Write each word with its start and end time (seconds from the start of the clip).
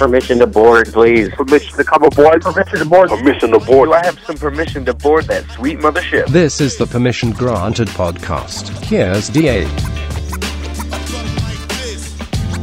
Permission 0.00 0.38
to 0.38 0.46
board, 0.46 0.90
please. 0.94 1.28
Permission 1.34 1.76
to 1.76 1.84
come 1.84 2.02
aboard. 2.02 2.40
Permission 2.40 2.78
to 2.78 2.86
board. 2.86 3.10
Permission 3.10 3.50
to 3.50 3.58
board. 3.58 3.90
Do 3.90 3.92
I 3.92 4.02
have 4.06 4.18
some 4.20 4.38
permission 4.38 4.86
to 4.86 4.94
board 4.94 5.26
that 5.26 5.44
sweet 5.50 5.78
mothership? 5.78 6.26
This 6.28 6.58
is 6.58 6.78
the 6.78 6.86
Permission 6.86 7.32
Granted 7.32 7.88
podcast. 7.88 8.70
Here's 8.82 9.28
DA. 9.28 9.66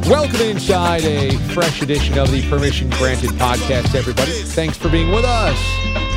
Welcome 0.10 0.42
inside 0.42 1.04
a 1.04 1.38
fresh 1.54 1.84
edition 1.84 2.18
of 2.18 2.32
the 2.32 2.42
Permission 2.50 2.90
Granted 2.90 3.30
podcast, 3.34 3.94
everybody. 3.94 4.32
Thanks 4.32 4.76
for 4.76 4.90
being 4.90 5.12
with 5.12 5.24
us. 5.24 5.60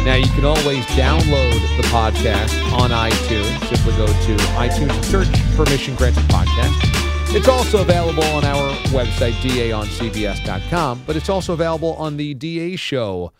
Now, 0.07 0.15
you 0.15 0.29
can 0.29 0.47
always 0.47 0.87
download 0.97 1.61
the 1.77 1.87
podcast 1.89 2.73
on 2.73 2.93
iTunes. 2.93 3.59
Simply 3.69 3.93
go 3.99 4.07
to 4.07 4.37
iTunes 4.57 4.95
and 4.95 5.05
search 5.05 5.55
Permission 5.55 5.95
Granted 5.97 6.25
Podcast. 6.31 6.90
It's 7.33 7.47
also 7.47 7.83
available 7.83 8.25
on 8.25 8.45
our 8.45 8.73
website, 8.89 9.35
daoncbs.com, 9.35 11.05
but 11.07 11.15
it's 11.15 11.29
also 11.29 11.53
available 11.53 11.95
on 11.95 12.17
the 12.17 12.35
DA 12.35 12.75
Show 12.75 13.33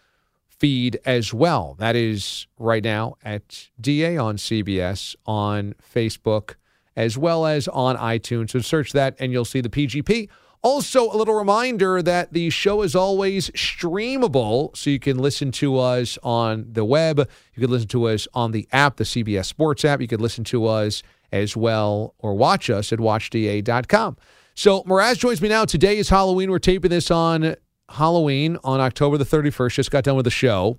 feed 0.47 1.01
as 1.05 1.35
well. 1.35 1.75
That 1.81 1.97
is 1.97 2.47
right 2.57 2.85
now 2.85 3.17
at 3.25 3.69
DA 3.81 4.17
on 4.17 4.37
CBS 4.37 5.17
on 5.27 5.75
Facebook 5.93 6.55
as 6.95 7.19
well 7.19 7.45
as 7.45 7.67
on 7.67 7.97
iTunes. 7.97 8.51
So 8.51 8.61
search 8.61 8.93
that 8.93 9.17
and 9.19 9.33
you'll 9.33 9.45
see 9.45 9.61
the 9.61 9.69
PGP. 9.69 10.29
Also, 10.63 11.11
a 11.11 11.17
little 11.17 11.35
reminder 11.35 12.01
that 12.01 12.33
the 12.33 12.49
show 12.51 12.83
is 12.83 12.95
always 12.95 13.51
streamable, 13.51 14.77
so 14.77 14.91
you 14.91 15.01
can 15.01 15.19
listen 15.19 15.51
to 15.53 15.79
us 15.79 16.17
on 16.23 16.67
the 16.71 16.85
web. 16.85 17.19
You 17.55 17.61
can 17.63 17.71
listen 17.73 17.89
to 17.89 18.05
us 18.05 18.29
on 18.35 18.53
the 18.53 18.69
app, 18.71 18.99
the 18.99 19.05
CBS 19.05 19.47
Sports 19.47 19.85
app. 19.85 20.01
You 20.01 20.07
can 20.07 20.21
listen 20.21 20.45
to 20.45 20.67
us 20.67 21.03
as 21.33 21.57
well 21.57 22.15
or 22.19 22.35
watch 22.35 22.71
us 22.71 22.93
at 22.93 22.99
watchda.com. 22.99 24.17
So, 24.55 24.83
Mraz 24.83 25.19
joins 25.19 25.41
me 25.41 25.49
now. 25.49 25.65
Today 25.65 25.97
is 25.97 26.09
Halloween. 26.09 26.51
We're 26.51 26.59
taping 26.59 26.91
this 26.91 27.11
on 27.11 27.57
Halloween 27.89 28.59
on 28.63 28.81
October 28.81 29.17
the 29.17 29.25
31st. 29.25 29.75
Just 29.75 29.91
got 29.91 30.05
done 30.05 30.17
with 30.17 30.25
the 30.25 30.31
show. 30.31 30.79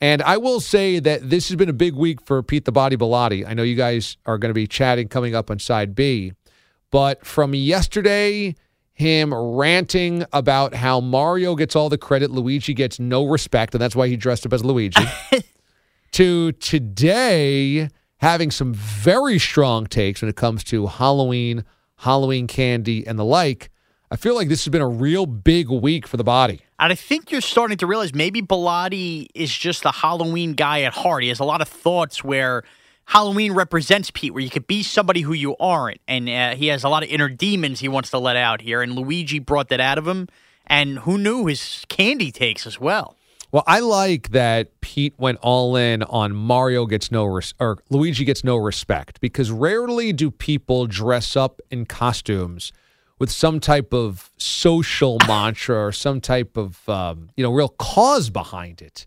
And 0.00 0.20
I 0.22 0.36
will 0.36 0.58
say 0.58 0.98
that 0.98 1.30
this 1.30 1.48
has 1.48 1.56
been 1.56 1.68
a 1.68 1.72
big 1.74 1.94
week 1.94 2.20
for 2.26 2.42
Pete 2.42 2.64
the 2.64 2.72
Body 2.72 2.96
Bellotti. 2.96 3.46
I 3.46 3.54
know 3.54 3.62
you 3.62 3.76
guys 3.76 4.16
are 4.26 4.36
going 4.36 4.50
to 4.50 4.54
be 4.54 4.66
chatting 4.66 5.06
coming 5.08 5.34
up 5.34 5.50
on 5.50 5.60
side 5.60 5.94
B. 5.94 6.32
But 6.90 7.24
from 7.24 7.54
yesterday, 7.54 8.56
him 8.94 9.32
ranting 9.32 10.24
about 10.32 10.74
how 10.74 11.00
Mario 11.00 11.54
gets 11.54 11.74
all 11.74 11.88
the 11.88 11.98
credit, 11.98 12.30
Luigi 12.30 12.74
gets 12.74 13.00
no 13.00 13.24
respect, 13.24 13.74
and 13.74 13.80
that's 13.80 13.96
why 13.96 14.08
he 14.08 14.16
dressed 14.16 14.44
up 14.44 14.52
as 14.52 14.64
Luigi, 14.64 15.04
to 16.12 16.52
today 16.52 17.88
having 18.22 18.52
some 18.52 18.72
very 18.72 19.38
strong 19.38 19.84
takes 19.84 20.22
when 20.22 20.28
it 20.28 20.36
comes 20.36 20.62
to 20.62 20.86
Halloween, 20.86 21.64
Halloween 21.96 22.46
candy, 22.46 23.04
and 23.04 23.18
the 23.18 23.24
like. 23.24 23.68
I 24.12 24.16
feel 24.16 24.36
like 24.36 24.48
this 24.48 24.64
has 24.64 24.70
been 24.70 24.80
a 24.80 24.88
real 24.88 25.26
big 25.26 25.68
week 25.68 26.06
for 26.06 26.16
the 26.16 26.24
body. 26.24 26.60
And 26.78 26.92
I 26.92 26.94
think 26.94 27.32
you're 27.32 27.40
starting 27.40 27.78
to 27.78 27.86
realize 27.86 28.14
maybe 28.14 28.40
Bellotti 28.40 29.26
is 29.34 29.52
just 29.52 29.84
a 29.84 29.90
Halloween 29.90 30.52
guy 30.52 30.82
at 30.82 30.92
heart. 30.92 31.24
He 31.24 31.30
has 31.30 31.40
a 31.40 31.44
lot 31.44 31.60
of 31.60 31.68
thoughts 31.68 32.22
where 32.22 32.62
Halloween 33.06 33.52
represents 33.54 34.12
Pete, 34.12 34.32
where 34.32 34.42
you 34.42 34.50
could 34.50 34.68
be 34.68 34.84
somebody 34.84 35.22
who 35.22 35.32
you 35.32 35.56
aren't. 35.56 36.00
And 36.06 36.28
uh, 36.28 36.54
he 36.54 36.68
has 36.68 36.84
a 36.84 36.88
lot 36.88 37.02
of 37.02 37.08
inner 37.08 37.28
demons 37.28 37.80
he 37.80 37.88
wants 37.88 38.10
to 38.10 38.18
let 38.18 38.36
out 38.36 38.60
here. 38.60 38.82
And 38.82 38.94
Luigi 38.94 39.40
brought 39.40 39.68
that 39.70 39.80
out 39.80 39.98
of 39.98 40.06
him. 40.06 40.28
And 40.64 41.00
who 41.00 41.18
knew 41.18 41.46
his 41.46 41.84
candy 41.88 42.30
takes 42.30 42.68
as 42.68 42.78
well? 42.78 43.16
Well, 43.52 43.64
I 43.66 43.80
like 43.80 44.30
that 44.30 44.80
Pete 44.80 45.12
went 45.18 45.38
all 45.42 45.76
in 45.76 46.02
on 46.04 46.34
Mario 46.34 46.86
gets 46.86 47.12
no 47.12 47.26
res- 47.26 47.52
or 47.60 47.78
Luigi 47.90 48.24
gets 48.24 48.42
no 48.42 48.56
respect 48.56 49.20
because 49.20 49.50
rarely 49.50 50.14
do 50.14 50.30
people 50.30 50.86
dress 50.86 51.36
up 51.36 51.60
in 51.70 51.84
costumes 51.84 52.72
with 53.18 53.30
some 53.30 53.60
type 53.60 53.92
of 53.92 54.32
social 54.38 55.18
mantra 55.28 55.76
or 55.76 55.92
some 55.92 56.22
type 56.22 56.56
of 56.56 56.88
um, 56.88 57.28
you 57.36 57.44
know 57.44 57.52
real 57.52 57.68
cause 57.68 58.30
behind 58.30 58.80
it. 58.80 59.04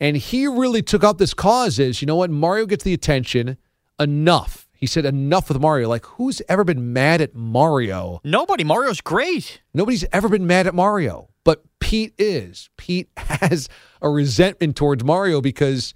And 0.00 0.16
he 0.16 0.48
really 0.48 0.82
took 0.82 1.04
up 1.04 1.18
this 1.18 1.32
cause 1.32 1.78
is 1.78 2.02
you 2.02 2.06
know 2.06 2.16
what 2.16 2.30
Mario 2.30 2.66
gets 2.66 2.82
the 2.82 2.94
attention 2.94 3.58
enough. 4.00 4.66
He 4.72 4.86
said 4.86 5.06
enough 5.06 5.48
with 5.48 5.60
Mario. 5.60 5.88
Like 5.88 6.04
who's 6.04 6.42
ever 6.48 6.64
been 6.64 6.92
mad 6.92 7.20
at 7.20 7.36
Mario? 7.36 8.20
Nobody. 8.24 8.64
Mario's 8.64 9.00
great. 9.00 9.62
Nobody's 9.72 10.04
ever 10.12 10.28
been 10.28 10.48
mad 10.48 10.66
at 10.66 10.74
Mario, 10.74 11.28
but 11.44 11.62
Pete 11.78 12.14
is. 12.18 12.70
Pete 12.76 13.08
has 13.16 13.68
a 14.02 14.08
resentment 14.08 14.76
towards 14.76 15.04
Mario 15.04 15.40
because 15.40 15.94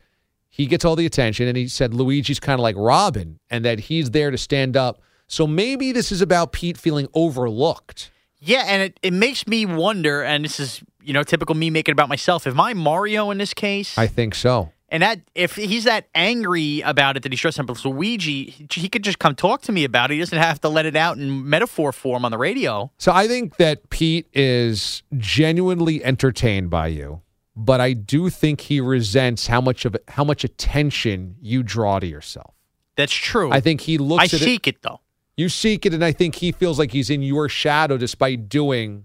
he 0.49 0.67
gets 0.67 0.85
all 0.85 0.97
the 0.97 1.07
attention 1.07 1.49
and 1.49 1.57
he 1.57 1.69
said 1.69 1.93
Luigi's 1.95 2.41
kind 2.41 2.59
of 2.59 2.63
like 2.63 2.77
Robin 2.77 3.39
and 3.51 3.65
that 3.65 3.81
he's 3.81 4.11
there 4.11 4.31
to 4.31 4.39
stand 4.39 4.77
up. 4.77 5.01
So 5.27 5.47
maybe 5.47 5.93
this 5.93 6.11
is 6.11 6.23
about 6.23 6.53
Pete 6.53 6.79
feeling 6.79 7.07
overlooked. 7.15 8.11
Yeah, 8.41 8.65
and 8.67 8.83
it, 8.83 9.01
it 9.03 9.13
makes 9.13 9.47
me 9.47 9.67
wonder, 9.67 10.23
and 10.23 10.45
this 10.45 10.61
is, 10.61 10.81
you 11.03 11.13
know, 11.13 11.25
typical 11.25 11.57
me 11.57 11.71
making 11.71 11.93
about 11.93 12.09
myself. 12.09 12.47
Am 12.47 12.61
I 12.61 12.73
Mario 12.73 13.31
in 13.31 13.39
this 13.39 13.53
case? 13.53 13.99
I 13.99 14.07
think 14.07 14.35
so. 14.35 14.73
And 14.91 15.03
that 15.03 15.21
if 15.35 15.55
he's 15.57 15.85
that 15.85 16.09
angry 16.15 16.81
about 16.81 17.17
it 17.17 17.23
that 17.23 17.33
he's 17.33 17.41
dressed 17.41 17.61
up 17.61 17.69
as 17.71 17.85
Luigi, 17.85 18.51
he, 18.51 18.67
he 18.71 18.89
could 18.89 19.05
just 19.05 19.19
come 19.19 19.35
talk 19.35 19.63
to 19.63 19.73
me 19.73 19.85
about 19.85 20.11
it. 20.11 20.15
He 20.15 20.21
doesn't 20.21 20.39
have 20.39 20.61
to 20.63 20.69
let 20.69 20.87
it 20.87 20.97
out 20.97 21.19
in 21.19 21.49
metaphor 21.49 21.93
form 21.93 22.25
on 22.25 22.31
the 22.31 22.39
radio. 22.39 22.91
So 22.99 23.13
I 23.13 23.29
think 23.29 23.57
that 23.57 23.91
Pete 23.91 24.27
is 24.33 25.03
genuinely 25.17 26.03
entertained 26.03 26.71
by 26.71 26.87
you, 26.89 27.21
but 27.55 27.81
I 27.81 27.93
do 27.93 28.31
think 28.31 28.63
he 28.63 28.81
resents 28.81 29.47
how 29.49 29.61
much 29.61 29.85
of 29.85 29.97
how 30.09 30.25
much 30.25 30.45
attention 30.45 31.37
you 31.41 31.63
draw 31.63 31.99
to 31.99 32.07
yourself. 32.07 32.55
That's 32.97 33.15
true. 33.15 33.53
I 33.53 33.61
think 33.61 33.83
he 33.83 33.99
looks 33.99 34.23
I 34.23 34.25
at 34.25 34.33
it. 34.35 34.39
seek 34.45 34.67
it 34.67 34.83
though. 34.83 35.01
You 35.37 35.49
seek 35.49 35.87
it, 35.87 35.95
and 35.95 36.05
I 36.05 36.11
think 36.11 36.37
he 36.37 36.51
feels 36.51 36.81
like 36.81 36.91
he's 36.91 37.11
in 37.11 37.23
your 37.23 37.49
shadow 37.49 37.97
despite 37.97 38.49
doing 38.49 39.05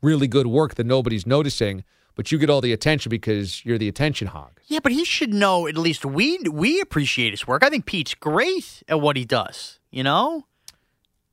really 0.00 0.26
good 0.26 0.46
work 0.46 0.76
that 0.76 0.86
nobody's 0.86 1.26
noticing. 1.26 1.84
But 2.14 2.32
you 2.32 2.38
get 2.38 2.48
all 2.48 2.62
the 2.62 2.72
attention 2.72 3.10
because 3.10 3.62
you're 3.62 3.76
the 3.76 3.88
attention 3.88 4.28
hog. 4.28 4.55
Yeah, 4.66 4.80
but 4.82 4.92
he 4.92 5.04
should 5.04 5.32
know 5.32 5.66
at 5.66 5.76
least 5.76 6.04
we 6.04 6.38
we 6.50 6.80
appreciate 6.80 7.30
his 7.30 7.46
work. 7.46 7.62
I 7.62 7.70
think 7.70 7.86
Pete's 7.86 8.14
great 8.14 8.82
at 8.88 9.00
what 9.00 9.16
he 9.16 9.24
does. 9.24 9.78
You 9.90 10.02
know, 10.02 10.44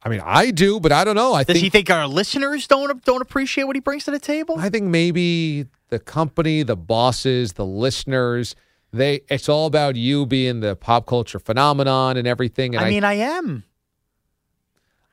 I 0.04 0.10
mean, 0.10 0.22
I 0.24 0.52
do, 0.52 0.80
but 0.80 0.92
I 0.92 1.04
don't 1.04 1.16
know. 1.16 1.34
I 1.34 1.44
does 1.44 1.54
think 1.56 1.64
he 1.64 1.70
think 1.70 1.90
our 1.90 2.08
listeners 2.08 2.68
don't 2.68 3.04
don't 3.04 3.22
appreciate 3.22 3.64
what 3.64 3.76
he 3.76 3.80
brings 3.80 4.04
to 4.06 4.12
the 4.12 4.20
table? 4.20 4.56
I 4.60 4.70
think 4.70 4.86
maybe 4.86 5.66
the 5.90 6.00
company, 6.00 6.64
the 6.64 6.76
bosses, 6.76 7.54
the 7.54 7.66
listeners, 7.66 8.56
they 8.92 9.22
it's 9.30 9.48
all 9.48 9.66
about 9.66 9.96
you 9.96 10.26
being 10.26 10.60
the 10.60 10.76
pop 10.76 11.06
culture 11.06 11.40
phenomenon 11.40 12.18
and 12.18 12.28
everything. 12.28 12.75
And 12.75 12.84
I, 12.84 12.88
I 12.88 12.90
mean, 12.90 13.04
I 13.04 13.13
am. 13.13 13.63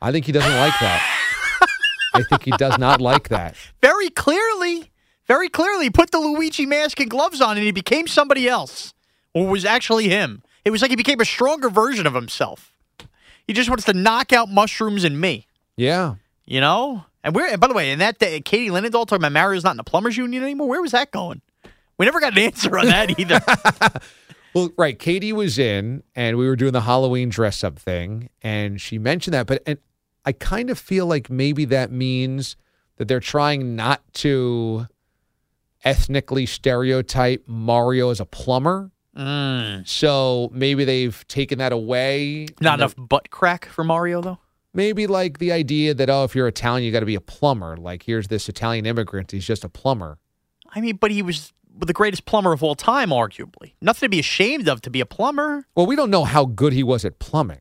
I 0.03 0.12
think 0.12 0.27
he 0.27 0.33
doesn't 0.33 0.56
like 0.56 0.79
that. 0.81 1.67
I 2.15 2.23
think 2.25 2.43
he 2.43 2.50
does 2.53 2.79
not 2.79 3.00
like 3.00 3.29
that. 3.29 3.55
very 3.81 4.11
clearly, 4.11 4.91
very 5.31 5.49
clearly 5.49 5.85
he 5.85 5.91
put 5.91 6.11
the 6.11 6.19
Luigi 6.19 6.67
mask 6.67 6.99
and 6.99 7.09
gloves 7.09 7.41
on 7.41 7.56
and 7.56 7.65
he 7.65 7.71
became 7.71 8.09
somebody 8.09 8.49
else. 8.49 8.93
Or 9.32 9.47
was 9.47 9.65
actually 9.65 10.09
him. 10.09 10.43
It 10.65 10.71
was 10.71 10.82
like 10.82 10.91
he 10.91 10.97
became 10.97 11.21
a 11.21 11.25
stronger 11.25 11.71
version 11.71 12.05
of 12.05 12.15
himself. 12.15 12.75
He 13.47 13.53
just 13.53 13.69
wants 13.69 13.85
to 13.85 13.93
knock 13.93 14.32
out 14.32 14.49
mushrooms 14.49 15.05
and 15.05 15.21
me. 15.21 15.47
Yeah. 15.77 16.17
You 16.47 16.61
know? 16.61 17.05
And 17.23 17.32
where 17.32 17.56
by 17.56 17.69
the 17.69 17.75
way, 17.75 17.93
and 17.93 18.00
that 18.00 18.19
day, 18.19 18.41
Katie 18.41 18.71
Linendoll 18.71 19.06
talking 19.06 19.19
about 19.19 19.31
Mario's 19.31 19.62
not 19.62 19.73
in 19.73 19.77
the 19.77 19.85
plumbers 19.85 20.17
union 20.17 20.43
anymore. 20.43 20.67
Where 20.67 20.82
was 20.82 20.91
that 20.91 21.12
going? 21.12 21.43
We 21.97 22.06
never 22.06 22.19
got 22.19 22.32
an 22.32 22.43
answer 22.43 22.77
on 22.77 22.87
that 22.87 23.19
either. 23.19 23.41
Well, 24.53 24.73
right. 24.77 24.99
Katie 24.99 25.32
was 25.32 25.61
in, 25.61 26.03
and 26.17 26.37
we 26.37 26.49
were 26.49 26.56
doing 26.56 26.73
the 26.73 26.81
Halloween 26.81 27.29
dress 27.29 27.62
up 27.62 27.79
thing, 27.79 28.31
and 28.43 28.81
she 28.81 28.99
mentioned 28.99 29.35
that. 29.35 29.47
But 29.47 29.62
and 29.65 29.79
I 30.25 30.32
kind 30.32 30.71
of 30.71 30.79
feel 30.79 31.06
like 31.06 31.31
maybe 31.31 31.65
that 31.67 31.93
means 31.93 32.56
that 32.97 33.06
they're 33.06 33.21
trying 33.21 33.77
not 33.77 34.03
to 34.15 34.88
ethnically 35.85 36.47
stereotype 36.47 37.44
Mario 37.47 38.11
as 38.11 38.21
a 38.21 38.25
plumber. 38.27 38.91
Mm. 39.17 39.87
So 39.87 40.50
maybe 40.53 40.85
they've 40.85 41.27
taken 41.29 41.59
that 41.59 41.73
away. 41.73 42.47
Not 42.61 42.79
enough 42.79 42.94
butt 42.97 43.31
crack 43.31 43.67
for 43.67 43.85
Mario 43.85 44.21
though. 44.21 44.38
Maybe 44.73 45.06
like 45.09 45.38
the 45.38 45.50
idea 45.50 45.94
that 45.94 46.09
oh, 46.09 46.25
if 46.25 46.35
you're 46.35 46.47
Italian, 46.47 46.85
you 46.85 46.93
got 46.93 47.00
to 47.00 47.06
be 47.06 47.17
a 47.17 47.21
plumber. 47.21 47.77
Like 47.77 48.05
here's 48.05 48.29
this 48.29 48.49
Italian 48.49 48.87
immigrant, 48.87 49.32
he's 49.32 49.47
just 49.47 49.65
a 49.65 49.69
plumber. 49.69 50.19
I 50.73 50.81
mean, 50.81 50.97
but 50.97 51.11
he 51.11 51.23
was 51.23 51.53
the 51.77 51.93
greatest 51.93 52.25
plumber 52.25 52.53
of 52.53 52.62
all 52.62 52.77
time, 52.77 53.11
arguably. 53.11 53.73
Nothing 53.81 54.06
to 54.06 54.11
be 54.11 54.21
ashamed 54.21 54.69
of 54.69 54.81
to 54.82 54.91
be 54.91 55.00
a 55.00 55.06
plumber. 55.06 55.67
Well, 55.75 55.87
we 55.87 55.97
don't 55.97 56.11
know 56.11 56.25
how 56.25 56.44
good 56.44 56.73
he 56.73 56.82
was 56.85 57.05
at 57.05 57.19
plumbing. 57.19 57.61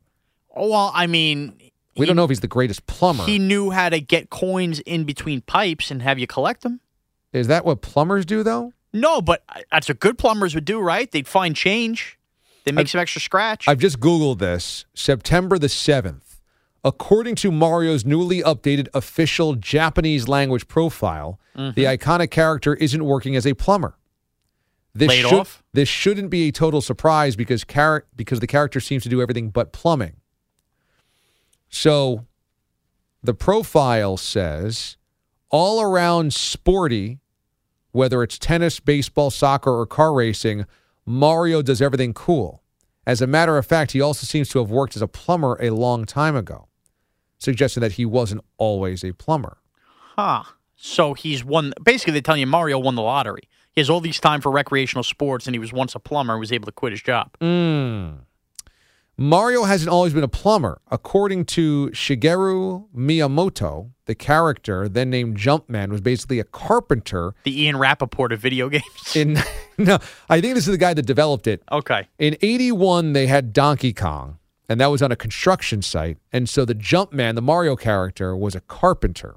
Oh, 0.54 0.68
well, 0.70 0.92
I 0.94 1.06
mean, 1.06 1.56
We 1.96 2.04
he, 2.04 2.06
don't 2.06 2.16
know 2.16 2.24
if 2.24 2.30
he's 2.30 2.40
the 2.40 2.48
greatest 2.48 2.86
plumber. 2.86 3.24
He 3.24 3.38
knew 3.38 3.70
how 3.70 3.88
to 3.88 4.00
get 4.00 4.30
coins 4.30 4.80
in 4.80 5.04
between 5.04 5.40
pipes 5.40 5.90
and 5.90 6.02
have 6.02 6.18
you 6.18 6.26
collect 6.26 6.62
them. 6.62 6.80
Is 7.32 7.46
that 7.46 7.64
what 7.64 7.80
plumbers 7.82 8.24
do 8.26 8.42
though? 8.42 8.72
No, 8.92 9.20
but 9.22 9.44
that's 9.70 9.88
what 9.88 10.00
good 10.00 10.18
plumbers 10.18 10.54
would 10.54 10.64
do, 10.64 10.80
right? 10.80 11.10
They'd 11.10 11.28
find 11.28 11.54
change. 11.54 12.18
They 12.64 12.72
make 12.72 12.88
some 12.88 13.00
extra 13.00 13.20
scratch. 13.20 13.66
I've 13.68 13.78
just 13.78 14.00
Googled 14.00 14.38
this. 14.38 14.84
September 14.94 15.58
the 15.58 15.68
7th. 15.68 16.40
According 16.84 17.34
to 17.36 17.52
Mario's 17.52 18.04
newly 18.04 18.42
updated 18.42 18.88
official 18.94 19.54
Japanese 19.54 20.28
language 20.28 20.66
profile, 20.68 21.38
Mm-hmm. 21.56 21.74
the 21.74 21.84
iconic 21.84 22.30
character 22.30 22.74
isn't 22.74 23.04
working 23.04 23.34
as 23.34 23.44
a 23.46 23.54
plumber. 23.54 23.98
This 24.94 25.08
Laid 25.08 25.22
should, 25.26 25.32
off? 25.40 25.62
This 25.72 25.88
shouldn't 25.88 26.30
be 26.30 26.48
a 26.48 26.52
total 26.52 26.80
surprise 26.80 27.34
because 27.36 27.64
char- 27.64 28.06
because 28.16 28.38
the 28.40 28.46
character 28.46 28.78
seems 28.80 29.02
to 29.02 29.08
do 29.08 29.20
everything 29.20 29.50
but 29.50 29.72
plumbing. 29.72 30.14
So 31.68 32.26
the 33.22 33.34
profile 33.34 34.16
says 34.16 34.96
all 35.50 35.80
around 35.82 36.32
sporty, 36.34 37.18
whether 37.92 38.22
it's 38.22 38.38
tennis, 38.38 38.80
baseball, 38.80 39.30
soccer, 39.30 39.70
or 39.70 39.86
car 39.86 40.12
racing, 40.12 40.66
Mario 41.04 41.62
does 41.62 41.82
everything 41.82 42.14
cool. 42.14 42.62
As 43.06 43.20
a 43.20 43.26
matter 43.26 43.56
of 43.56 43.66
fact, 43.66 43.92
he 43.92 44.00
also 44.00 44.26
seems 44.26 44.48
to 44.50 44.58
have 44.58 44.70
worked 44.70 44.94
as 44.94 45.02
a 45.02 45.08
plumber 45.08 45.58
a 45.60 45.70
long 45.70 46.04
time 46.04 46.36
ago, 46.36 46.68
suggesting 47.38 47.80
that 47.80 47.92
he 47.92 48.04
wasn't 48.06 48.42
always 48.58 49.02
a 49.02 49.12
plumber. 49.12 49.58
huh. 50.16 50.44
So 50.82 51.12
he's 51.12 51.44
won. 51.44 51.74
Basically, 51.82 52.12
they're 52.12 52.22
telling 52.22 52.40
you 52.40 52.46
Mario 52.46 52.78
won 52.78 52.94
the 52.94 53.02
lottery. 53.02 53.42
He 53.72 53.82
has 53.82 53.90
all 53.90 54.00
these 54.00 54.18
time 54.18 54.40
for 54.40 54.50
recreational 54.50 55.02
sports, 55.02 55.46
and 55.46 55.54
he 55.54 55.58
was 55.58 55.74
once 55.74 55.94
a 55.94 55.98
plumber 55.98 56.32
and 56.32 56.40
was 56.40 56.52
able 56.52 56.66
to 56.66 56.72
quit 56.72 56.92
his 56.92 57.02
job. 57.02 57.36
Mm. 57.38 58.20
Mario 59.22 59.64
hasn't 59.64 59.90
always 59.90 60.14
been 60.14 60.24
a 60.24 60.28
plumber. 60.28 60.80
According 60.90 61.44
to 61.44 61.90
Shigeru 61.90 62.86
Miyamoto, 62.96 63.90
the 64.06 64.14
character, 64.14 64.88
then 64.88 65.10
named 65.10 65.36
Jumpman, 65.36 65.90
was 65.90 66.00
basically 66.00 66.38
a 66.38 66.44
carpenter. 66.44 67.34
The 67.44 67.64
Ian 67.64 67.76
Rapoport 67.76 68.32
of 68.32 68.40
video 68.40 68.70
games. 68.70 68.82
In 69.14 69.36
no, 69.76 69.98
I 70.30 70.40
think 70.40 70.54
this 70.54 70.66
is 70.66 70.72
the 70.72 70.78
guy 70.78 70.94
that 70.94 71.04
developed 71.04 71.46
it. 71.46 71.62
okay. 71.70 72.08
In 72.18 72.38
81, 72.40 73.12
they 73.12 73.26
had 73.26 73.52
Donkey 73.52 73.92
Kong, 73.92 74.38
and 74.70 74.80
that 74.80 74.86
was 74.86 75.02
on 75.02 75.12
a 75.12 75.16
construction 75.16 75.82
site. 75.82 76.16
And 76.32 76.48
so 76.48 76.64
the 76.64 76.74
Jumpman, 76.74 77.34
the 77.34 77.42
Mario 77.42 77.76
character, 77.76 78.34
was 78.34 78.54
a 78.54 78.60
carpenter. 78.62 79.36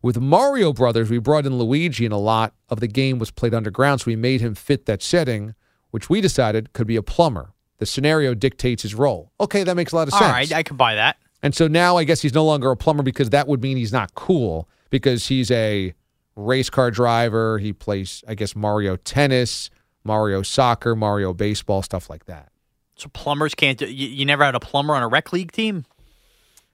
With 0.00 0.20
Mario 0.20 0.72
Brothers, 0.72 1.10
we 1.10 1.18
brought 1.18 1.44
in 1.44 1.58
Luigi, 1.58 2.04
and 2.04 2.14
a 2.14 2.18
lot 2.18 2.54
of 2.68 2.78
the 2.78 2.86
game 2.86 3.18
was 3.18 3.32
played 3.32 3.52
underground, 3.52 4.02
so 4.02 4.04
we 4.06 4.14
made 4.14 4.40
him 4.40 4.54
fit 4.54 4.86
that 4.86 5.02
setting, 5.02 5.56
which 5.90 6.08
we 6.08 6.20
decided 6.20 6.72
could 6.72 6.86
be 6.86 6.94
a 6.94 7.02
plumber. 7.02 7.50
The 7.78 7.86
scenario 7.86 8.34
dictates 8.34 8.82
his 8.82 8.94
role. 8.94 9.32
Okay, 9.40 9.64
that 9.64 9.74
makes 9.76 9.92
a 9.92 9.96
lot 9.96 10.08
of 10.08 10.14
All 10.14 10.20
sense. 10.20 10.32
right, 10.32 10.52
I 10.52 10.62
can 10.62 10.76
buy 10.76 10.94
that. 10.94 11.16
and 11.42 11.54
so 11.54 11.66
now 11.68 11.96
I 11.96 12.04
guess 12.04 12.22
he's 12.22 12.34
no 12.34 12.44
longer 12.44 12.70
a 12.70 12.76
plumber 12.76 13.02
because 13.02 13.30
that 13.30 13.48
would 13.48 13.60
mean 13.62 13.76
he's 13.76 13.92
not 13.92 14.14
cool 14.14 14.68
because 14.90 15.26
he's 15.26 15.50
a 15.50 15.92
race 16.36 16.70
car 16.70 16.90
driver. 16.90 17.58
He 17.58 17.72
plays, 17.72 18.22
I 18.28 18.34
guess, 18.34 18.54
Mario 18.56 18.96
tennis, 18.96 19.70
Mario 20.04 20.42
soccer, 20.42 20.94
Mario 20.96 21.32
baseball, 21.34 21.82
stuff 21.82 22.08
like 22.08 22.26
that. 22.26 22.50
So 22.96 23.08
plumbers 23.12 23.54
can't. 23.54 23.76
Do, 23.78 23.86
you, 23.86 24.08
you 24.08 24.24
never 24.24 24.44
had 24.44 24.54
a 24.54 24.60
plumber 24.60 24.94
on 24.94 25.02
a 25.02 25.08
rec 25.08 25.32
league 25.32 25.50
team. 25.52 25.84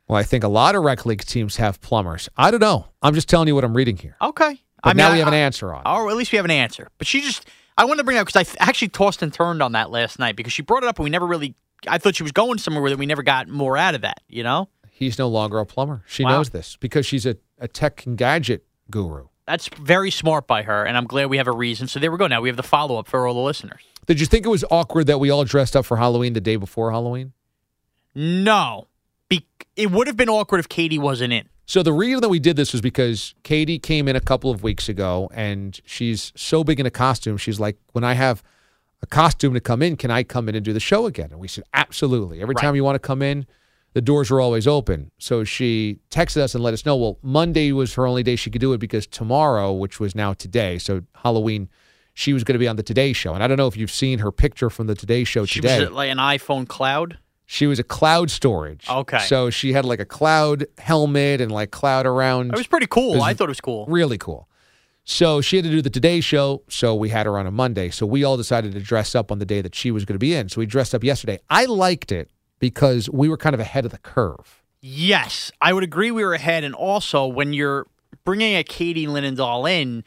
Well, 0.06 0.18
I 0.18 0.22
think 0.22 0.44
a 0.44 0.48
lot 0.48 0.74
of 0.74 0.82
rec 0.82 1.06
league 1.06 1.24
teams 1.24 1.56
have 1.56 1.80
plumbers. 1.80 2.28
I 2.36 2.50
don't 2.50 2.60
know. 2.60 2.86
I'm 3.00 3.14
just 3.14 3.28
telling 3.28 3.48
you 3.48 3.54
what 3.54 3.64
I'm 3.64 3.74
reading 3.74 3.96
here. 3.96 4.16
Okay. 4.20 4.60
But 4.82 4.90
I 4.90 4.92
mean, 4.92 4.96
now 4.98 5.12
we 5.12 5.18
have 5.20 5.28
an 5.28 5.34
I- 5.34 5.38
answer 5.38 5.72
on 5.72 5.80
it. 5.80 5.88
Or 5.88 6.10
at 6.10 6.16
least 6.16 6.32
we 6.32 6.36
have 6.36 6.44
an 6.44 6.50
answer. 6.50 6.88
But 6.98 7.06
she 7.06 7.20
just, 7.20 7.46
I 7.80 7.84
wanted 7.84 7.98
to 7.98 8.04
bring 8.04 8.16
it 8.16 8.20
up 8.20 8.26
because 8.26 8.40
I 8.40 8.44
th- 8.44 8.56
actually 8.60 8.88
tossed 8.88 9.22
and 9.22 9.32
turned 9.32 9.62
on 9.62 9.72
that 9.72 9.90
last 9.90 10.18
night 10.18 10.36
because 10.36 10.52
she 10.52 10.62
brought 10.62 10.82
it 10.82 10.86
up 10.88 10.98
and 10.98 11.04
we 11.04 11.10
never 11.10 11.26
really, 11.26 11.54
I 11.88 11.96
thought 11.98 12.14
she 12.14 12.22
was 12.22 12.32
going 12.32 12.58
somewhere 12.58 12.82
with 12.82 12.92
it. 12.92 12.98
We 12.98 13.06
never 13.06 13.22
got 13.22 13.48
more 13.48 13.76
out 13.76 13.94
of 13.94 14.02
that, 14.02 14.20
you 14.28 14.42
know? 14.42 14.68
He's 14.90 15.18
no 15.18 15.28
longer 15.28 15.58
a 15.58 15.64
plumber. 15.66 16.02
She 16.06 16.22
Wow. 16.24 16.30
knows 16.30 16.50
this 16.50 16.76
because 16.76 17.06
she's 17.06 17.24
a, 17.24 17.36
a 17.58 17.66
tech 17.68 18.04
and 18.04 18.18
gadget 18.18 18.66
guru. 18.90 19.28
That's 19.46 19.68
very 19.68 20.10
smart 20.10 20.46
by 20.46 20.62
her. 20.62 20.84
And 20.84 20.96
I'm 20.96 21.06
glad 21.06 21.30
we 21.30 21.38
have 21.38 21.48
a 21.48 21.52
reason. 21.52 21.88
So 21.88 21.98
there 21.98 22.12
we 22.12 22.18
go. 22.18 22.26
Now 22.26 22.40
we 22.42 22.48
have 22.50 22.56
the 22.56 22.62
follow 22.62 22.98
up 22.98 23.08
for 23.08 23.26
all 23.26 23.32
the 23.34 23.40
listeners. 23.40 23.80
Did 24.06 24.20
you 24.20 24.26
think 24.26 24.44
it 24.44 24.50
was 24.50 24.64
awkward 24.70 25.06
that 25.06 25.18
we 25.18 25.30
all 25.30 25.44
dressed 25.44 25.74
up 25.74 25.86
for 25.86 25.96
Halloween 25.96 26.34
the 26.34 26.40
day 26.40 26.56
before 26.56 26.90
Halloween? 26.92 27.32
No. 28.14 28.88
Be- 29.28 29.46
it 29.76 29.90
would 29.90 30.06
have 30.06 30.16
been 30.16 30.28
awkward 30.28 30.58
if 30.58 30.68
Katie 30.68 30.98
wasn't 30.98 31.32
in. 31.32 31.48
So 31.70 31.84
the 31.84 31.92
reason 31.92 32.20
that 32.22 32.28
we 32.28 32.40
did 32.40 32.56
this 32.56 32.72
was 32.72 32.80
because 32.80 33.32
Katie 33.44 33.78
came 33.78 34.08
in 34.08 34.16
a 34.16 34.20
couple 34.20 34.50
of 34.50 34.64
weeks 34.64 34.88
ago 34.88 35.30
and 35.32 35.80
she's 35.84 36.32
so 36.34 36.64
big 36.64 36.80
in 36.80 36.84
a 36.86 36.90
costume. 36.90 37.36
She's 37.36 37.60
like, 37.60 37.76
when 37.92 38.02
I 38.02 38.14
have 38.14 38.42
a 39.02 39.06
costume 39.06 39.54
to 39.54 39.60
come 39.60 39.80
in, 39.80 39.94
can 39.94 40.10
I 40.10 40.24
come 40.24 40.48
in 40.48 40.56
and 40.56 40.64
do 40.64 40.72
the 40.72 40.80
show 40.80 41.06
again? 41.06 41.28
And 41.30 41.38
we 41.38 41.46
said, 41.46 41.62
absolutely. 41.72 42.42
Every 42.42 42.56
Right. 42.56 42.60
time 42.60 42.74
you 42.74 42.82
want 42.82 42.96
to 42.96 42.98
come 42.98 43.22
in, 43.22 43.46
the 43.92 44.00
doors 44.00 44.32
are 44.32 44.40
always 44.40 44.66
open. 44.66 45.12
So 45.18 45.44
she 45.44 46.00
texted 46.10 46.38
us 46.38 46.56
and 46.56 46.64
let 46.64 46.74
us 46.74 46.84
know. 46.84 46.96
Well, 46.96 47.18
Monday 47.22 47.70
was 47.70 47.94
her 47.94 48.04
only 48.04 48.24
day 48.24 48.34
she 48.34 48.50
could 48.50 48.60
do 48.60 48.72
it 48.72 48.78
because 48.78 49.06
tomorrow, 49.06 49.72
which 49.72 50.00
was 50.00 50.16
now 50.16 50.32
today, 50.32 50.76
so 50.76 51.02
Halloween, 51.22 51.68
she 52.14 52.32
was 52.32 52.42
going 52.42 52.54
to 52.54 52.58
be 52.58 52.66
on 52.66 52.74
the 52.74 52.82
Today 52.82 53.12
Show. 53.12 53.32
And 53.32 53.44
I 53.44 53.46
don't 53.46 53.58
know 53.58 53.68
if 53.68 53.76
you've 53.76 53.92
seen 53.92 54.18
her 54.18 54.32
picture 54.32 54.70
from 54.70 54.88
the 54.88 54.96
Today 54.96 55.22
Show 55.22 55.44
She 55.46 55.60
today. 55.60 55.82
was 55.82 55.90
like 55.92 56.10
an 56.10 56.18
iPhone 56.18 56.66
cloud. 56.66 57.18
She 57.52 57.66
was 57.66 57.80
a 57.80 57.82
cloud 57.82 58.30
storage. 58.30 58.88
Okay. 58.88 59.18
So 59.18 59.50
she 59.50 59.72
had 59.72 59.84
like 59.84 59.98
a 59.98 60.04
cloud 60.04 60.68
helmet 60.78 61.40
and 61.40 61.50
like 61.50 61.72
cloud 61.72 62.06
around. 62.06 62.52
It 62.52 62.56
was 62.56 62.68
pretty 62.68 62.86
cool. 62.86 63.14
Was 63.14 63.22
I 63.22 63.34
thought 63.34 63.48
it 63.48 63.50
was 63.50 63.60
cool. 63.60 63.86
really 63.86 64.18
cool. 64.18 64.48
So 65.02 65.40
she 65.40 65.56
had 65.56 65.64
to 65.64 65.70
do 65.70 65.82
the 65.82 65.90
Today 65.90 66.20
Show. 66.20 66.62
So 66.68 66.94
we 66.94 67.08
had 67.08 67.26
her 67.26 67.36
on 67.36 67.48
a 67.48 67.50
Monday. 67.50 67.90
So 67.90 68.06
we 68.06 68.22
all 68.22 68.36
decided 68.36 68.70
to 68.74 68.80
dress 68.80 69.16
up 69.16 69.32
on 69.32 69.40
the 69.40 69.44
day 69.44 69.62
that 69.62 69.74
she 69.74 69.90
was 69.90 70.04
going 70.04 70.14
to 70.14 70.20
be 70.20 70.32
in. 70.32 70.48
So 70.48 70.60
we 70.60 70.66
dressed 70.66 70.94
up 70.94 71.02
yesterday. 71.02 71.40
I 71.50 71.64
liked 71.64 72.12
it 72.12 72.30
because 72.60 73.10
we 73.10 73.28
were 73.28 73.36
kind 73.36 73.54
of 73.54 73.58
ahead 73.58 73.84
of 73.84 73.90
the 73.90 73.98
curve. 73.98 74.62
Yes, 74.80 75.50
I 75.60 75.72
would 75.72 75.82
agree 75.82 76.12
we 76.12 76.24
were 76.24 76.34
ahead. 76.34 76.62
And 76.62 76.72
also, 76.72 77.26
when 77.26 77.52
you're 77.52 77.88
bringing 78.24 78.54
a 78.54 78.62
Katie 78.62 79.08
Linendoll 79.08 79.68
in 79.68 80.04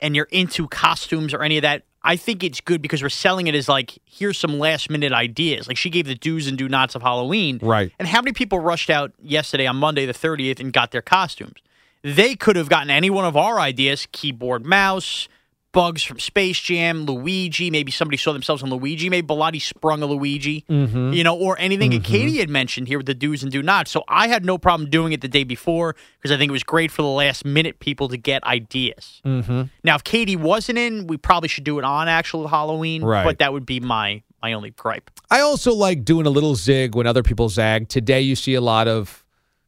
and 0.00 0.16
you're 0.16 0.28
into 0.30 0.66
costumes 0.66 1.34
or 1.34 1.42
any 1.42 1.58
of 1.58 1.62
that, 1.62 1.82
I 2.06 2.16
think 2.16 2.44
it's 2.44 2.60
good 2.60 2.80
because 2.80 3.02
we're 3.02 3.08
selling 3.08 3.48
it 3.48 3.54
as 3.56 3.68
like, 3.68 3.98
here's 4.04 4.38
some 4.38 4.60
last 4.60 4.88
minute 4.88 5.12
ideas. 5.12 5.66
Like 5.66 5.76
she 5.76 5.90
gave 5.90 6.06
the 6.06 6.14
do's 6.14 6.46
and 6.46 6.56
do 6.56 6.68
nots 6.68 6.94
of 6.94 7.02
Halloween. 7.02 7.58
Right. 7.60 7.92
And 7.98 8.06
how 8.06 8.22
many 8.22 8.32
people 8.32 8.60
rushed 8.60 8.90
out 8.90 9.12
yesterday 9.20 9.66
on 9.66 9.76
Monday, 9.76 10.06
the 10.06 10.14
30th, 10.14 10.60
and 10.60 10.72
got 10.72 10.92
their 10.92 11.02
costumes? 11.02 11.56
They 12.02 12.36
could 12.36 12.54
have 12.54 12.68
gotten 12.68 12.90
any 12.90 13.10
one 13.10 13.24
of 13.24 13.36
our 13.36 13.58
ideas 13.58 14.06
keyboard, 14.12 14.64
mouse, 14.64 15.28
bugs 15.72 16.02
from 16.02 16.18
Space 16.18 16.58
Jam, 16.58 17.04
Luigi. 17.04 17.70
Maybe 17.70 17.92
somebody 17.92 18.16
saw 18.16 18.32
themselves 18.32 18.62
on 18.62 18.70
Luigi. 18.70 19.10
Maybe 19.10 19.26
Bellotti 19.26 19.60
sprung 19.60 20.02
a 20.02 20.06
Luigi, 20.06 20.64
you 20.68 21.22
know, 21.22 21.36
or 21.36 21.58
anything 21.58 21.90
that 21.90 22.02
Katie 22.02 22.38
had 22.38 22.48
mentioned 22.48 22.88
here 22.88 22.98
with 22.98 23.06
the 23.06 23.14
do's 23.14 23.42
and 23.42 23.52
do 23.52 23.62
nots. 23.62 23.90
So 23.90 24.02
I 24.08 24.28
had 24.28 24.44
no 24.44 24.56
problem 24.56 24.88
doing 24.88 25.12
it 25.12 25.20
the 25.20 25.28
day 25.28 25.44
before 25.44 25.94
because 26.18 26.32
I 26.34 26.38
think 26.38 26.48
it 26.48 26.52
was 26.52 26.62
great 26.62 26.90
for 26.90 27.02
the 27.02 27.08
last 27.08 27.44
minute 27.44 27.78
people 27.78 28.08
to 28.08 28.16
get 28.16 28.42
ideas. 28.44 29.20
Mm-hmm. 29.24 29.62
Now, 29.84 29.96
if 29.96 30.04
Katie 30.04 30.36
wasn't 30.36 30.78
in, 30.78 31.06
we 31.08 31.18
probably 31.18 31.48
should 31.48 31.64
do 31.64 31.78
it 31.78 31.84
on 31.84 32.08
actual 32.08 32.48
Halloween, 32.48 33.04
Right. 33.04 33.24
but 33.24 33.38
that 33.40 33.52
would 33.52 33.66
be 33.66 33.80
my 33.80 34.22
my 34.42 34.52
only 34.52 34.70
gripe. 34.70 35.10
I 35.30 35.40
also 35.40 35.74
like 35.74 36.04
doing 36.04 36.24
a 36.26 36.30
little 36.30 36.54
zig 36.54 36.94
when 36.94 37.06
other 37.06 37.22
people 37.22 37.48
zag. 37.48 37.88
Today, 37.88 38.20
you 38.20 38.36
see 38.36 38.54
a 38.54 38.60
lot 38.60 38.86
of 38.86 39.24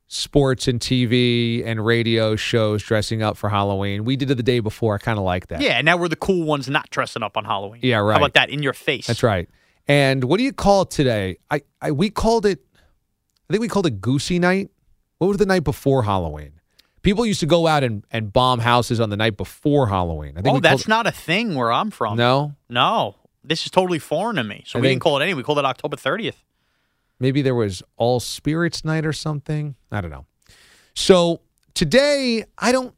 sports 0.09 0.67
and 0.67 0.81
TV 0.81 1.65
and 1.65 1.85
radio 1.85 2.35
shows 2.35 2.83
dressing 2.83 3.23
up 3.23 3.37
for 3.37 3.49
Halloween. 3.51 4.05
We 4.05 4.17
did 4.17 4.31
it 4.31 4.35
the 4.37 4.43
day 4.43 4.61
before. 4.61 4.95
I 4.95 4.99
kind 4.99 5.19
of 5.19 5.25
like 5.25 5.49
that. 5.49 5.61
Yeah, 5.61 5.81
now 5.83 5.97
we're 5.97 6.09
the 6.09 6.17
cool 6.17 6.45
ones 6.45 6.69
not 6.69 6.89
dressing 6.91 7.23
up 7.23 7.37
on 7.37 7.45
Halloween. 7.45 7.81
Yeah, 7.83 7.99
right. 7.99 8.15
How 8.15 8.19
about 8.19 8.35
that 8.35 8.51
in 8.51 8.63
your 8.63 8.73
face? 8.73 9.07
That's 9.07 9.23
right. 9.23 9.49
And 9.87 10.25
what 10.25 10.39
do 10.39 10.45
you 10.45 10.53
call 10.53 10.83
it 10.83 10.91
today? 10.91 11.39
I, 11.51 11.63
I 11.81 11.93
we 11.93 12.11
called 12.11 12.45
it 12.47 12.65
I 13.49 13.53
think 13.53 13.61
we 13.61 13.69
called 13.69 13.87
it 13.87 14.01
Goosey 14.01 14.39
Night. 14.39 14.71
What 15.19 15.29
was 15.29 15.37
the 15.39 15.47
night 15.47 15.65
before 15.65 16.03
Halloween? 16.03 16.53
People 17.03 17.25
used 17.25 17.41
to 17.41 17.47
go 17.47 17.67
out 17.67 17.83
and, 17.85 18.05
and 18.11 18.33
bomb 18.33 18.61
houses 18.61 19.01
on 19.01 19.09
the 19.11 19.17
night 19.17 19.37
before 19.37 19.87
Halloween. 19.89 20.35
I 20.37 20.43
think 20.43 20.57
Oh, 20.57 20.61
that's 20.61 20.83
called, 20.83 20.89
not 20.89 21.07
a 21.07 21.13
thing 21.13 21.55
where 21.55 21.73
I'm 21.73 21.91
from. 21.91 22.17
No. 22.17 22.55
No. 22.69 23.15
This 23.45 23.65
is 23.65 23.71
totally 23.71 23.99
foreign 23.99 24.37
to 24.37 24.45
me. 24.45 24.65
So 24.67 24.79
I 24.79 24.83
we 24.83 24.89
think- 24.89 24.95
didn't 24.97 25.03
call 25.03 25.19
it 25.19 25.23
any. 25.23 25.33
We 25.35 25.43
called 25.43 25.59
it 25.59 25.65
October 25.65 25.97
30th. 25.97 26.35
Maybe 27.21 27.43
there 27.43 27.55
was 27.55 27.83
All 27.97 28.21
Spirits 28.21 28.85
Night 28.85 29.05
or 29.05 29.13
something. 29.13 29.75
I 29.91 30.01
don't 30.01 30.11
know. 30.11 30.27
So 30.95 31.41
today, 31.75 32.45
I 32.59 32.73
don't. 32.73 32.95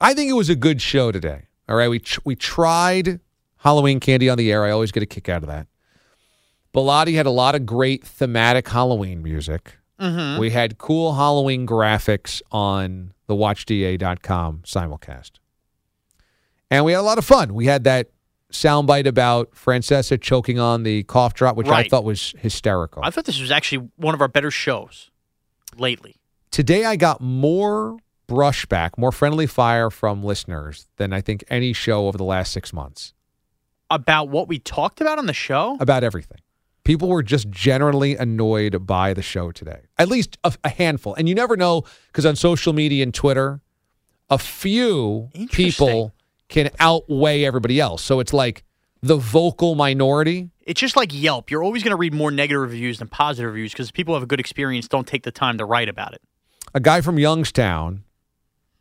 I 0.00 0.14
think 0.14 0.30
it 0.30 0.34
was 0.34 0.48
a 0.48 0.56
good 0.56 0.82
show 0.82 1.12
today. 1.12 1.46
All 1.68 1.76
right, 1.76 1.88
we 1.88 1.98
tr- 1.98 2.20
we 2.24 2.34
tried 2.34 3.20
Halloween 3.58 4.00
candy 4.00 4.28
on 4.28 4.38
the 4.38 4.50
air. 4.50 4.64
I 4.64 4.70
always 4.70 4.92
get 4.92 5.02
a 5.02 5.06
kick 5.06 5.28
out 5.28 5.42
of 5.42 5.48
that. 5.48 5.66
Bellotti 6.74 7.14
had 7.14 7.26
a 7.26 7.30
lot 7.30 7.54
of 7.54 7.66
great 7.66 8.04
thematic 8.04 8.68
Halloween 8.68 9.22
music. 9.22 9.78
Mm-hmm. 10.00 10.40
We 10.40 10.50
had 10.50 10.78
cool 10.78 11.14
Halloween 11.14 11.66
graphics 11.66 12.42
on 12.50 13.12
the 13.26 13.34
WatchDA.com 13.34 14.62
simulcast. 14.64 15.32
And 16.70 16.84
we 16.84 16.92
had 16.92 17.00
a 17.00 17.02
lot 17.02 17.18
of 17.18 17.24
fun. 17.24 17.54
We 17.54 17.66
had 17.66 17.84
that 17.84 18.08
soundbite 18.52 19.06
about 19.06 19.52
Francesa 19.54 20.20
choking 20.20 20.58
on 20.58 20.82
the 20.82 21.02
cough 21.04 21.34
drop, 21.34 21.56
which 21.56 21.68
I 21.68 21.84
thought 21.88 22.04
was 22.04 22.34
hysterical. 22.38 23.02
I 23.04 23.10
thought 23.10 23.24
this 23.24 23.40
was 23.40 23.50
actually 23.50 23.88
one 23.96 24.14
of 24.14 24.20
our 24.20 24.28
better 24.28 24.50
shows 24.50 25.10
lately. 25.76 26.16
Today 26.50 26.84
I 26.84 26.96
got 26.96 27.20
more 27.20 27.96
brushback, 28.28 28.90
more 28.96 29.12
friendly 29.12 29.46
fire 29.46 29.90
from 29.90 30.22
listeners 30.22 30.86
than 30.96 31.12
I 31.12 31.20
think 31.20 31.44
any 31.48 31.72
show 31.72 32.06
over 32.08 32.16
the 32.16 32.24
last 32.24 32.52
six 32.52 32.72
months 32.72 33.12
About 33.90 34.28
what 34.28 34.48
we 34.48 34.58
talked 34.58 35.00
about 35.00 35.18
on 35.18 35.26
the 35.26 35.32
show? 35.34 35.76
about 35.80 36.04
everything. 36.04 36.38
People 36.84 37.08
were 37.08 37.22
just 37.22 37.48
generally 37.50 38.16
annoyed 38.16 38.86
by 38.86 39.14
the 39.14 39.22
show 39.22 39.52
today, 39.52 39.82
at 39.98 40.08
least 40.08 40.36
a, 40.44 40.52
a 40.64 40.68
handful. 40.68 41.14
And 41.14 41.28
you 41.28 41.34
never 41.34 41.56
know 41.56 41.84
because 42.08 42.26
on 42.26 42.34
social 42.36 42.72
media 42.72 43.02
and 43.04 43.14
Twitter, 43.14 43.60
a 44.30 44.38
few 44.38 45.28
people 45.52 46.12
can 46.52 46.70
outweigh 46.78 47.44
everybody 47.44 47.80
else. 47.80 48.02
So 48.02 48.20
it's 48.20 48.32
like 48.32 48.62
the 49.02 49.16
vocal 49.16 49.74
minority. 49.74 50.50
It's 50.60 50.80
just 50.80 50.96
like 50.96 51.10
Yelp. 51.12 51.50
You're 51.50 51.64
always 51.64 51.82
going 51.82 51.90
to 51.90 51.96
read 51.96 52.14
more 52.14 52.30
negative 52.30 52.60
reviews 52.62 52.98
than 52.98 53.08
positive 53.08 53.50
reviews 53.50 53.72
because 53.72 53.90
people 53.90 54.12
who 54.12 54.16
have 54.16 54.22
a 54.22 54.26
good 54.26 54.38
experience 54.38 54.86
don't 54.86 55.06
take 55.06 55.24
the 55.24 55.32
time 55.32 55.58
to 55.58 55.64
write 55.64 55.88
about 55.88 56.12
it. 56.14 56.22
A 56.74 56.80
guy 56.80 57.00
from 57.00 57.18
Youngstown 57.18 58.04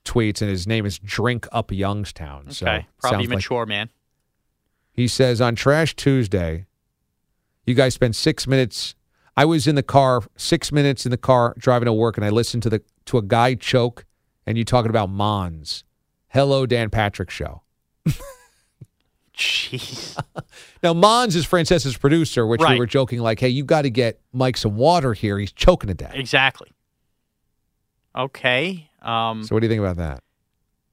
tweets, 0.06 0.42
and 0.42 0.50
his 0.52 0.68
name 0.68 0.86
is 0.86 1.00
Drink 1.00 1.48
Up 1.52 1.72
Youngstown. 1.72 2.52
So 2.52 2.66
Okay. 2.68 2.88
Probably 3.00 3.18
sounds 3.26 3.30
like- 3.30 3.38
mature, 3.38 3.66
man. 3.66 3.90
He 4.92 5.08
says 5.08 5.40
on 5.42 5.56
Trash 5.56 5.96
Tuesday, 5.96 6.66
you 7.66 7.74
guys 7.74 7.94
spent 7.94 8.16
six 8.16 8.46
minutes. 8.46 8.96
I 9.38 9.46
was 9.46 9.66
in 9.66 9.76
the 9.76 9.84
car, 9.84 10.22
six 10.36 10.72
minutes 10.72 11.06
in 11.06 11.12
the 11.12 11.18
car 11.18 11.56
driving 11.58 11.86
to 11.86 11.94
work, 11.94 12.18
and 12.18 12.26
I 12.26 12.30
listened 12.30 12.64
to 12.64 12.70
the 12.70 12.82
to 13.06 13.18
a 13.18 13.22
guy 13.22 13.56
choke, 13.56 14.06
and 14.46 14.58
you 14.58 14.66
talking 14.66 14.90
about 14.90 15.10
Mons. 15.10 15.84
Hello, 16.32 16.66
Dan 16.66 16.90
Patrick 16.90 17.30
show. 17.30 17.62
Jeez. 19.36 20.18
Now 20.84 20.94
Mons 20.96 21.36
is 21.36 21.46
Francesa's 21.46 21.96
producer, 21.96 22.48
which 22.48 22.60
we 22.68 22.80
were 22.80 22.88
joking 22.88 23.20
like, 23.20 23.40
"Hey, 23.40 23.50
you 23.50 23.64
got 23.64 23.84
to 23.84 23.92
get 23.92 24.20
Mike 24.34 24.58
some 24.58 24.76
water 24.76 25.14
here. 25.14 25.38
He's 25.38 25.52
choking 25.52 25.90
to 25.90 25.94
death." 25.94 26.16
exactly. 26.16 26.72
Okay. 28.16 28.90
Um, 29.02 29.44
So, 29.44 29.56
what 29.56 29.60
do 29.60 29.66
you 29.68 29.70
think 29.70 29.80
about 29.80 29.98
that? 29.98 30.24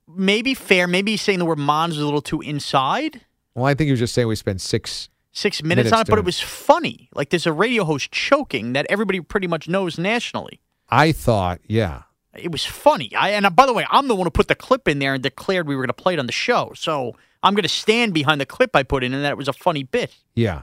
maybe 0.06 0.52
fair. 0.54 0.86
Maybe 0.86 1.12
he's 1.12 1.22
saying 1.22 1.38
the 1.38 1.44
word 1.46 1.58
Mons 1.58 1.94
was 1.94 2.02
a 2.02 2.04
little 2.04 2.20
too 2.22 2.40
inside. 2.42 3.22
Well, 3.54 3.64
I 3.64 3.74
think 3.74 3.86
he 3.86 3.92
was 3.92 4.00
just 4.00 4.14
saying 4.14 4.28
we 4.28 4.36
spent 4.36 4.60
six. 4.60 5.08
Six 5.32 5.62
minutes, 5.62 5.76
Minutes 5.90 5.92
on 5.92 6.00
it, 6.02 6.08
but 6.08 6.18
it 6.18 6.24
was 6.24 6.40
funny. 6.40 7.08
Like 7.14 7.30
there's 7.30 7.46
a 7.46 7.52
radio 7.52 7.84
host 7.84 8.10
choking 8.10 8.72
that 8.72 8.86
everybody 8.90 9.20
pretty 9.20 9.46
much 9.46 9.68
knows 9.68 9.96
nationally. 9.98 10.60
I 10.88 11.12
thought, 11.12 11.60
yeah, 11.66 12.02
It 12.38 12.52
was 12.52 12.64
funny. 12.64 13.14
I 13.14 13.30
and 13.30 13.46
uh, 13.46 13.50
by 13.50 13.66
the 13.66 13.72
way, 13.72 13.86
I'm 13.90 14.08
the 14.08 14.14
one 14.14 14.26
who 14.26 14.30
put 14.30 14.48
the 14.48 14.54
clip 14.54 14.88
in 14.88 14.98
there 14.98 15.14
and 15.14 15.22
declared 15.22 15.66
we 15.66 15.76
were 15.76 15.82
going 15.82 15.88
to 15.88 16.02
play 16.02 16.14
it 16.14 16.18
on 16.18 16.26
the 16.26 16.32
show. 16.32 16.72
So 16.74 17.14
I'm 17.42 17.54
going 17.54 17.62
to 17.62 17.68
stand 17.68 18.14
behind 18.14 18.40
the 18.40 18.46
clip 18.46 18.74
I 18.74 18.82
put 18.82 19.04
in, 19.04 19.14
and 19.14 19.24
that 19.24 19.32
it 19.32 19.38
was 19.38 19.48
a 19.48 19.52
funny 19.52 19.82
bit. 19.82 20.14
Yeah. 20.34 20.62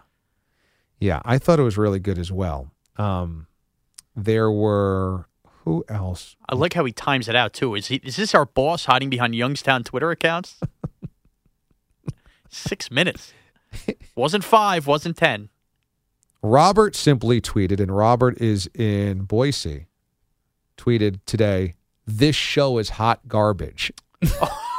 Yeah. 1.00 1.22
I 1.26 1.38
thought 1.38 1.60
it 1.60 1.64
was 1.64 1.78
really 1.78 2.00
good 2.00 2.18
as 2.18 2.32
well. 2.32 2.72
Um, 2.98 3.48
there 4.16 4.50
were, 4.52 5.28
who 5.64 5.84
else? 5.90 6.36
I 6.48 6.56
like 6.56 6.74
how 6.74 6.86
he 6.86 6.92
times 6.92 7.28
it 7.28 7.36
out 7.36 7.54
too. 7.54 7.76
Is 7.76 7.88
he, 7.88 7.98
is 7.98 8.16
this 8.16 8.34
our 8.34 8.46
boss 8.46 8.86
hiding 8.86 9.10
behind 9.10 9.36
Youngstown 9.36 9.84
Twitter 9.84 10.12
accounts? 10.12 10.60
Six 12.50 12.90
minutes. 12.90 13.34
Wasn't 14.16 14.44
five. 14.44 14.88
Wasn't 14.88 15.18
ten. 15.18 15.50
Robert 16.42 16.96
simply 16.96 17.42
tweeted, 17.42 17.80
and 17.80 17.96
Robert 17.96 18.40
is 18.40 18.70
in 18.76 19.24
Boise, 19.24 19.88
tweeted 20.78 21.20
today, 21.26 21.74
this 22.06 22.36
show 22.36 22.78
is 22.78 22.90
hot 22.92 23.28
garbage. 23.28 23.92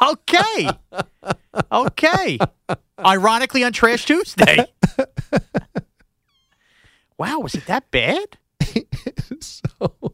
Okay. 0.02 0.68
okay. 1.72 2.38
Ironically, 2.98 3.64
on 3.64 3.72
Trash 3.72 4.04
Tuesday. 4.04 4.66
wow, 7.18 7.40
was 7.40 7.54
it 7.54 7.66
that 7.66 7.90
bad? 7.90 8.36
so, 9.40 10.12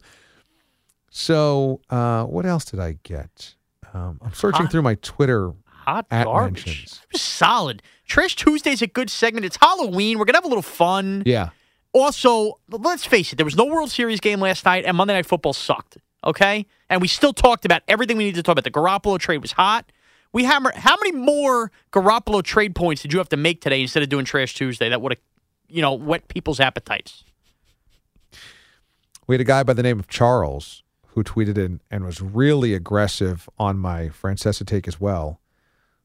so 1.09 1.81
uh, 1.89 2.23
what 2.23 2.45
else 2.45 2.65
did 2.65 2.79
I 2.79 2.97
get? 3.03 3.55
Um, 3.93 4.19
I'm 4.23 4.33
searching 4.33 4.63
Hot- 4.63 4.71
through 4.71 4.81
my 4.83 4.95
Twitter. 4.95 5.51
Hot 5.65 6.05
At 6.09 6.25
garbage. 6.25 6.65
mentions. 6.65 7.01
Solid. 7.13 7.81
Trash 8.07 8.35
Tuesday's 8.37 8.81
a 8.81 8.87
good 8.87 9.09
segment. 9.09 9.45
It's 9.45 9.57
Halloween. 9.57 10.17
We're 10.17 10.25
gonna 10.25 10.37
have 10.37 10.45
a 10.45 10.49
little 10.49 10.61
fun. 10.61 11.23
Yeah. 11.25 11.49
Also, 11.93 12.59
let's 12.69 13.05
face 13.05 13.31
it, 13.31 13.35
there 13.37 13.45
was 13.45 13.55
no 13.55 13.65
World 13.65 13.91
Series 13.91 14.19
game 14.19 14.39
last 14.39 14.65
night, 14.65 14.83
and 14.85 14.97
Monday 14.97 15.13
Night 15.13 15.25
Football 15.25 15.53
sucked. 15.53 15.97
Okay, 16.25 16.65
and 16.89 17.01
we 17.01 17.07
still 17.07 17.33
talked 17.33 17.65
about 17.65 17.81
everything 17.87 18.17
we 18.17 18.23
needed 18.23 18.37
to 18.37 18.43
talk 18.43 18.53
about. 18.53 18.63
The 18.63 18.71
Garoppolo 18.71 19.19
trade 19.19 19.39
was 19.39 19.51
hot. 19.51 19.91
We 20.31 20.45
hammer. 20.45 20.71
How 20.75 20.95
many 20.95 21.11
more 21.11 21.71
Garoppolo 21.91 22.41
trade 22.41 22.75
points 22.75 23.01
did 23.01 23.13
you 23.13 23.19
have 23.19 23.29
to 23.29 23.37
make 23.37 23.61
today 23.61 23.81
instead 23.81 24.03
of 24.03 24.09
doing 24.09 24.25
Trash 24.25 24.55
Tuesday? 24.55 24.89
That 24.89 25.01
would 25.01 25.11
have, 25.11 25.19
you 25.67 25.81
know, 25.81 25.93
whet 25.93 26.27
people's 26.29 26.59
appetites. 26.59 27.23
We 29.27 29.35
had 29.35 29.41
a 29.41 29.45
guy 29.45 29.63
by 29.63 29.73
the 29.73 29.83
name 29.83 29.99
of 29.99 30.07
Charles 30.07 30.81
who 31.07 31.23
tweeted 31.23 31.57
in 31.57 31.81
and 31.91 32.03
was 32.05 32.21
really 32.21 32.73
aggressive 32.73 33.47
on 33.59 33.77
my 33.77 34.07
Francesa 34.09 34.65
take 34.65 34.87
as 34.87 34.99
well, 34.99 35.39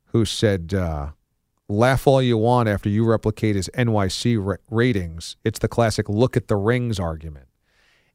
who 0.07 0.25
said, 0.25 0.75
uh, 0.75 1.11
laugh 1.69 2.07
all 2.07 2.23
you 2.23 2.39
want 2.39 2.69
after 2.69 2.89
you 2.89 3.05
replicate 3.05 3.57
his 3.57 3.69
NYC 3.75 4.39
ra- 4.41 4.57
ratings. 4.71 5.37
It's 5.45 5.59
the 5.59 5.69
classic 5.69 6.09
look 6.09 6.37
at 6.37 6.49
the 6.49 6.57
rings 6.57 6.99
argument. 6.99 7.47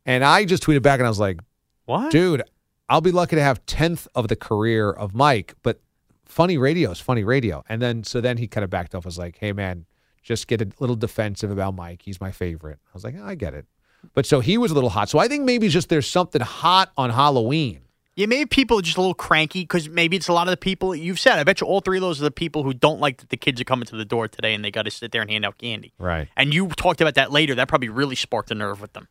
And 0.06 0.24
I 0.24 0.46
just 0.46 0.64
tweeted 0.64 0.82
back 0.82 1.00
and 1.00 1.06
I 1.06 1.10
was 1.10 1.20
like, 1.20 1.40
What? 1.86 2.12
dude, 2.12 2.44
I'll 2.90 3.02
be 3.02 3.12
lucky 3.12 3.36
to 3.36 3.42
have 3.44 3.66
10th 3.66 4.08
of 4.16 4.28
the 4.28 4.36
career 4.36 4.92
of 4.92 5.14
Mike, 5.14 5.54
but 5.64 5.80
funny 6.26 6.58
radio 6.58 6.92
is 6.92 7.00
funny 7.00 7.24
radio. 7.24 7.64
And 7.70 7.82
then, 7.82 8.04
so 8.04 8.20
then 8.20 8.38
he 8.38 8.48
kind 8.48 8.64
of 8.64 8.70
backed 8.70 8.96
off, 8.96 9.06
was 9.06 9.18
like, 9.18 9.38
hey, 9.38 9.54
man, 9.54 9.86
just 10.22 10.48
get 10.48 10.62
a 10.62 10.68
little 10.80 10.96
defensive 10.96 11.52
about 11.52 11.76
Mike. 11.76 12.02
He's 12.04 12.20
my 12.20 12.32
favorite. 12.32 12.80
I 12.86 12.90
was 12.94 13.04
like, 13.04 13.20
I 13.20 13.36
get 13.36 13.54
it. 13.54 13.66
But 14.14 14.26
so 14.26 14.42
he 14.42 14.58
was 14.58 14.72
a 14.72 14.74
little 14.74 14.90
hot. 14.90 15.10
So 15.10 15.20
I 15.20 15.28
think 15.28 15.44
maybe 15.46 15.70
just 15.70 15.90
there's 15.90 16.10
something 16.10 16.42
hot 16.42 16.92
on 16.98 17.10
Halloween. 17.10 17.83
Yeah, 18.16 18.28
maybe 18.28 18.46
people 18.46 18.78
are 18.78 18.82
just 18.84 18.98
a 18.98 19.02
little 19.02 19.16
cranky 19.16 19.62
because 19.62 19.90
maybe 19.90 20.16
it's 20.16 20.28
a 20.28 20.34
lot 20.34 20.48
of 20.48 20.52
the 20.52 20.58
people 20.58 20.96
you've 20.96 21.20
said. 21.20 21.40
I 21.40 21.44
bet 21.44 21.62
you 21.62 21.68
all 21.68 21.82
three 21.82 21.98
of 21.98 22.02
those 22.02 22.22
are 22.22 22.24
the 22.26 22.30
people 22.32 22.62
who 22.64 22.72
don't 22.74 23.00
like 23.00 23.18
that 23.18 23.30
the 23.30 23.38
kids 23.38 23.60
are 23.60 23.64
coming 23.64 23.86
to 23.88 23.96
the 23.96 24.06
door 24.06 24.28
today 24.28 24.54
and 24.54 24.64
they 24.64 24.70
got 24.70 24.84
to 24.84 24.92
sit 24.92 25.12
there 25.12 25.22
and 25.22 25.32
hand 25.32 25.46
out 25.46 25.58
candy. 25.58 25.94
Right. 25.98 26.28
And 26.38 26.54
you 26.54 26.68
talked 26.70 27.02
about 27.02 27.16
that 27.16 27.32
later. 27.32 27.56
That 27.56 27.68
probably 27.68 27.90
really 27.90 28.16
sparked 28.16 28.52
a 28.52 28.56
nerve 28.56 28.82
with 28.82 28.94
them. 28.94 29.08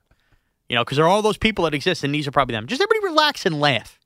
You 0.68 0.76
know, 0.76 0.84
because 0.84 0.96
there 0.96 1.04
are 1.04 1.08
all 1.08 1.20
those 1.20 1.36
people 1.36 1.64
that 1.64 1.74
exist, 1.74 2.04
and 2.04 2.14
these 2.14 2.28
are 2.28 2.30
probably 2.30 2.54
them. 2.54 2.66
Just 2.68 2.80
everybody 2.80 3.04
relax 3.04 3.44
and 3.44 3.60
laugh. 3.60 3.98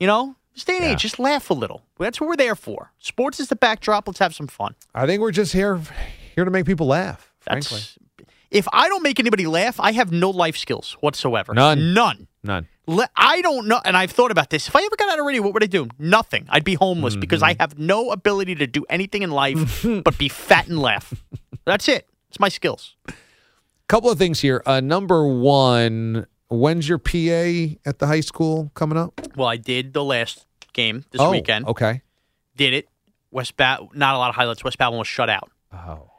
You 0.00 0.08
know, 0.08 0.34
this 0.52 0.64
day 0.64 0.76
and 0.76 0.84
Yeah. 0.84 0.92
age, 0.92 1.00
just 1.02 1.20
laugh 1.20 1.48
a 1.50 1.54
little. 1.54 1.82
That's 1.98 2.20
what 2.20 2.26
we're 2.28 2.36
there 2.36 2.56
for. 2.56 2.92
Sports 2.98 3.38
is 3.38 3.48
the 3.48 3.56
backdrop. 3.56 4.08
Let's 4.08 4.18
have 4.18 4.34
some 4.34 4.48
fun. 4.48 4.74
I 4.94 5.06
think 5.06 5.20
we're 5.20 5.30
just 5.30 5.52
here 5.52 5.80
here 6.34 6.44
to 6.44 6.50
make 6.50 6.66
people 6.66 6.88
laugh, 6.88 7.32
That's 7.46 7.68
frankly. 7.68 8.28
if 8.50 8.66
I 8.72 8.88
don't 8.88 9.04
make 9.04 9.20
anybody 9.20 9.46
laugh, 9.46 9.78
I 9.78 9.92
have 9.92 10.10
no 10.10 10.30
life 10.30 10.56
skills 10.56 10.96
whatsoever. 11.00 11.54
None. 11.54 11.94
None. 11.94 12.26
None. 12.44 12.68
I 13.16 13.40
don't 13.40 13.66
know, 13.66 13.80
and 13.84 13.96
I've 13.96 14.10
thought 14.10 14.30
about 14.30 14.50
this. 14.50 14.68
If 14.68 14.76
I 14.76 14.82
ever 14.82 14.94
got 14.96 15.10
out 15.10 15.18
of 15.18 15.24
radio, 15.24 15.40
what 15.42 15.54
would 15.54 15.62
I 15.62 15.66
do? 15.66 15.88
Nothing. 15.98 16.46
I'd 16.50 16.62
be 16.64 16.74
homeless 16.74 17.16
because 17.16 17.40
Mm-hmm. 17.40 17.58
I 17.60 17.62
have 17.62 17.78
no 17.78 18.10
ability 18.12 18.54
to 18.56 18.66
do 18.66 18.84
anything 18.90 19.22
in 19.22 19.30
life 19.30 19.84
but 20.04 20.18
be 20.18 20.28
fat 20.28 20.68
and 20.68 20.78
laugh. 20.78 21.14
That's 21.64 21.88
it. 21.88 22.06
It's 22.28 22.38
my 22.38 22.50
skills. 22.50 22.94
Couple 23.88 24.10
of 24.10 24.18
things 24.18 24.40
here. 24.40 24.62
Uh, 24.66 24.80
number 24.80 25.26
one, 25.26 26.26
when's 26.48 26.88
your 26.88 26.98
PA 26.98 27.76
at 27.88 27.98
the 27.98 28.06
high 28.06 28.20
school 28.20 28.70
coming 28.74 28.98
up? 28.98 29.18
Well, 29.36 29.48
I 29.48 29.56
did 29.56 29.92
the 29.94 30.04
last 30.04 30.46
game 30.74 31.04
this 31.10 31.20
oh, 31.20 31.30
weekend. 31.30 31.66
Okay. 31.66 32.02
Did 32.56 32.74
it. 32.74 32.88
West 33.30 33.56
Bat. 33.56 33.80
Not 33.94 34.14
a 34.14 34.18
lot 34.18 34.28
of 34.28 34.34
highlights. 34.36 34.62
West 34.62 34.78
Babylon 34.78 34.98
was 35.00 35.08
shut 35.08 35.28
out 35.30 35.50
Oh. 35.72 36.10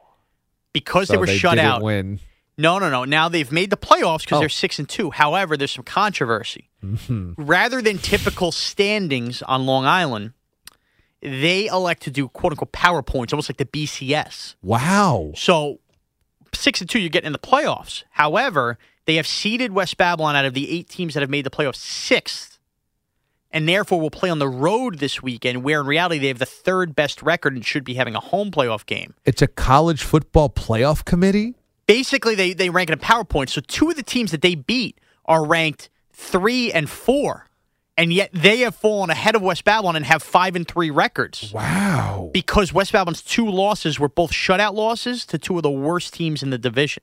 because 0.72 1.06
So 1.08 1.12
they 1.14 1.18
were 1.18 1.26
shut 1.26 1.52
didn't 1.56 1.66
out. 1.66 1.82
Win. 1.82 2.18
No, 2.58 2.78
no, 2.78 2.88
no. 2.90 3.04
Now 3.04 3.28
they've 3.28 3.50
made 3.52 3.70
the 3.70 3.76
playoffs 3.76 4.20
because 4.20 4.36
Oh. 4.36 4.40
they're 4.40 4.48
six 4.48 4.78
and 4.78 4.88
two. 4.88 5.10
However, 5.10 5.56
there's 5.56 5.72
some 5.72 5.84
controversy. 5.84 6.70
Mm-hmm. 6.82 7.32
Rather 7.36 7.82
than 7.82 7.98
typical 7.98 8.50
standings 8.52 9.42
on 9.42 9.66
Long 9.66 9.84
Island, 9.84 10.32
they 11.20 11.66
elect 11.66 12.02
to 12.04 12.10
do 12.10 12.28
quote 12.28 12.52
unquote 12.52 12.72
PowerPoints, 12.72 13.32
almost 13.32 13.50
like 13.50 13.58
the 13.58 13.66
BCS. 13.66 14.54
Wow. 14.62 15.32
So 15.36 15.80
six 16.54 16.80
and 16.80 16.88
two, 16.88 16.98
you're 16.98 17.10
getting 17.10 17.26
in 17.26 17.32
the 17.32 17.38
playoffs. 17.38 18.04
However, 18.12 18.78
they 19.04 19.16
have 19.16 19.26
seeded 19.26 19.72
West 19.72 19.96
Babylon 19.98 20.34
out 20.36 20.44
of 20.46 20.54
the 20.54 20.70
eight 20.70 20.88
teams 20.88 21.14
that 21.14 21.20
have 21.20 21.30
made 21.30 21.44
the 21.44 21.50
playoffs 21.50 21.76
sixth, 21.76 22.58
and 23.50 23.68
therefore 23.68 24.00
will 24.00 24.10
play 24.10 24.30
on 24.30 24.38
the 24.38 24.48
road 24.48 24.98
this 24.98 25.22
weekend. 25.22 25.62
Where 25.62 25.80
in 25.82 25.86
reality 25.86 26.18
they 26.18 26.28
have 26.28 26.38
the 26.38 26.46
third 26.46 26.94
best 26.96 27.20
record 27.22 27.54
and 27.54 27.66
should 27.66 27.84
be 27.84 27.94
having 27.94 28.14
a 28.14 28.20
home 28.20 28.50
playoff 28.50 28.86
game. 28.86 29.12
It's 29.26 29.42
a 29.42 29.46
college 29.46 30.02
football 30.02 30.48
playoff 30.48 31.04
committee? 31.04 31.55
Basically, 31.86 32.34
they 32.34 32.52
they 32.52 32.70
rank 32.70 32.90
it 32.90 32.94
in 32.94 32.98
PowerPoint. 32.98 33.48
So 33.50 33.60
two 33.60 33.90
of 33.90 33.96
the 33.96 34.02
teams 34.02 34.30
that 34.32 34.42
they 34.42 34.54
beat 34.54 34.98
are 35.24 35.44
ranked 35.46 35.88
three 36.12 36.72
and 36.72 36.88
four, 36.90 37.46
and 37.96 38.12
yet 38.12 38.30
they 38.32 38.58
have 38.60 38.74
fallen 38.74 39.10
ahead 39.10 39.34
of 39.34 39.42
West 39.42 39.64
Babylon 39.64 39.96
and 39.96 40.04
have 40.04 40.22
five 40.22 40.56
and 40.56 40.66
three 40.66 40.90
records. 40.90 41.52
Wow. 41.52 42.30
because 42.32 42.72
West 42.72 42.92
Babylon's 42.92 43.22
two 43.22 43.46
losses 43.48 43.98
were 44.00 44.08
both 44.08 44.32
shutout 44.32 44.74
losses 44.74 45.24
to 45.26 45.38
two 45.38 45.56
of 45.56 45.62
the 45.62 45.70
worst 45.70 46.14
teams 46.14 46.42
in 46.42 46.50
the 46.50 46.58
division. 46.58 47.02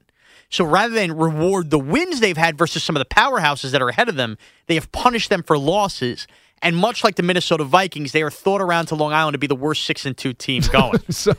So 0.50 0.63
rather 0.66 0.94
than 0.94 1.12
reward 1.13 1.70
the 1.72 1.80
wins 1.80 2.20
they've 2.20 2.38
had 2.38 2.58
versus 2.58 2.84
some 2.84 2.96
of 2.96 3.00
the 3.00 3.06
powerhouses 3.06 3.72
that 3.72 3.82
are 3.82 3.90
ahead 3.90 4.08
of 4.10 4.16
them, 4.16 4.38
they 4.68 4.75
have 4.75 4.92
punished 4.92 5.30
them 5.30 5.42
for 5.42 5.58
losses. 5.58 6.28
And 6.62 6.78
much 6.78 7.04
like 7.04 7.16
the 7.16 7.24
Minnesota 7.24 7.63
Vikings, 7.63 8.12
they 8.12 8.22
are 8.22 8.30
thought 8.30 8.62
around 8.62 8.86
to 8.88 8.96
Long 8.96 9.13
Island 9.13 9.34
to 9.34 9.40
be 9.40 9.48
the 9.48 9.56
worst 9.56 9.84
six 9.86 10.06
and 10.06 10.16
two 10.16 10.34
team 10.34 10.62
going. 10.72 11.00
So 11.10 11.34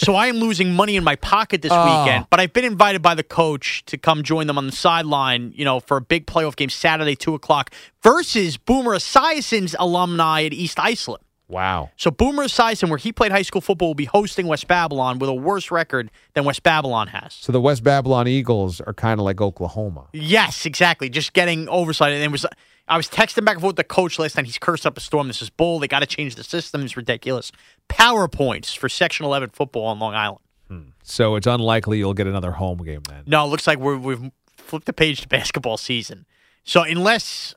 so 0.00 0.14
I 0.14 0.26
am 0.28 0.36
losing 0.36 0.72
money 0.74 0.96
in 0.96 1.04
my 1.04 1.16
pocket 1.16 1.62
this 1.62 1.72
Oh. 1.74 1.84
weekend. 2.04 2.26
But 2.30 2.40
I've 2.40 2.52
been 2.52 2.64
invited 2.64 3.02
by 3.02 3.14
the 3.14 3.22
coach 3.22 3.84
to 3.86 3.98
come 3.98 4.22
join 4.22 4.46
them 4.46 4.58
on 4.58 4.66
the 4.66 4.72
sideline, 4.72 5.52
you 5.54 5.64
know, 5.64 5.80
for 5.80 5.96
a 5.96 6.00
big 6.00 6.26
playoff 6.26 6.56
game 6.56 6.70
Saturday, 6.70 7.14
two 7.16 7.34
o'clock, 7.34 7.70
versus 8.02 8.56
Boomer 8.56 8.96
Esiason's 8.96 9.74
alumni 9.78 10.44
at 10.44 10.52
East 10.52 10.78
Islip. 10.78 11.20
wow. 11.48 11.90
So 11.96 12.10
Boomer 12.12 12.44
Esiason, 12.44 12.88
where 12.88 12.98
he 12.98 13.12
played 13.12 13.32
high 13.32 13.42
school 13.42 13.60
football, 13.60 13.88
will 13.88 13.94
be 13.94 14.04
hosting 14.04 14.46
West 14.46 14.68
Babylon 14.68 15.18
with 15.18 15.28
a 15.28 15.34
worse 15.34 15.70
record 15.72 16.10
than 16.34 16.44
West 16.44 16.62
Babylon 16.62 17.08
has. 17.08 17.34
So 17.34 17.50
the 17.52 17.60
West 17.60 17.82
Babylon 17.82 18.28
Eagles 18.28 18.80
are 18.80 18.94
kind 18.94 19.18
of 19.18 19.24
like 19.24 19.40
Oklahoma. 19.40 20.06
Yes, 20.12 20.64
exactly. 20.64 21.08
Just 21.10 21.32
getting 21.32 21.68
oversight. 21.68 22.12
And 22.12 22.22
it 22.22 22.30
was 22.30 22.46
I 22.88 22.96
was 22.96 23.08
texting 23.08 23.44
back 23.44 23.54
and 23.54 23.60
forth 23.60 23.72
with 23.72 23.76
the 23.76 23.84
coach 23.84 24.18
last 24.18 24.36
night. 24.36 24.46
He's 24.46 24.58
cursed 24.58 24.86
up 24.86 24.96
a 24.96 25.00
storm. 25.00 25.28
This 25.28 25.42
is 25.42 25.50
bull. 25.50 25.78
They 25.78 25.88
got 25.88 26.00
to 26.00 26.06
change 26.06 26.34
the 26.34 26.44
system. 26.44 26.82
It's 26.82 26.96
ridiculous. 26.96 27.52
PowerPoints 27.88 28.76
for 28.76 28.88
Section 28.88 29.26
11 29.26 29.50
football 29.50 29.86
on 29.86 29.98
Long 29.98 30.14
Island. 30.14 30.40
Hmm. 30.68 30.80
So 31.02 31.36
it's 31.36 31.46
unlikely 31.46 31.98
you'll 31.98 32.14
get 32.14 32.26
another 32.26 32.52
home 32.52 32.78
game 32.78 33.02
then. 33.08 33.24
No, 33.26 33.44
it 33.44 33.48
looks 33.48 33.66
like 33.66 33.78
we're, 33.78 33.96
we've 33.96 34.30
flipped 34.56 34.86
the 34.86 34.92
page 34.92 35.20
to 35.22 35.28
basketball 35.28 35.76
season. 35.76 36.26
So 36.64 36.82
unless, 36.82 37.54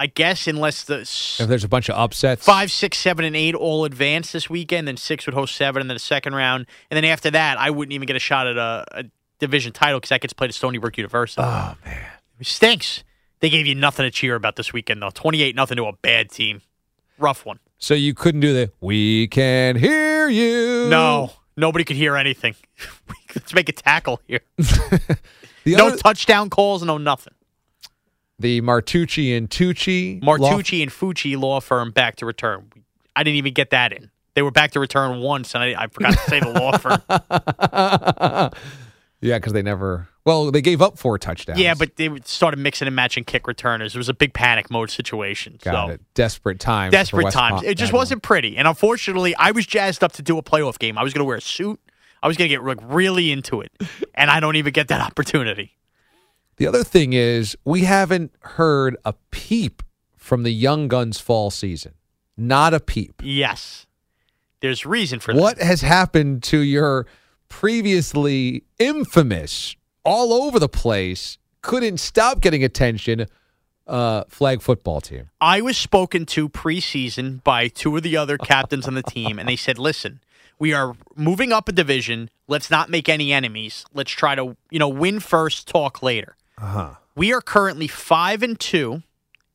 I 0.00 0.06
guess, 0.06 0.46
unless 0.46 0.84
the 0.84 1.00
If 1.00 1.48
there's 1.48 1.64
a 1.64 1.68
bunch 1.68 1.88
of 1.88 1.96
upsets, 1.96 2.44
five, 2.44 2.70
six, 2.70 2.98
seven, 2.98 3.24
and 3.24 3.36
eight 3.36 3.54
all 3.54 3.84
advance 3.84 4.32
this 4.32 4.50
weekend, 4.50 4.88
then 4.88 4.96
six 4.96 5.26
would 5.26 5.34
host 5.34 5.54
seven, 5.56 5.80
and 5.80 5.88
then 5.88 5.96
a 5.96 6.00
second 6.00 6.34
round, 6.34 6.66
and 6.90 6.96
then 6.96 7.04
after 7.04 7.30
that, 7.30 7.58
I 7.58 7.70
wouldn't 7.70 7.92
even 7.92 8.06
get 8.06 8.16
a 8.16 8.20
shot 8.20 8.46
at 8.46 8.56
a, 8.56 8.84
a 8.92 9.04
division 9.38 9.72
title 9.72 10.00
because 10.00 10.10
that 10.10 10.20
gets 10.20 10.32
played 10.32 10.48
at 10.50 10.54
Stony 10.54 10.78
Brook 10.78 10.96
University. 10.98 11.42
Oh 11.42 11.74
man. 11.84 12.06
It 12.40 12.46
stinks. 12.46 13.04
They 13.42 13.50
gave 13.50 13.66
you 13.66 13.74
nothing 13.74 14.04
to 14.04 14.10
cheer 14.10 14.36
about 14.36 14.56
this 14.56 14.72
weekend, 14.72 15.02
though. 15.02 15.10
Twenty-eight 15.10 15.54
nothing 15.54 15.76
to 15.76 15.84
a 15.86 15.92
bad 15.92 16.30
team. 16.30 16.62
Rough 17.18 17.44
one. 17.44 17.58
So 17.78 17.92
you 17.92 18.14
couldn't 18.14 18.40
do 18.40 18.54
the 18.54 18.72
"We 18.80 19.26
can 19.28 19.76
hear 19.76 20.30
you." 20.30 20.88
No, 20.88 21.32
nobody 21.56 21.84
could 21.84 21.96
hear 21.96 22.16
anything. 22.16 22.54
Let's 23.34 23.52
make 23.52 23.68
a 23.68 23.72
tackle 23.72 24.20
here. 24.26 24.40
No 25.64 25.86
other- 25.88 25.96
touchdown 25.96 26.50
calls, 26.50 26.82
no 26.82 26.98
nothing. 26.98 27.34
the 28.38 28.60
Martucci 28.62 29.36
and 29.36 29.48
Tucci. 29.48 30.20
law- 30.20 30.36
Martucci 30.36 30.82
and 30.82 30.90
Fucci 30.90 31.40
law 31.40 31.60
firm 31.60 31.92
back 31.92 32.16
to 32.16 32.26
return. 32.26 32.68
I 33.14 33.22
didn't 33.22 33.36
even 33.36 33.54
get 33.54 33.70
that 33.70 33.92
in. 33.92 34.10
They 34.34 34.42
were 34.42 34.50
back 34.50 34.72
to 34.72 34.80
return 34.80 35.20
once, 35.20 35.54
and 35.54 35.62
I, 35.62 35.84
I 35.84 35.86
forgot 35.86 36.14
to 36.14 36.18
say 36.30 36.40
the 36.40 36.50
law 36.50 36.76
firm. 36.78 37.00
yeah, 39.20 39.38
because 39.38 39.52
they 39.52 39.62
never. 39.62 40.08
Well, 40.24 40.52
they 40.52 40.62
gave 40.62 40.80
up 40.80 40.98
four 40.98 41.18
touchdowns. 41.18 41.58
Yeah, 41.58 41.74
but 41.74 41.96
they 41.96 42.08
started 42.24 42.58
mixing 42.58 42.86
and 42.86 42.94
matching 42.94 43.24
kick 43.24 43.48
returners. 43.48 43.94
It 43.94 43.98
was 43.98 44.08
a 44.08 44.14
big 44.14 44.34
panic 44.34 44.70
mode 44.70 44.90
situation. 44.90 45.58
got 45.60 45.88
so 45.88 45.92
it. 45.94 46.00
Desperate 46.14 46.60
times. 46.60 46.92
desperate 46.92 47.32
times. 47.32 47.62
It 47.64 47.76
just 47.76 47.92
wasn't 47.92 48.22
pretty. 48.22 48.56
And 48.56 48.68
unfortunately, 48.68 49.34
I 49.34 49.50
was 49.50 49.66
jazzed 49.66 50.04
up 50.04 50.12
to 50.12 50.22
do 50.22 50.38
a 50.38 50.42
playoff 50.42 50.78
game. 50.78 50.96
I 50.96 51.02
was 51.02 51.12
going 51.12 51.20
to 51.20 51.24
wear 51.24 51.38
a 51.38 51.40
suit. 51.40 51.80
I 52.22 52.28
was 52.28 52.36
going 52.36 52.48
to 52.48 52.56
get 52.56 52.64
like 52.64 52.78
really 52.82 53.32
into 53.32 53.60
it, 53.62 53.72
and 54.14 54.30
I 54.30 54.38
don't 54.38 54.54
even 54.56 54.72
get 54.72 54.88
that 54.88 55.00
opportunity. 55.00 55.76
The 56.56 56.68
other 56.68 56.84
thing 56.84 57.14
is 57.14 57.56
we 57.64 57.80
haven't 57.80 58.32
heard 58.40 58.96
a 59.04 59.14
peep 59.32 59.82
from 60.16 60.44
the 60.44 60.52
Young 60.52 60.86
Guns 60.86 61.18
fall 61.18 61.50
season. 61.50 61.94
Not 62.36 62.74
a 62.74 62.80
peep. 62.80 63.20
Yes, 63.24 63.86
there's 64.60 64.86
reason 64.86 65.18
for 65.18 65.34
that. 65.34 65.40
What 65.40 65.58
has 65.58 65.80
happened 65.80 66.44
to 66.44 66.58
your 66.58 67.06
previously 67.48 68.64
infamous, 68.78 69.74
all 70.04 70.32
over 70.32 70.58
the 70.58 70.68
place, 70.68 71.38
couldn't 71.60 71.98
stop 71.98 72.40
getting 72.40 72.64
attention 72.64 73.26
uh, 73.86 74.24
flag 74.28 74.62
football 74.62 75.00
team? 75.00 75.30
I 75.40 75.60
was 75.60 75.76
spoken 75.76 76.26
to 76.26 76.48
preseason 76.48 77.42
by 77.42 77.68
two 77.68 77.96
of 77.96 78.02
the 78.02 78.16
other 78.16 78.38
captains 78.38 78.86
on 78.86 78.94
the 78.94 79.02
team, 79.02 79.38
and 79.38 79.48
they 79.48 79.56
said, 79.56 79.78
"Listen, 79.78 80.20
we 80.58 80.72
are 80.72 80.94
moving 81.16 81.52
up 81.52 81.68
a 81.68 81.72
division. 81.72 82.30
Let's 82.48 82.70
not 82.70 82.90
make 82.90 83.08
any 83.08 83.32
enemies. 83.32 83.84
Let's 83.94 84.10
try 84.10 84.34
to, 84.34 84.56
you 84.70 84.78
know, 84.78 84.88
win 84.88 85.20
first, 85.20 85.68
talk 85.68 86.02
later." 86.02 86.36
Uh-huh. 86.58 86.94
We 87.14 87.32
are 87.32 87.40
currently 87.40 87.88
five 87.88 88.42
and 88.42 88.58
two, 88.58 89.02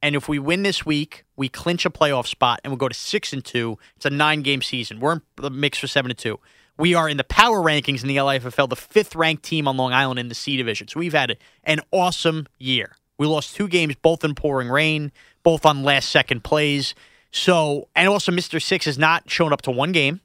and 0.02 0.16
if 0.16 0.30
we 0.30 0.40
win 0.40 0.64
this 0.64 0.86
week, 0.86 1.26
we 1.36 1.50
clinch 1.50 1.86
a 1.86 1.90
playoff 1.90 2.28
spot, 2.28 2.60
and 2.64 2.72
we'll 2.72 2.78
go 2.78 2.90
to 2.90 2.94
six 2.94 3.34
and 3.34 3.44
two. 3.44 3.80
It's 3.96 4.06
a 4.06 4.10
nine-game 4.10 4.62
season. 4.62 5.00
We're 5.00 5.14
in 5.14 5.22
the 5.38 5.50
mix 5.50 5.80
for 5.80 5.88
seven 5.88 6.12
and 6.12 6.18
two. 6.18 6.40
We 6.80 6.94
are 6.94 7.10
in 7.10 7.18
the 7.18 7.24
power 7.24 7.60
rankings 7.60 8.02
in 8.04 8.08
the 8.08 8.18
LIFFL, 8.18 8.70
the 8.70 8.76
fifth-ranked 8.76 9.44
team 9.44 9.68
on 9.68 9.78
Long 9.78 9.94
Island 9.94 10.20
in 10.20 10.28
the 10.28 10.36
C 10.36 10.58
division. 10.58 10.88
So 10.88 11.00
we've 11.00 11.14
had 11.14 11.38
an 11.64 11.80
awesome 11.92 12.48
year. 12.60 12.96
We 13.18 13.26
lost 13.26 13.56
two 13.56 13.68
games, 13.68 13.96
both 13.96 14.24
in 14.24 14.36
pouring 14.36 14.70
rain, 14.70 15.12
both 15.44 15.66
on 15.66 15.84
last-second 15.84 16.44
plays. 16.44 16.94
So, 17.32 17.88
and 17.96 18.08
also, 18.08 18.32
Mister 18.32 18.60
Six 18.60 18.86
has 18.86 18.98
not 18.98 19.30
shown 19.30 19.52
up 19.52 19.62
to 19.64 19.72
one 19.72 19.92
game, 19.92 20.22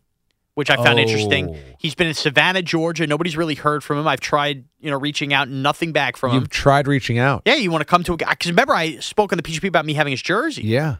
which 0.54 0.68
I 0.70 0.76
found 0.76 0.98
Oh. 0.98 1.02
interesting. 1.02 1.56
He's 1.78 1.94
been 1.94 2.06
in 2.06 2.14
Savannah, 2.14 2.62
Georgia. 2.62 3.06
Nobody's 3.06 3.36
really 3.36 3.54
heard 3.54 3.82
from 3.82 3.98
him. 3.98 4.06
I've 4.06 4.20
tried, 4.20 4.64
you 4.80 4.90
know, 4.90 4.98
reaching 4.98 5.32
out, 5.32 5.48
nothing 5.48 5.92
back 5.92 6.16
from 6.16 6.32
him. 6.32 6.40
You've 6.40 6.50
tried 6.50 6.86
reaching 6.86 7.18
out. 7.18 7.42
Yeah, 7.46 7.54
you 7.54 7.70
want 7.70 7.80
to 7.80 7.86
come 7.86 8.04
to 8.04 8.12
a 8.12 8.16
guy 8.18 8.30
because 8.30 8.50
remember 8.50 8.74
I 8.74 8.98
spoke 8.98 9.32
on 9.32 9.36
the 9.38 9.42
PGP 9.42 9.68
about 9.68 9.86
me 9.86 9.94
having 9.94 10.10
his 10.10 10.22
jersey. 10.22 10.62
Yeah. 10.62 10.96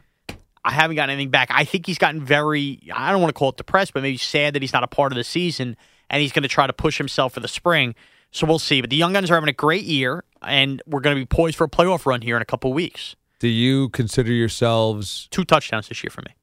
I 0.65 0.71
haven't 0.71 0.95
gotten 0.95 1.13
anything 1.13 1.29
back. 1.29 1.49
I 1.51 1.65
think 1.65 1.85
he's 1.85 1.97
gotten 1.97 2.23
very 2.23 2.79
I 2.93 3.11
don't 3.11 3.21
want 3.21 3.29
to 3.29 3.37
call 3.37 3.49
it 3.49 3.57
depressed, 3.57 3.93
but 3.93 4.03
maybe 4.03 4.17
sad 4.17 4.55
that 4.55 4.61
he's 4.61 4.73
not 4.73 4.83
a 4.83 4.87
part 4.87 5.11
of 5.11 5.17
the 5.17 5.23
season 5.23 5.75
and 6.09 6.21
he's 6.21 6.31
going 6.31 6.43
to 6.43 6.49
try 6.49 6.67
to 6.67 6.73
push 6.73 6.97
himself 6.97 7.33
for 7.33 7.39
the 7.39 7.47
spring. 7.47 7.95
So 8.31 8.47
we'll 8.47 8.59
see. 8.59 8.81
But 8.81 8.89
the 8.89 8.95
Young 8.95 9.13
Guns 9.13 9.29
are 9.29 9.35
having 9.35 9.49
a 9.49 9.53
great 9.53 9.83
year 9.83 10.23
and 10.41 10.81
we're 10.87 11.01
going 11.01 11.15
to 11.15 11.21
be 11.21 11.25
poised 11.25 11.57
for 11.57 11.65
a 11.65 11.69
playoff 11.69 12.05
run 12.05 12.21
here 12.21 12.35
in 12.35 12.41
a 12.41 12.45
couple 12.45 12.71
weeks. 12.73 13.15
Do 13.39 13.47
you 13.47 13.89
consider 13.89 14.31
yourselves, 14.31 15.27
Two 15.31 15.43
touchdowns 15.43 15.89
this 15.89 16.03
year 16.03 16.09
for 16.09 16.21
me. 16.21 16.33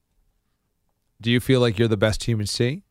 do 1.19 1.31
you 1.31 1.39
feel 1.39 1.59
like 1.59 1.79
you're 1.79 1.87
the 1.87 1.97
best 1.97 2.21
team 2.21 2.39
in 2.39 2.45
C? 2.47 2.83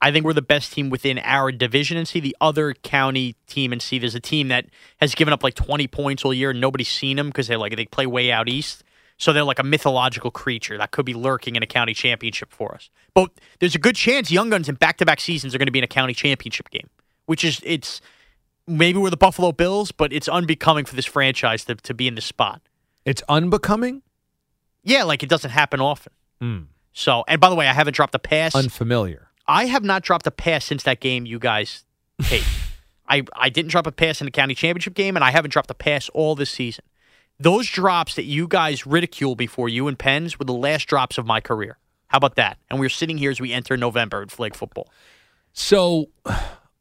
I 0.00 0.12
think 0.12 0.24
we're 0.24 0.32
the 0.32 0.42
best 0.42 0.72
team 0.74 0.90
within 0.90 1.18
our 1.18 1.50
division 1.50 1.96
and 1.96 2.06
C. 2.06 2.20
The 2.20 2.36
other 2.40 2.72
county 2.74 3.34
team 3.48 3.72
and 3.72 3.82
C, 3.82 3.98
there's 3.98 4.14
a 4.14 4.20
team 4.20 4.48
that 4.48 4.66
has 4.98 5.14
given 5.16 5.32
up 5.32 5.42
like 5.42 5.54
20 5.54 5.88
points 5.88 6.24
all 6.24 6.32
year 6.32 6.50
and 6.50 6.60
nobody's 6.60 6.88
seen 6.88 7.16
them 7.16 7.28
because 7.28 7.48
they 7.48 7.56
like 7.56 7.74
they 7.74 7.86
play 7.86 8.06
way 8.06 8.30
out 8.30 8.48
east. 8.48 8.84
So 9.18 9.32
they're 9.32 9.44
like 9.44 9.58
a 9.58 9.64
mythological 9.64 10.30
creature 10.30 10.76
that 10.78 10.90
could 10.90 11.06
be 11.06 11.14
lurking 11.14 11.56
in 11.56 11.62
a 11.62 11.66
county 11.66 11.94
championship 11.94 12.52
for 12.52 12.74
us. 12.74 12.90
But 13.14 13.30
there's 13.60 13.74
a 13.74 13.78
good 13.78 13.96
chance 13.96 14.30
Young 14.30 14.50
Guns 14.50 14.68
in 14.68 14.74
back-to-back 14.74 15.20
seasons 15.20 15.54
are 15.54 15.58
going 15.58 15.66
to 15.66 15.72
be 15.72 15.78
in 15.78 15.84
a 15.84 15.88
county 15.88 16.12
championship 16.12 16.70
game, 16.70 16.90
which 17.24 17.44
is 17.44 17.60
it's 17.64 18.00
maybe 18.66 18.98
we're 18.98 19.10
the 19.10 19.16
Buffalo 19.16 19.52
Bills, 19.52 19.90
but 19.90 20.12
it's 20.12 20.28
unbecoming 20.28 20.84
for 20.84 20.96
this 20.96 21.06
franchise 21.06 21.64
to, 21.64 21.76
to 21.76 21.94
be 21.94 22.08
in 22.08 22.14
this 22.14 22.26
spot. 22.26 22.60
It's 23.04 23.22
unbecoming? 23.28 24.02
Yeah, 24.82 25.04
like 25.04 25.22
it 25.22 25.28
doesn't 25.28 25.50
happen 25.50 25.80
often. 25.80 26.12
Hmm. 26.40 26.58
So, 26.92 27.24
and 27.28 27.40
by 27.40 27.48
the 27.48 27.54
way, 27.54 27.68
I 27.68 27.72
haven't 27.72 27.94
dropped 27.94 28.14
a 28.14 28.18
pass. 28.18 28.54
Unfamiliar. 28.54 29.28
I 29.46 29.66
have 29.66 29.84
not 29.84 30.02
dropped 30.02 30.26
a 30.26 30.30
pass 30.30 30.64
since 30.64 30.82
that 30.82 31.00
game 31.00 31.24
you 31.26 31.38
guys 31.38 31.84
taped. 32.22 32.46
I, 33.08 33.22
I 33.36 33.48
didn't 33.48 33.70
drop 33.70 33.86
a 33.86 33.92
pass 33.92 34.20
in 34.20 34.24
the 34.24 34.30
county 34.30 34.54
championship 34.54 34.94
game, 34.94 35.16
and 35.16 35.24
I 35.24 35.30
haven't 35.30 35.50
dropped 35.52 35.70
a 35.70 35.74
pass 35.74 36.08
all 36.08 36.34
this 36.34 36.50
season. 36.50 36.84
Those 37.38 37.68
drops 37.68 38.14
that 38.14 38.24
you 38.24 38.48
guys 38.48 38.86
ridicule 38.86 39.34
before 39.34 39.68
you 39.68 39.88
and 39.88 39.98
Pens 39.98 40.38
were 40.38 40.44
the 40.44 40.54
last 40.54 40.86
drops 40.86 41.18
of 41.18 41.26
my 41.26 41.40
career. 41.40 41.78
How 42.08 42.18
about 42.18 42.36
that? 42.36 42.58
And 42.70 42.80
we're 42.80 42.88
sitting 42.88 43.18
here 43.18 43.30
as 43.30 43.40
we 43.40 43.52
enter 43.52 43.76
November 43.76 44.22
in 44.22 44.28
flag 44.28 44.54
football. 44.54 44.88
So, 45.52 46.10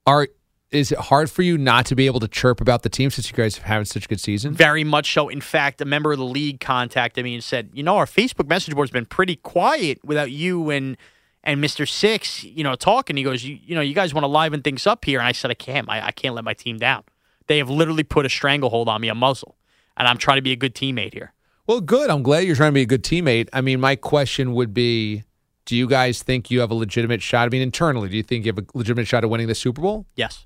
are 0.06 0.28
is 0.72 0.92
it 0.92 0.98
hard 0.98 1.32
for 1.32 1.42
you 1.42 1.58
not 1.58 1.86
to 1.88 1.96
be 1.96 2.06
able 2.06 2.20
to 2.20 2.28
chirp 2.28 2.60
about 2.60 2.84
the 2.84 2.90
team 2.90 3.10
since 3.10 3.30
you 3.30 3.36
guys 3.36 3.58
have 3.58 3.66
having 3.66 3.86
such 3.86 4.06
a 4.06 4.08
good 4.08 4.20
season? 4.20 4.54
Very 4.54 4.84
much 4.84 5.14
so. 5.14 5.30
In 5.30 5.42
fact, 5.42 5.80
a 5.82 5.86
member 5.86 6.12
of 6.12 6.20
the 6.20 6.26
league 6.26 6.60
contacted 6.60 7.24
me 7.24 7.34
and 7.34 7.44
said, 7.44 7.70
"You 7.74 7.84
know, 7.84 7.98
our 7.98 8.06
Facebook 8.06 8.48
message 8.48 8.76
board's 8.76 8.92
been 8.92 9.06
pretty 9.06 9.38
quiet 9.38 10.04
without 10.04 10.32
you 10.32 10.70
and 10.70 10.98
and 11.44 11.62
Mister 11.62 11.86
Six, 11.86 12.44
you 12.44 12.64
know, 12.64 12.76
talking." 12.76 13.18
He 13.18 13.24
goes, 13.24 13.44
"You, 13.44 13.58
you 13.64 13.76
know, 13.76 13.82
you 13.82 13.94
guys 13.94 14.14
want 14.14 14.24
to 14.24 14.30
liven 14.30 14.62
things 14.62 14.86
up 14.86 15.06
here?" 15.06 15.20
And 15.20 15.28
I 15.28 15.32
said, 15.32 15.52
"I 15.52 15.56
can't. 15.56 15.90
I, 15.90 16.08
I 16.08 16.12
can't 16.12 16.36
let 16.36 16.44
my 16.44 16.54
team 16.54 16.78
down. 16.78 17.04
They 17.48 17.58
have 17.58 17.70
literally 17.70 18.04
put 18.04 18.26
a 18.26 18.30
stranglehold 18.30 18.90
on 18.90 19.02
me, 19.02 19.08
a 19.08 19.16
muzzle, 19.16 19.56
and 19.98 20.08
I'm 20.08 20.18
trying 20.18 20.38
to 20.38 20.42
be 20.42 20.52
a 20.52 20.56
good 20.56 20.76
teammate 20.76 21.14
here." 21.14 21.34
Well, 21.68 21.82
good. 21.82 22.10
I'm 22.10 22.24
glad 22.24 22.42
you're 22.42 22.56
trying 22.56 22.72
to 22.72 22.76
be 22.76 22.82
a 22.82 22.86
good 22.86 23.04
teammate. 23.04 23.50
I 23.52 23.62
mean, 23.62 23.80
my 23.80 23.96
question 23.96 24.54
would 24.54 24.74
be 24.74 25.24
do 25.66 25.76
you 25.76 25.88
guys 25.88 26.22
think 26.22 26.52
you 26.52 26.60
have 26.60 26.72
a 26.72 26.76
legitimate 26.76 27.22
shot? 27.22 27.48
I 27.48 27.50
mean, 27.50 27.62
internally, 27.62 28.08
do 28.10 28.16
you 28.16 28.24
think 28.24 28.46
you 28.46 28.54
have 28.54 28.60
a 28.60 28.78
legitimate 28.78 29.08
shot 29.08 29.24
at 29.24 29.30
winning 29.30 29.48
the 29.48 29.56
Super 29.56 29.82
Bowl? 29.82 30.06
Yes, 30.16 30.46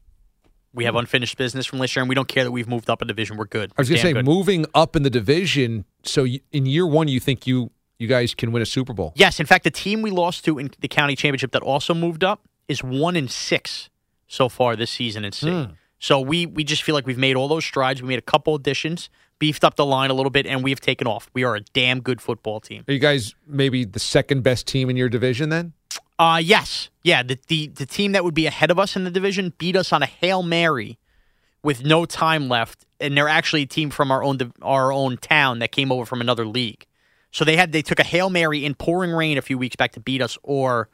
we 0.73 0.85
have 0.85 0.95
unfinished 0.95 1.37
business 1.37 1.65
from 1.65 1.79
last 1.79 1.95
year, 1.95 2.01
and 2.01 2.09
we 2.09 2.15
don't 2.15 2.27
care 2.27 2.43
that 2.43 2.51
we've 2.51 2.67
moved 2.67 2.89
up 2.89 3.01
a 3.01 3.05
division. 3.05 3.37
We're 3.37 3.45
good. 3.45 3.71
I 3.77 3.81
was 3.81 3.89
going 3.89 3.97
to 3.97 4.01
say, 4.01 4.13
good. 4.13 4.25
moving 4.25 4.65
up 4.73 4.95
in 4.95 5.03
the 5.03 5.09
division. 5.09 5.85
So 6.03 6.23
you, 6.23 6.39
in 6.51 6.65
year 6.65 6.87
one, 6.87 7.07
you 7.07 7.19
think 7.19 7.45
you 7.45 7.71
you 7.97 8.07
guys 8.07 8.33
can 8.33 8.51
win 8.51 8.61
a 8.61 8.65
Super 8.65 8.93
Bowl? 8.93 9.13
Yes, 9.15 9.39
in 9.39 9.45
fact, 9.45 9.65
the 9.65 9.71
team 9.71 10.01
we 10.01 10.11
lost 10.11 10.45
to 10.45 10.57
in 10.57 10.71
the 10.79 10.87
county 10.87 11.15
championship 11.15 11.51
that 11.51 11.61
also 11.61 11.93
moved 11.93 12.23
up 12.23 12.47
is 12.67 12.81
one 12.83 13.15
in 13.15 13.27
six 13.27 13.89
so 14.27 14.47
far 14.47 14.75
this 14.75 14.91
season 14.91 15.25
in 15.25 15.31
C. 15.33 15.49
Hmm. 15.49 15.71
So 15.99 16.19
we 16.19 16.45
we 16.45 16.63
just 16.63 16.83
feel 16.83 16.95
like 16.95 17.05
we've 17.05 17.17
made 17.17 17.35
all 17.35 17.47
those 17.47 17.65
strides. 17.65 18.01
We 18.01 18.07
made 18.07 18.19
a 18.19 18.23
couple 18.23 18.55
additions, 18.55 19.09
beefed 19.37 19.63
up 19.63 19.75
the 19.75 19.85
line 19.85 20.09
a 20.09 20.13
little 20.13 20.29
bit, 20.29 20.45
and 20.47 20.63
we've 20.63 20.79
taken 20.79 21.07
off. 21.07 21.29
We 21.33 21.43
are 21.43 21.55
a 21.55 21.61
damn 21.61 21.99
good 22.01 22.21
football 22.21 22.59
team. 22.59 22.85
Are 22.87 22.93
you 22.93 22.99
guys 22.99 23.35
maybe 23.45 23.85
the 23.85 23.99
second 23.99 24.41
best 24.41 24.65
team 24.65 24.89
in 24.89 24.97
your 24.97 25.09
division 25.09 25.49
then? 25.49 25.73
Uh 26.17 26.41
yes, 26.43 26.89
yeah. 27.03 27.23
The 27.23 27.37
the 27.47 27.67
the 27.67 27.85
team 27.85 28.13
that 28.13 28.23
would 28.23 28.33
be 28.33 28.45
ahead 28.45 28.71
of 28.71 28.79
us 28.79 28.95
in 28.95 29.03
the 29.03 29.11
division 29.11 29.53
beat 29.57 29.75
us 29.75 29.91
on 29.91 30.01
a 30.01 30.05
hail 30.05 30.41
mary 30.41 30.97
with 31.63 31.83
no 31.83 32.05
time 32.05 32.47
left, 32.47 32.85
and 32.99 33.15
they're 33.17 33.27
actually 33.27 33.63
a 33.63 33.67
team 33.67 33.89
from 33.89 34.11
our 34.11 34.23
own 34.23 34.37
our 34.61 34.91
own 34.91 35.17
town 35.17 35.59
that 35.59 35.71
came 35.71 35.91
over 35.91 36.05
from 36.05 36.21
another 36.21 36.45
league. 36.45 36.85
So 37.31 37.45
they 37.45 37.57
had 37.57 37.71
they 37.71 37.81
took 37.81 37.99
a 37.99 38.03
hail 38.03 38.29
mary 38.29 38.65
in 38.65 38.73
pouring 38.75 39.11
rain 39.11 39.37
a 39.37 39.41
few 39.41 39.57
weeks 39.57 39.75
back 39.75 39.91
to 39.93 39.99
beat 39.99 40.21
us, 40.21 40.37
or 40.43 40.89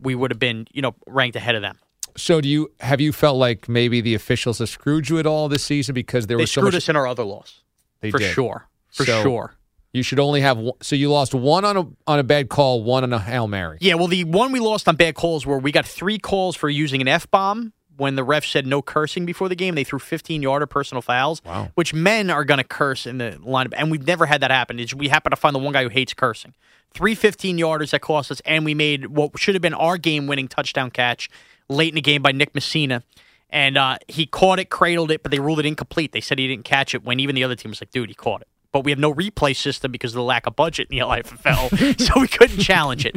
we 0.00 0.14
would 0.14 0.30
have 0.30 0.38
been 0.38 0.66
you 0.72 0.82
know 0.82 0.94
ranked 1.06 1.36
ahead 1.36 1.54
of 1.54 1.62
them. 1.62 1.78
So 2.16 2.40
do 2.40 2.48
you 2.48 2.70
have 2.80 3.00
you 3.00 3.12
felt 3.12 3.36
like 3.36 3.68
maybe 3.68 4.00
the 4.00 4.14
officials 4.14 4.58
have 4.58 4.68
screwed 4.68 5.08
you 5.08 5.18
at 5.18 5.26
all 5.26 5.48
this 5.48 5.64
season 5.64 5.94
because 5.94 6.26
there 6.26 6.36
They 6.36 6.42
was 6.44 6.50
so 6.52 6.60
screwed 6.60 6.74
much 6.74 6.82
us 6.84 6.88
in 6.88 6.96
our 6.96 7.06
other 7.06 7.24
loss 7.24 7.60
they 8.00 8.10
for 8.10 8.18
did. 8.18 8.32
sure, 8.34 8.68
for 8.92 9.04
So- 9.04 9.22
sure. 9.22 9.54
You 9.92 10.04
should 10.04 10.20
only 10.20 10.40
have 10.42 10.56
one, 10.56 10.74
so 10.80 10.94
you 10.94 11.10
lost 11.10 11.34
one 11.34 11.64
on 11.64 11.76
a 11.76 11.84
on 12.06 12.20
a 12.20 12.22
bad 12.22 12.48
call, 12.48 12.84
one 12.84 13.02
on 13.02 13.12
a 13.12 13.18
hail 13.18 13.48
mary. 13.48 13.76
Yeah, 13.80 13.94
well, 13.94 14.06
the 14.06 14.22
one 14.22 14.52
we 14.52 14.60
lost 14.60 14.86
on 14.86 14.94
bad 14.94 15.16
calls 15.16 15.44
where 15.44 15.58
we 15.58 15.72
got 15.72 15.84
three 15.84 16.16
calls 16.16 16.54
for 16.54 16.68
using 16.70 17.00
an 17.00 17.08
F 17.08 17.28
bomb 17.28 17.72
when 17.96 18.14
the 18.14 18.22
ref 18.22 18.44
said 18.46 18.68
no 18.68 18.82
cursing 18.82 19.26
before 19.26 19.48
the 19.48 19.56
game. 19.56 19.74
They 19.74 19.82
threw 19.82 19.98
15 19.98 20.42
yarder 20.42 20.66
personal 20.66 21.02
fouls, 21.02 21.42
Wow. 21.44 21.70
which 21.74 21.92
men 21.92 22.30
are 22.30 22.44
going 22.44 22.58
to 22.58 22.64
curse 22.64 23.04
in 23.04 23.18
the 23.18 23.32
lineup. 23.44 23.74
And 23.76 23.90
we've 23.90 24.06
never 24.06 24.26
had 24.26 24.40
that 24.42 24.52
happen. 24.52 24.78
It's, 24.78 24.94
we 24.94 25.08
happen 25.08 25.30
to 25.30 25.36
find 25.36 25.56
the 25.56 25.58
one 25.58 25.72
guy 25.72 25.82
who 25.82 25.88
hates 25.88 26.14
cursing. 26.14 26.54
Three 26.94 27.16
15 27.16 27.58
yarders 27.58 27.90
that 27.90 28.00
cost 28.00 28.30
us, 28.30 28.40
and 28.46 28.64
we 28.64 28.74
made 28.74 29.06
what 29.08 29.36
should 29.40 29.56
have 29.56 29.62
been 29.62 29.74
our 29.74 29.98
game 29.98 30.28
winning 30.28 30.46
touchdown 30.46 30.92
catch 30.92 31.28
late 31.70 31.88
in 31.88 31.94
the 31.94 32.00
game 32.00 32.22
by 32.22 32.32
Nick 32.32 32.54
Messina. 32.54 33.02
And 33.48 33.76
uh, 33.76 33.98
he 34.06 34.26
caught 34.26 34.58
it, 34.58 34.70
cradled 34.70 35.10
it, 35.10 35.22
but 35.22 35.32
they 35.32 35.40
ruled 35.40 35.58
it 35.58 35.66
incomplete. 35.66 36.12
They 36.12 36.20
said 36.20 36.38
he 36.38 36.46
didn't 36.46 36.64
catch 36.64 36.94
it 36.94 37.04
when 37.04 37.18
even 37.18 37.34
the 37.34 37.42
other 37.42 37.56
team 37.56 37.70
was 37.70 37.80
like, 37.80 37.90
dude, 37.90 38.08
he 38.08 38.14
caught 38.14 38.42
it. 38.42 38.48
But 38.72 38.84
we 38.84 38.92
have 38.92 39.00
no 39.00 39.12
replay 39.12 39.56
system 39.56 39.90
because 39.90 40.12
of 40.12 40.16
the 40.16 40.22
lack 40.22 40.46
of 40.46 40.54
budget 40.54 40.86
in 40.90 40.98
the 40.98 41.04
LIFL, 41.06 42.00
so 42.00 42.20
we 42.20 42.28
couldn't 42.28 42.60
challenge 42.60 43.04
it. 43.04 43.16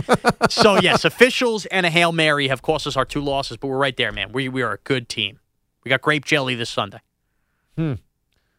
So, 0.50 0.80
yes, 0.80 1.06
officials 1.06 1.68
and 1.68 1.86
a 1.86 1.92
Hail 1.92 2.12
Mary 2.12 2.48
have 2.48 2.63
cost 2.63 2.88
us 2.88 2.98
our 2.98 3.06
two 3.06 3.22
losses, 3.22 3.58
but 3.58 3.68
we're 3.68 3.78
right 3.78 3.96
there, 3.96 4.12
man. 4.12 4.32
We, 4.32 4.50
we 4.50 4.63
are 4.63 4.74
a 4.74 4.80
good 4.80 5.08
team. 5.08 5.39
We 5.84 5.89
got 5.89 6.02
grape 6.02 6.26
jelly 6.26 6.56
this 6.56 6.72
Sunday. 6.72 7.02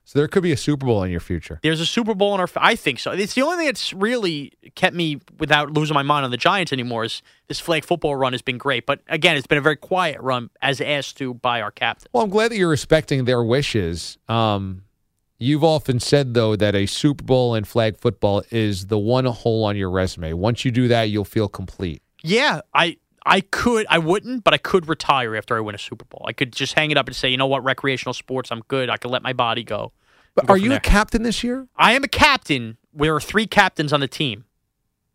So 0.07 0.19
there 0.19 0.29
could 0.29 0.43
be 0.43 0.53
a 0.53 0.57
Super 0.57 0.85
Bowl 0.85 1.03
in 1.03 1.11
your 1.11 1.21
future. 1.21 1.59
There's 1.63 1.81
a 1.81 1.87
Super 1.87 2.15
Bowl 2.15 2.35
in 2.35 2.41
our. 2.41 2.49
I 2.57 2.77
think 2.77 2.99
so. 2.99 3.13
It's 3.13 3.35
the 3.35 3.43
only 3.43 3.57
thing 3.57 3.67
that's 3.67 3.93
really 3.95 4.53
kept 4.75 4.95
me 4.95 5.19
without 5.39 5.71
losing 5.71 5.95
my 5.95 6.03
mind 6.03 6.25
on 6.25 6.31
the 6.31 6.37
Giants 6.37 6.73
anymore. 6.73 7.05
Is 7.05 7.23
this 7.49 7.59
flag 7.59 7.85
football 7.85 8.15
run 8.15 8.33
has 8.33 8.43
been 8.43 8.59
great, 8.59 8.85
but 8.85 9.01
again, 9.09 9.37
it's 9.37 9.47
been 9.47 9.59
a 9.59 9.63
very 9.63 9.77
quiet 9.77 10.21
run 10.21 10.51
as 10.61 10.81
asked 10.81 11.17
to 11.19 11.35
by 11.35 11.63
our 11.63 11.71
captain. 11.71 12.09
Well, 12.13 12.23
I'm 12.23 12.31
glad 12.31 12.51
that 12.51 12.59
you're 12.59 12.69
respecting 12.69 13.25
their 13.25 13.43
wishes. 13.43 14.19
Um, 14.29 14.85
you've 15.39 15.65
often 15.65 16.01
said 16.01 16.35
though 16.35 16.55
that 16.55 16.75
a 16.75 16.85
Super 16.85 17.25
Bowl 17.25 17.55
in 17.55 17.65
flag 17.65 17.97
football 17.97 18.43
is 18.51 18.89
the 18.89 18.99
one 18.99 19.25
hole 19.25 19.65
on 19.65 19.75
your 19.77 19.91
resume. 19.91 20.35
Once 20.35 20.67
you 20.67 20.71
do 20.71 20.87
that, 20.89 21.05
you'll 21.05 21.25
feel 21.25 21.49
complete. 21.49 22.03
Yeah, 22.23 22.61
I 22.73 22.99
I 23.27 23.41
could 23.41 23.87
I 23.89 23.99
wouldn't, 23.99 24.45
but 24.45 24.53
I 24.55 24.59
could 24.59 24.89
retire 24.89 25.35
after 25.37 25.57
I 25.57 25.61
win 25.61 25.75
a 25.75 25.79
Super 25.79 26.05
Bowl. 26.05 26.25
I 26.27 26.33
could 26.33 26.53
just 26.53 26.75
hang 26.75 26.91
it 26.91 26.97
up 26.97 27.07
and 27.07 27.17
say, 27.17 27.29
you 27.29 27.37
know 27.37 27.47
what, 27.47 27.65
recreational 27.65 28.13
sports, 28.15 28.51
I'm 28.53 28.61
good. 28.69 28.91
I 28.91 28.97
could 28.97 29.11
let 29.11 29.23
my 29.23 29.33
body 29.33 29.65
go. 29.65 29.93
But 30.35 30.47
Go 30.47 30.55
are 30.55 30.57
you 30.57 30.71
there. 30.71 30.79
a 30.79 30.81
captain 30.81 31.23
this 31.23 31.45
year? 31.45 31.69
I 31.77 31.93
am 31.93 32.03
a 32.05 32.09
captain. 32.09 32.77
There 32.93 33.15
are 33.15 33.21
three 33.21 33.47
captains 33.47 33.93
on 33.93 34.01
the 34.01 34.09
team. 34.09 34.45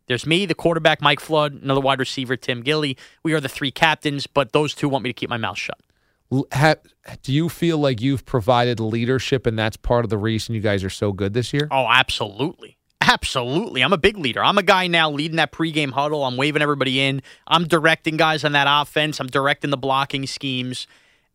There's 0.06 0.26
me, 0.26 0.44
the 0.44 0.54
quarterback, 0.56 1.00
Mike 1.00 1.20
Flood, 1.20 1.52
another 1.62 1.80
wide 1.80 2.00
receiver, 2.00 2.36
Tim 2.36 2.62
Gilly. 2.62 2.96
We 3.22 3.32
are 3.32 3.40
the 3.40 3.48
three 3.48 3.70
captains, 3.70 4.26
but 4.26 4.52
those 4.52 4.74
two 4.74 4.88
want 4.88 5.04
me 5.04 5.10
to 5.10 5.14
keep 5.14 5.30
my 5.30 5.36
mouth 5.36 5.58
shut. 5.58 5.78
Do 7.22 7.32
you 7.32 7.48
feel 7.48 7.78
like 7.78 8.00
you've 8.00 8.24
provided 8.24 8.80
leadership 8.80 9.46
and 9.46 9.58
that's 9.58 9.76
part 9.76 10.04
of 10.04 10.10
the 10.10 10.18
reason 10.18 10.54
you 10.54 10.60
guys 10.60 10.82
are 10.82 10.90
so 10.90 11.12
good 11.12 11.32
this 11.32 11.52
year? 11.52 11.68
Oh, 11.70 11.86
absolutely. 11.88 12.76
Absolutely. 13.10 13.82
I'm 13.82 13.92
a 13.92 13.98
big 13.98 14.16
leader. 14.16 14.42
I'm 14.42 14.56
a 14.56 14.62
guy 14.62 14.86
now 14.86 15.10
leading 15.10 15.38
that 15.38 15.50
pregame 15.50 15.90
huddle. 15.90 16.24
I'm 16.24 16.36
waving 16.36 16.62
everybody 16.62 17.00
in. 17.00 17.22
I'm 17.44 17.66
directing 17.66 18.16
guys 18.16 18.44
on 18.44 18.52
that 18.52 18.68
offense. 18.70 19.18
I'm 19.18 19.26
directing 19.26 19.70
the 19.70 19.76
blocking 19.76 20.28
schemes. 20.28 20.86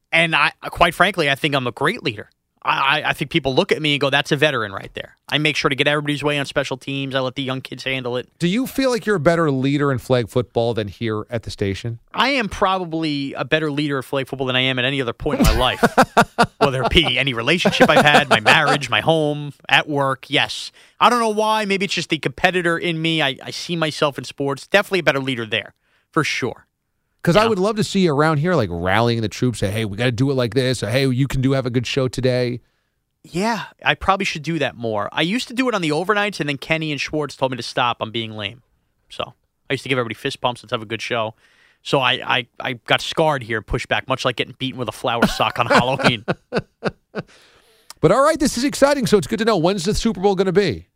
And 0.09 0.33
I 0.33 0.53
quite 0.69 0.93
frankly, 0.93 1.29
I 1.29 1.35
think 1.35 1.53
I'm 1.53 1.67
a 1.67 1.73
great 1.73 2.01
leader. 2.01 2.29
I, 2.65 3.03
I- 3.05 3.13
think 3.13 3.31
people 3.31 3.53
look 3.55 3.71
at 3.71 3.81
me 3.81 3.93
and 3.93 4.01
go, 4.01 4.09
that's 4.09 4.31
a 4.31 4.35
veteran 4.35 4.71
right 4.73 4.91
there. 4.93 5.15
I 5.29 5.37
make 5.37 5.55
sure 5.55 5.69
to 5.69 5.75
get 5.75 5.87
everybody's 5.87 6.23
way 6.23 6.37
on 6.39 6.45
special 6.45 6.77
teams. 6.77 7.15
I 7.15 7.19
let 7.19 7.35
the 7.35 7.43
young 7.43 7.61
kids 7.61 7.83
handle 7.83 8.17
it. 8.17 8.27
Do 8.39 8.47
you 8.47 8.67
feel 8.67 8.89
like 8.89 9.05
you're 9.05 9.15
a 9.15 9.19
better 9.19 9.49
leader 9.51 9.91
in 9.91 9.97
flag 9.99 10.29
football 10.29 10.73
than 10.73 10.87
here 10.87 11.25
at 11.29 11.43
the 11.43 11.49
station? 11.51 11.99
I 12.13 12.29
am 12.29 12.49
probably 12.49 13.33
a 13.33 13.45
better 13.45 13.71
leader 13.71 13.97
of 13.99 14.05
flag 14.05 14.27
football 14.27 14.47
than 14.47 14.55
I 14.55 14.61
am 14.61 14.79
at 14.79 14.85
any 14.85 15.01
other 15.01 15.13
point 15.13 15.39
in 15.39 15.45
my 15.45 15.57
life. 15.57 15.81
Whether 16.57 16.83
it 16.83 16.89
be 16.91 17.17
any 17.17 17.33
relationship 17.33 17.89
I've 17.89 18.03
had, 18.05 18.29
my 18.29 18.39
marriage, 18.39 18.89
my 18.89 19.01
home, 19.01 19.53
at 19.69 19.87
work, 19.87 20.25
yes. 20.29 20.71
I 20.99 21.09
don't 21.09 21.19
know 21.19 21.29
why. 21.29 21.65
Maybe 21.65 21.85
it's 21.85 21.93
just 21.93 22.09
the 22.09 22.17
competitor 22.19 22.77
in 22.77 23.01
me. 23.01 23.21
I, 23.21 23.37
I 23.43 23.51
see 23.51 23.75
myself 23.75 24.17
in 24.17 24.23
sports. 24.23 24.67
Definitely 24.67 24.99
a 24.99 25.03
better 25.03 25.19
leader 25.19 25.45
there, 25.45 25.73
for 26.11 26.23
sure. 26.23 26.65
Because 27.25 27.37
I 27.37 27.47
would 27.47 27.57
love 27.57 27.75
to 27.77 27.83
see 27.83 28.01
you 28.01 28.13
around 28.13 28.37
here, 28.37 28.53
like 28.53 28.69
rallying 28.71 29.21
the 29.21 29.27
troops. 29.27 29.57
Say, 29.57 29.71
hey, 29.71 29.83
we 29.83 29.97
got 29.97 30.05
to 30.05 30.11
do 30.11 30.29
it 30.29 30.35
like 30.35 30.53
this. 30.53 30.83
Or, 30.83 30.89
hey, 30.91 31.07
you 31.09 31.27
can 31.27 31.41
do 31.41 31.53
have 31.53 31.65
a 31.65 31.71
good 31.71 31.87
show 31.87 32.07
today. 32.07 32.61
Yeah, 33.23 33.63
I 33.83 33.95
probably 33.95 34.25
should 34.25 34.43
do 34.43 34.59
that 34.59 34.75
more. 34.75 35.09
I 35.11 35.23
used 35.23 35.47
to 35.47 35.55
do 35.55 35.67
it 35.67 35.73
on 35.73 35.81
the 35.81 35.89
overnights, 35.89 36.39
and 36.39 36.47
then 36.47 36.59
Kenny 36.59 36.91
and 36.91 37.01
Schwartz 37.01 37.35
told 37.35 37.51
me 37.51 37.57
to 37.57 37.63
stop. 37.63 37.97
I'm 37.99 38.11
being 38.11 38.33
lame. 38.33 38.61
So 39.09 39.33
I 39.67 39.73
used 39.73 39.81
to 39.81 39.89
give 39.89 39.97
everybody 39.97 40.13
fist 40.13 40.39
bumps. 40.39 40.61
Let's 40.61 40.71
have 40.71 40.83
a 40.83 40.85
good 40.85 41.01
show. 41.01 41.33
So 41.81 41.99
I, 41.99 42.37
I, 42.37 42.47
I 42.59 42.73
got 42.73 43.01
scarred 43.01 43.41
here, 43.41 43.63
pushed 43.63 43.87
back, 43.87 44.07
much 44.07 44.23
like 44.23 44.35
getting 44.35 44.55
beaten 44.59 44.77
with 44.77 44.87
a 44.87 44.91
flour 44.91 45.25
sock 45.25 45.57
on 45.57 45.65
Halloween. 45.65 46.25
But 48.01 48.11
all 48.11 48.21
right, 48.21 48.39
this 48.39 48.55
is 48.55 48.63
exciting. 48.63 49.07
So 49.07 49.17
it's 49.17 49.25
good 49.25 49.39
to 49.39 49.45
know. 49.45 49.57
When's 49.57 49.85
the 49.85 49.95
Super 49.95 50.21
Bowl 50.21 50.35
going 50.35 50.45
to 50.45 50.53
be? 50.53 50.89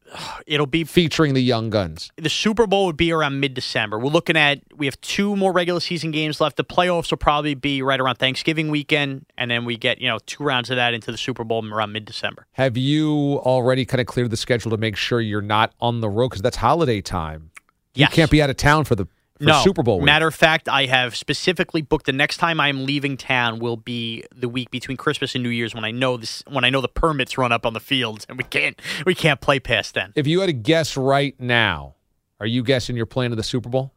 It'll 0.47 0.65
be 0.65 0.83
Featuring 0.83 1.33
the 1.33 1.41
Young 1.41 1.69
Guns. 1.69 2.11
the 2.17 2.29
Super 2.29 2.65
Bowl 2.67 2.85
would 2.87 2.97
be 2.97 3.11
around 3.11 3.39
mid 3.39 3.53
December. 3.53 3.99
We're 3.99 4.09
looking 4.09 4.37
at 4.37 4.61
we 4.75 4.85
have 4.85 4.99
two 5.01 5.35
more 5.35 5.51
regular 5.51 5.79
season 5.79 6.11
games 6.11 6.41
left. 6.41 6.57
The 6.57 6.63
playoffs 6.63 7.11
will 7.11 7.17
probably 7.17 7.53
be 7.53 7.81
right 7.81 7.99
around 7.99 8.15
Thanksgiving 8.15 8.69
weekend, 8.69 9.25
and 9.37 9.51
then 9.51 9.65
we 9.65 9.77
get 9.77 10.01
you 10.01 10.07
know 10.07 10.19
two 10.25 10.43
rounds 10.43 10.69
of 10.69 10.77
that 10.77 10.93
into 10.93 11.11
the 11.11 11.17
Super 11.17 11.43
Bowl 11.43 11.65
around 11.71 11.91
mid 11.91 12.05
December. 12.05 12.47
Have 12.53 12.77
you 12.77 13.39
already 13.39 13.85
kind 13.85 14.01
of 14.01 14.07
cleared 14.07 14.31
the 14.31 14.37
schedule 14.37 14.71
to 14.71 14.77
make 14.77 14.95
sure 14.95 15.21
you're 15.21 15.41
not 15.41 15.73
on 15.79 16.01
the 16.01 16.09
road? 16.09 16.29
Because 16.29 16.41
that's 16.41 16.57
holiday 16.57 17.01
time. 17.01 17.51
Yes. 17.93 18.09
You 18.09 18.15
can't 18.15 18.31
be 18.31 18.41
out 18.41 18.49
of 18.49 18.57
town 18.57 18.85
for 18.85 18.95
the 18.95 19.07
no 19.39 19.61
Super 19.63 19.83
Bowl 19.83 19.97
week. 19.99 20.05
Matter 20.05 20.27
of 20.27 20.35
fact, 20.35 20.67
I 20.67 20.85
have 20.85 21.15
specifically 21.15 21.81
booked 21.81 22.05
the 22.05 22.13
next 22.13 22.37
time 22.37 22.59
I'm 22.59 22.85
leaving 22.85 23.17
town 23.17 23.59
will 23.59 23.77
be 23.77 24.23
the 24.35 24.49
week 24.49 24.71
between 24.71 24.97
Christmas 24.97 25.35
and 25.35 25.43
New 25.43 25.49
Year's 25.49 25.73
when 25.73 25.85
I 25.85 25.91
know 25.91 26.17
this 26.17 26.43
when 26.47 26.63
I 26.63 26.69
know 26.69 26.81
the 26.81 26.87
permits 26.87 27.37
run 27.37 27.51
up 27.51 27.65
on 27.65 27.73
the 27.73 27.79
fields 27.79 28.25
and 28.27 28.37
we 28.37 28.43
can't 28.43 28.79
we 29.05 29.15
can't 29.15 29.41
play 29.41 29.59
past 29.59 29.93
then. 29.93 30.13
If 30.15 30.27
you 30.27 30.39
had 30.41 30.47
to 30.47 30.53
guess 30.53 30.97
right 30.97 31.39
now, 31.39 31.95
are 32.39 32.47
you 32.47 32.63
guessing 32.63 32.95
you're 32.95 33.05
playing 33.05 33.31
to 33.31 33.35
the 33.35 33.43
Super 33.43 33.69
Bowl? 33.69 33.93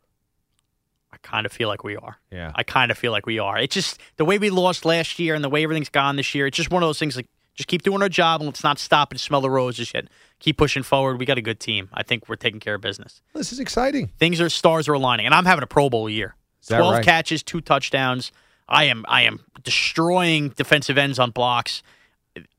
I 1.13 1.17
kind 1.19 1.47
of 1.47 1.53
feel 1.53 1.69
like 1.69 1.85
we 1.85 1.97
are. 1.97 2.19
Yeah. 2.31 2.53
I 2.55 2.63
kind 2.63 2.91
of 2.91 2.99
feel 2.99 3.13
like 3.13 3.27
we 3.27 3.39
are. 3.39 3.59
It's 3.59 3.75
just 3.75 4.01
the 4.17 4.25
way 4.25 4.39
we 4.39 4.51
lost 4.51 4.85
last 4.85 5.19
year 5.19 5.35
and 5.35 5.45
the 5.45 5.49
way 5.49 5.63
everything's 5.63 5.91
gone 5.91 6.17
this 6.17 6.35
year. 6.35 6.47
It's 6.47 6.57
just 6.57 6.71
one 6.71 6.83
of 6.83 6.89
those 6.89 6.99
things 6.99 7.17
like 7.17 7.29
just 7.55 7.69
keep 7.69 7.83
doing 7.83 8.03
our 8.03 8.09
job 8.09 8.41
and 8.41 8.49
let's 8.49 8.65
not 8.65 8.79
stop 8.79 9.11
and 9.11 9.21
smell 9.21 9.41
the 9.41 9.51
roses 9.51 9.93
yet. 9.93 10.09
Keep 10.38 10.57
pushing 10.57 10.83
forward. 10.83 11.19
We 11.19 11.27
got 11.27 11.38
a 11.38 11.43
good 11.43 11.61
team. 11.61 11.88
I 11.93 12.03
think 12.03 12.29
we're 12.29 12.37
taking 12.37 12.61
care 12.61 12.75
of 12.75 12.81
business. 12.81 13.21
This 13.35 13.53
is 13.53 13.61
exciting. 13.61 14.11
Things 14.19 14.41
are 14.41 14.49
stars 14.49 14.88
are 14.88 14.95
aligning, 14.95 15.27
and 15.27 15.35
I'm 15.35 15.45
having 15.45 15.62
a 15.62 15.67
Pro 15.67 15.91
Bowl 15.91 16.09
year. 16.09 16.35
Twelve 16.67 16.95
right? 16.95 17.05
catches, 17.05 17.43
two 17.43 17.61
touchdowns. 17.61 18.33
I 18.69 18.85
am 18.85 19.05
I 19.09 19.23
am 19.23 19.41
destroying 19.62 20.51
defensive 20.51 20.97
ends 20.97 21.19
on 21.19 21.31
blocks. 21.31 21.83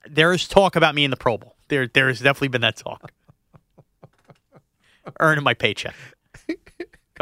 There 0.08 0.32
is 0.34 0.48
talk 0.48 0.76
about 0.76 0.94
me 0.94 1.04
in 1.04 1.12
the 1.12 1.18
Pro 1.18 1.38
Bowl. 1.38 1.56
There 1.70 1.88
there 1.88 2.08
has 2.08 2.20
definitely 2.20 2.50
been 2.50 2.62
that 2.62 2.78
talk. 2.78 3.12
Earning 5.20 5.44
my 5.44 5.54
paycheck. 5.54 5.96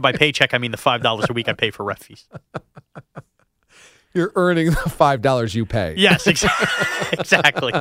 By 0.02 0.14
paycheck, 0.14 0.54
I 0.54 0.58
mean 0.58 0.72
the 0.72 0.78
five 0.78 1.02
dollars 1.02 1.28
a 1.30 1.34
week 1.34 1.48
I 1.48 1.54
pay 1.54 1.70
for 1.70 1.84
ref 1.84 2.00
fees. 2.00 2.28
You're 4.14 4.32
earning 4.36 4.68
the 4.72 4.90
five 4.90 5.22
dollars 5.22 5.56
you 5.56 5.66
pay. 5.66 5.96
Yes, 5.98 6.26
exa- 6.26 7.12
exactly, 7.14 7.72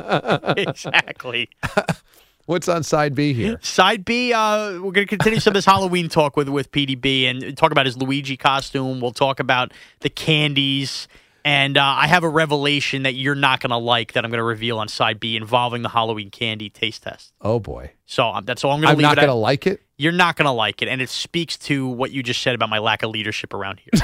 exactly. 0.61 1.49
What's 2.45 2.67
on 2.67 2.83
side 2.83 3.13
B 3.15 3.33
here? 3.33 3.59
Side 3.61 4.03
B, 4.03 4.33
uh, 4.33 4.71
we're 4.73 4.91
going 4.91 5.05
to 5.05 5.05
continue 5.05 5.39
some 5.39 5.51
of 5.51 5.55
this 5.55 5.65
Halloween 5.73 6.09
talk 6.09 6.35
with 6.35 6.49
with 6.49 6.71
PDB 6.71 7.25
and 7.29 7.55
talk 7.57 7.71
about 7.71 7.85
his 7.85 7.97
Luigi 7.97 8.35
costume. 8.35 8.99
We'll 8.99 9.11
talk 9.13 9.39
about 9.39 9.71
the 9.99 10.09
candies, 10.09 11.07
and 11.45 11.77
uh, 11.77 11.83
I 11.83 12.07
have 12.07 12.23
a 12.23 12.29
revelation 12.29 13.03
that 13.03 13.13
you're 13.13 13.35
not 13.35 13.59
going 13.59 13.69
to 13.69 13.77
like 13.77 14.13
that 14.13 14.25
I'm 14.25 14.31
going 14.31 14.39
to 14.39 14.43
reveal 14.43 14.79
on 14.79 14.87
Side 14.87 15.19
B 15.19 15.35
involving 15.35 15.81
the 15.81 15.89
Halloween 15.89 16.29
candy 16.29 16.69
taste 16.69 17.03
test. 17.03 17.31
Oh 17.41 17.59
boy, 17.59 17.91
So 18.05 18.27
um, 18.27 18.43
that's 18.45 18.63
all 18.63 18.71
I'm 18.71 18.81
going 18.81 18.97
to 18.97 18.97
I'm 18.97 19.01
not 19.01 19.15
going 19.17 19.27
to 19.27 19.33
like 19.33 19.67
it. 19.67 19.81
You're 19.97 20.11
not 20.11 20.35
going 20.35 20.47
to 20.47 20.51
like 20.51 20.81
it, 20.81 20.87
and 20.87 20.99
it 20.99 21.09
speaks 21.09 21.57
to 21.59 21.87
what 21.87 22.11
you 22.11 22.23
just 22.23 22.41
said 22.41 22.55
about 22.55 22.69
my 22.69 22.79
lack 22.79 23.03
of 23.03 23.11
leadership 23.11 23.53
around 23.53 23.79
here. 23.79 24.01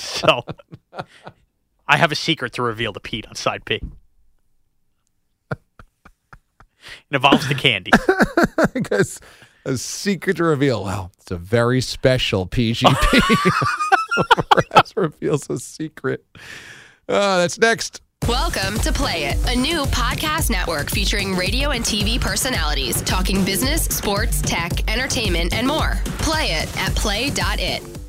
so 0.20 0.42
I 1.86 1.96
have 1.98 2.10
a 2.10 2.16
secret 2.16 2.54
to 2.54 2.62
reveal 2.62 2.92
to 2.92 3.00
Pete 3.00 3.26
on 3.26 3.34
Side 3.34 3.64
B. 3.64 3.80
It 5.50 7.16
involves 7.16 7.46
the 7.48 7.54
candy. 7.54 7.90
because 8.74 9.20
a 9.66 9.76
secret 9.76 10.38
to 10.38 10.44
reveal. 10.44 10.84
Well, 10.84 11.12
it's 11.20 11.30
a 11.30 11.36
very 11.36 11.82
special 11.82 12.46
PGP. 12.46 13.52
Perhaps 14.70 14.96
reveals 14.96 15.50
a 15.50 15.58
secret. 15.58 16.24
Uh, 17.06 17.38
that's 17.38 17.58
next. 17.58 18.00
Welcome 18.26 18.78
to 18.80 18.92
Play 18.92 19.24
It, 19.24 19.36
a 19.48 19.56
new 19.56 19.82
podcast 19.86 20.50
network 20.50 20.90
featuring 20.90 21.34
radio 21.34 21.70
and 21.70 21.84
TV 21.84 22.20
personalities 22.20 23.02
talking 23.02 23.44
business, 23.44 23.84
sports, 23.84 24.40
tech, 24.42 24.88
entertainment, 24.90 25.52
and 25.52 25.66
more. 25.66 26.00
Play 26.18 26.52
it 26.52 26.78
at 26.78 26.94
play.it. 26.94 27.99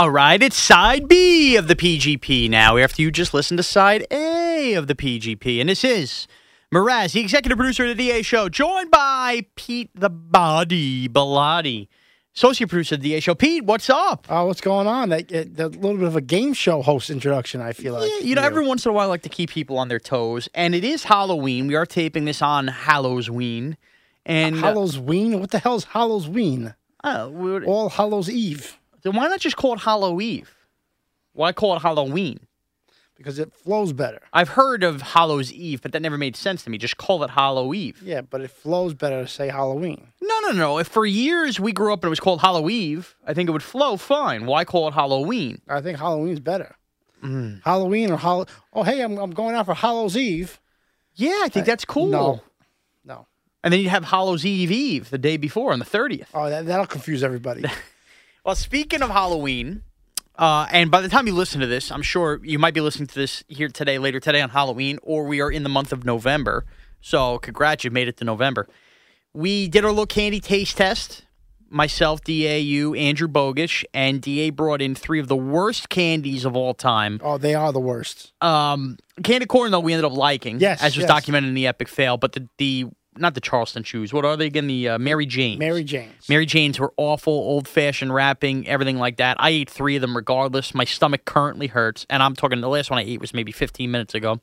All 0.00 0.10
right, 0.10 0.42
it's 0.42 0.56
side 0.56 1.08
B 1.08 1.56
of 1.56 1.68
the 1.68 1.76
PGP 1.76 2.48
now, 2.48 2.78
after 2.78 3.02
you 3.02 3.10
just 3.10 3.34
listened 3.34 3.58
to 3.58 3.62
side 3.62 4.06
A 4.10 4.72
of 4.72 4.86
the 4.86 4.94
PGP. 4.94 5.60
And 5.60 5.68
this 5.68 5.84
is 5.84 6.26
Mraz, 6.72 7.12
the 7.12 7.20
executive 7.20 7.58
producer 7.58 7.84
of 7.84 7.98
the 7.98 8.06
DA 8.06 8.22
show, 8.22 8.48
joined 8.48 8.90
by 8.90 9.44
Pete 9.56 9.90
the 9.94 10.08
Body 10.08 11.06
Bellotti, 11.06 11.88
associate 12.34 12.70
producer 12.70 12.94
of 12.94 13.02
the 13.02 13.10
DA 13.10 13.20
show. 13.20 13.34
Pete, 13.34 13.66
what's 13.66 13.90
up? 13.90 14.26
Oh, 14.30 14.46
what's 14.46 14.62
going 14.62 14.86
on? 14.86 15.10
That, 15.10 15.28
that, 15.28 15.76
little 15.76 15.98
bit 15.98 16.06
of 16.06 16.16
a 16.16 16.22
game 16.22 16.54
show 16.54 16.80
host 16.80 17.10
introduction. 17.10 17.60
I 17.60 17.74
feel 17.74 17.92
like 17.92 18.10
Yeah, 18.10 18.26
you 18.26 18.34
know, 18.34 18.42
every 18.42 18.66
once 18.66 18.86
in 18.86 18.88
a 18.88 18.94
while, 18.94 19.04
I 19.04 19.10
like 19.10 19.22
to 19.24 19.28
keep 19.28 19.50
people 19.50 19.76
on 19.76 19.88
their 19.88 20.00
toes, 20.00 20.48
and 20.54 20.74
it 20.74 20.82
is 20.82 21.04
Halloween. 21.04 21.66
We 21.66 21.74
are 21.74 21.84
taping 21.84 22.24
this 22.24 22.40
on 22.40 22.68
Halloween, 22.68 23.76
and 24.24 24.56
uh, 24.56 24.60
Halloween. 24.60 25.40
What 25.40 25.50
the 25.50 25.58
hell's 25.58 25.84
Halloween? 25.84 26.74
uh, 27.04 27.28
All 27.66 27.90
Hallows 27.90 28.30
Eve 28.30 28.79
then 29.02 29.14
why 29.14 29.28
not 29.28 29.40
just 29.40 29.56
call 29.56 29.74
it 29.74 29.80
Hallow 29.80 30.20
Eve? 30.20 30.54
Why 31.32 31.52
call 31.52 31.76
it 31.76 31.82
Halloween? 31.82 32.40
because 33.20 33.38
it 33.38 33.52
flows 33.52 33.92
better. 33.92 34.22
I've 34.32 34.48
heard 34.48 34.82
of 34.82 35.02
Hallow's 35.02 35.52
Eve, 35.52 35.82
but 35.82 35.92
that 35.92 36.00
never 36.00 36.16
made 36.16 36.36
sense 36.36 36.64
to 36.64 36.70
me. 36.70 36.78
Just 36.78 36.96
call 36.96 37.22
it 37.22 37.28
Hallow 37.28 37.74
Eve. 37.74 38.00
Yeah, 38.02 38.22
but 38.22 38.40
it 38.40 38.50
flows 38.50 38.94
better 38.94 39.20
to 39.20 39.28
say 39.28 39.48
Halloween. 39.48 40.06
No, 40.22 40.40
no, 40.40 40.52
no. 40.52 40.78
If 40.78 40.88
for 40.88 41.04
years 41.04 41.60
we 41.60 41.70
grew 41.70 41.92
up 41.92 41.98
and 42.02 42.08
it 42.08 42.08
was 42.08 42.18
called 42.18 42.40
Hallow 42.40 42.70
Eve, 42.70 43.14
I 43.26 43.34
think 43.34 43.50
it 43.50 43.52
would 43.52 43.62
flow 43.62 43.98
fine. 43.98 44.46
Why 44.46 44.64
call 44.64 44.88
it 44.88 44.94
Halloween? 44.94 45.60
I 45.68 45.82
think 45.82 45.98
Halloween's 45.98 46.40
better. 46.40 46.76
Mm. 47.22 47.60
Halloween 47.62 48.10
or 48.10 48.16
Hall. 48.16 48.48
Oh, 48.72 48.84
hey, 48.84 49.02
I'm 49.02 49.18
I'm 49.18 49.32
going 49.32 49.54
out 49.54 49.66
for 49.66 49.74
Hallows 49.74 50.16
Eve. 50.16 50.58
Yeah, 51.14 51.40
I 51.42 51.50
think 51.50 51.66
that's 51.66 51.84
cool. 51.84 52.06
No, 52.06 52.42
no. 53.04 53.26
And 53.62 53.70
then 53.70 53.80
you'd 53.80 53.90
have 53.90 54.04
Hallow's 54.04 54.46
Eve 54.46 54.70
Eve 54.70 55.10
the 55.10 55.18
day 55.18 55.36
before 55.36 55.74
on 55.74 55.78
the 55.78 55.84
30th. 55.84 56.28
Oh, 56.32 56.48
that, 56.48 56.64
that'll 56.64 56.86
confuse 56.86 57.22
everybody. 57.22 57.64
Well, 58.50 58.56
speaking 58.56 59.00
of 59.00 59.10
Halloween, 59.10 59.84
uh, 60.34 60.66
and 60.72 60.90
by 60.90 61.02
the 61.02 61.08
time 61.08 61.28
you 61.28 61.34
listen 61.36 61.60
to 61.60 61.68
this, 61.68 61.92
I'm 61.92 62.02
sure 62.02 62.40
you 62.42 62.58
might 62.58 62.74
be 62.74 62.80
listening 62.80 63.06
to 63.06 63.14
this 63.14 63.44
here 63.46 63.68
today, 63.68 63.96
later 63.98 64.18
today 64.18 64.40
on 64.40 64.50
Halloween, 64.50 64.98
or 65.04 65.22
we 65.22 65.40
are 65.40 65.52
in 65.52 65.62
the 65.62 65.68
month 65.68 65.92
of 65.92 66.04
November. 66.04 66.64
So, 67.00 67.38
congrats, 67.38 67.84
you 67.84 67.92
made 67.92 68.08
it 68.08 68.16
to 68.16 68.24
November. 68.24 68.66
We 69.32 69.68
did 69.68 69.84
our 69.84 69.92
little 69.92 70.04
candy 70.04 70.40
taste 70.40 70.76
test. 70.76 71.26
Myself, 71.68 72.24
DA, 72.24 72.58
you, 72.58 72.92
Andrew 72.94 73.28
Bogish, 73.28 73.84
and 73.94 74.20
DA 74.20 74.50
brought 74.50 74.82
in 74.82 74.96
three 74.96 75.20
of 75.20 75.28
the 75.28 75.36
worst 75.36 75.88
candies 75.88 76.44
of 76.44 76.56
all 76.56 76.74
time. 76.74 77.20
oh, 77.22 77.38
they 77.38 77.54
are 77.54 77.72
the 77.72 77.78
worst. 77.78 78.32
Um, 78.42 78.98
candy 79.22 79.46
corn, 79.46 79.70
though, 79.70 79.78
we 79.78 79.92
ended 79.92 80.06
up 80.06 80.18
liking, 80.18 80.58
Yes, 80.58 80.82
as 80.82 80.96
was 80.96 81.02
yes. 81.02 81.08
documented 81.08 81.50
in 81.50 81.54
the 81.54 81.68
epic 81.68 81.86
fail. 81.86 82.16
But 82.16 82.32
the, 82.32 82.48
the 82.58 82.86
not 83.20 83.34
the 83.34 83.40
Charleston 83.40 83.82
Chews. 83.82 84.12
What 84.12 84.24
are 84.24 84.36
they 84.36 84.46
again? 84.46 84.66
The 84.66 84.90
uh, 84.90 84.98
Mary 84.98 85.26
Janes. 85.26 85.58
Mary 85.58 85.84
Jane's. 85.84 86.28
Mary 86.28 86.46
Jane's 86.46 86.78
were 86.78 86.92
awful, 86.96 87.32
old 87.32 87.68
fashioned 87.68 88.12
wrapping, 88.14 88.66
everything 88.66 88.98
like 88.98 89.16
that. 89.16 89.36
I 89.38 89.50
ate 89.50 89.70
three 89.70 89.96
of 89.96 90.00
them 90.00 90.16
regardless. 90.16 90.74
My 90.74 90.84
stomach 90.84 91.24
currently 91.24 91.66
hurts, 91.68 92.06
and 92.10 92.22
I'm 92.22 92.34
talking 92.34 92.60
the 92.60 92.68
last 92.68 92.90
one 92.90 92.98
I 92.98 93.02
ate 93.02 93.20
was 93.20 93.34
maybe 93.34 93.52
15 93.52 93.90
minutes 93.90 94.14
ago. 94.14 94.40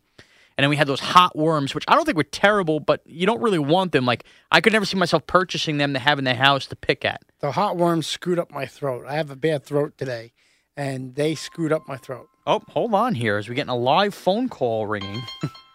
And 0.58 0.64
then 0.64 0.70
we 0.70 0.76
had 0.76 0.88
those 0.88 1.00
hot 1.00 1.36
worms, 1.36 1.76
which 1.76 1.86
I 1.88 1.94
don't 1.94 2.04
think 2.06 2.18
were 2.18 2.24
terrible, 2.24 2.80
but 2.80 3.02
you 3.06 3.28
don't 3.28 3.42
really 3.42 3.60
want 3.60 3.92
them. 3.92 4.06
Like 4.06 4.24
I 4.52 4.60
could 4.60 4.74
never 4.74 4.86
see 4.86 4.98
myself 4.98 5.28
purchasing 5.28 5.78
them 5.78 5.94
to 5.94 6.00
have 6.00 6.18
in 6.18 6.26
the 6.26 6.34
house 6.34 6.66
to 6.68 6.76
pick 6.76 7.06
at. 7.06 7.22
The 7.40 7.52
hot 7.52 7.78
worms 7.78 8.08
screwed 8.08 8.40
up 8.40 8.52
my 8.52 8.66
throat. 8.66 9.06
I 9.08 9.16
have 9.16 9.30
a 9.30 9.36
bad 9.36 9.64
throat 9.64 9.98
today, 9.98 10.34
and 10.76 11.14
they 11.14 11.36
screwed 11.36 11.72
up 11.72 11.88
my 11.88 11.98
throat. 11.98 12.28
Oh, 12.48 12.62
hold 12.70 12.96
on 12.96 13.14
here, 13.14 13.38
as 13.38 13.48
we're 13.48 13.56
getting 13.56 13.70
a 13.70 13.78
live 13.78 14.16
phone 14.16 14.50
call 14.50 14.88
ringing. 14.88 15.22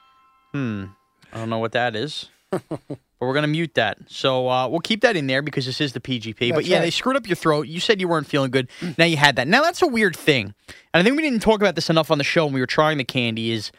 hmm, 0.53 0.87
I 1.33 1.39
don't 1.39 1.51
know 1.51 1.59
what 1.59 1.73
that 1.73 1.95
is. 1.95 2.31
but 2.69 2.99
we're 3.21 3.35
gonna 3.35 3.47
mute 3.47 3.75
that. 3.75 3.99
So 4.09 4.49
uh, 4.49 4.69
we'll 4.69 4.81
keep 4.81 5.01
that 5.03 5.17
in 5.17 5.27
there 5.27 5.43
because 5.43 5.67
this 5.67 5.81
is 5.81 5.93
the 5.93 6.01
PGP. 6.01 6.55
but 6.55 6.65
yeah, 6.65 6.77
right. 6.77 6.83
they 6.83 6.91
screwed 6.91 7.17
up 7.17 7.27
your 7.27 7.37
throat. 7.37 7.67
You 7.67 7.81
said 7.81 8.01
you 8.01 8.09
weren't 8.09 8.27
feeling 8.27 8.51
good. 8.51 8.69
Now 8.99 9.05
you 9.05 9.17
had 9.17 9.37
that. 9.37 9.49
Now 9.49 9.63
that's 9.63 9.83
a 9.83 9.87
weird 9.87 10.17
thing, 10.17 10.55
and 10.93 11.01
I 11.01 11.03
think 11.03 11.17
we 11.17 11.23
didn't 11.23 11.41
talk 11.41 11.61
about 11.61 11.75
this 11.75 11.89
enough 11.89 12.11
on 12.11 12.19
the 12.19 12.25
show 12.25 12.45
when 12.45 12.55
we 12.55 12.61
were 12.61 12.67
trying 12.67 12.99
the 12.99 13.05
candy. 13.05 13.53
Is 13.53 13.73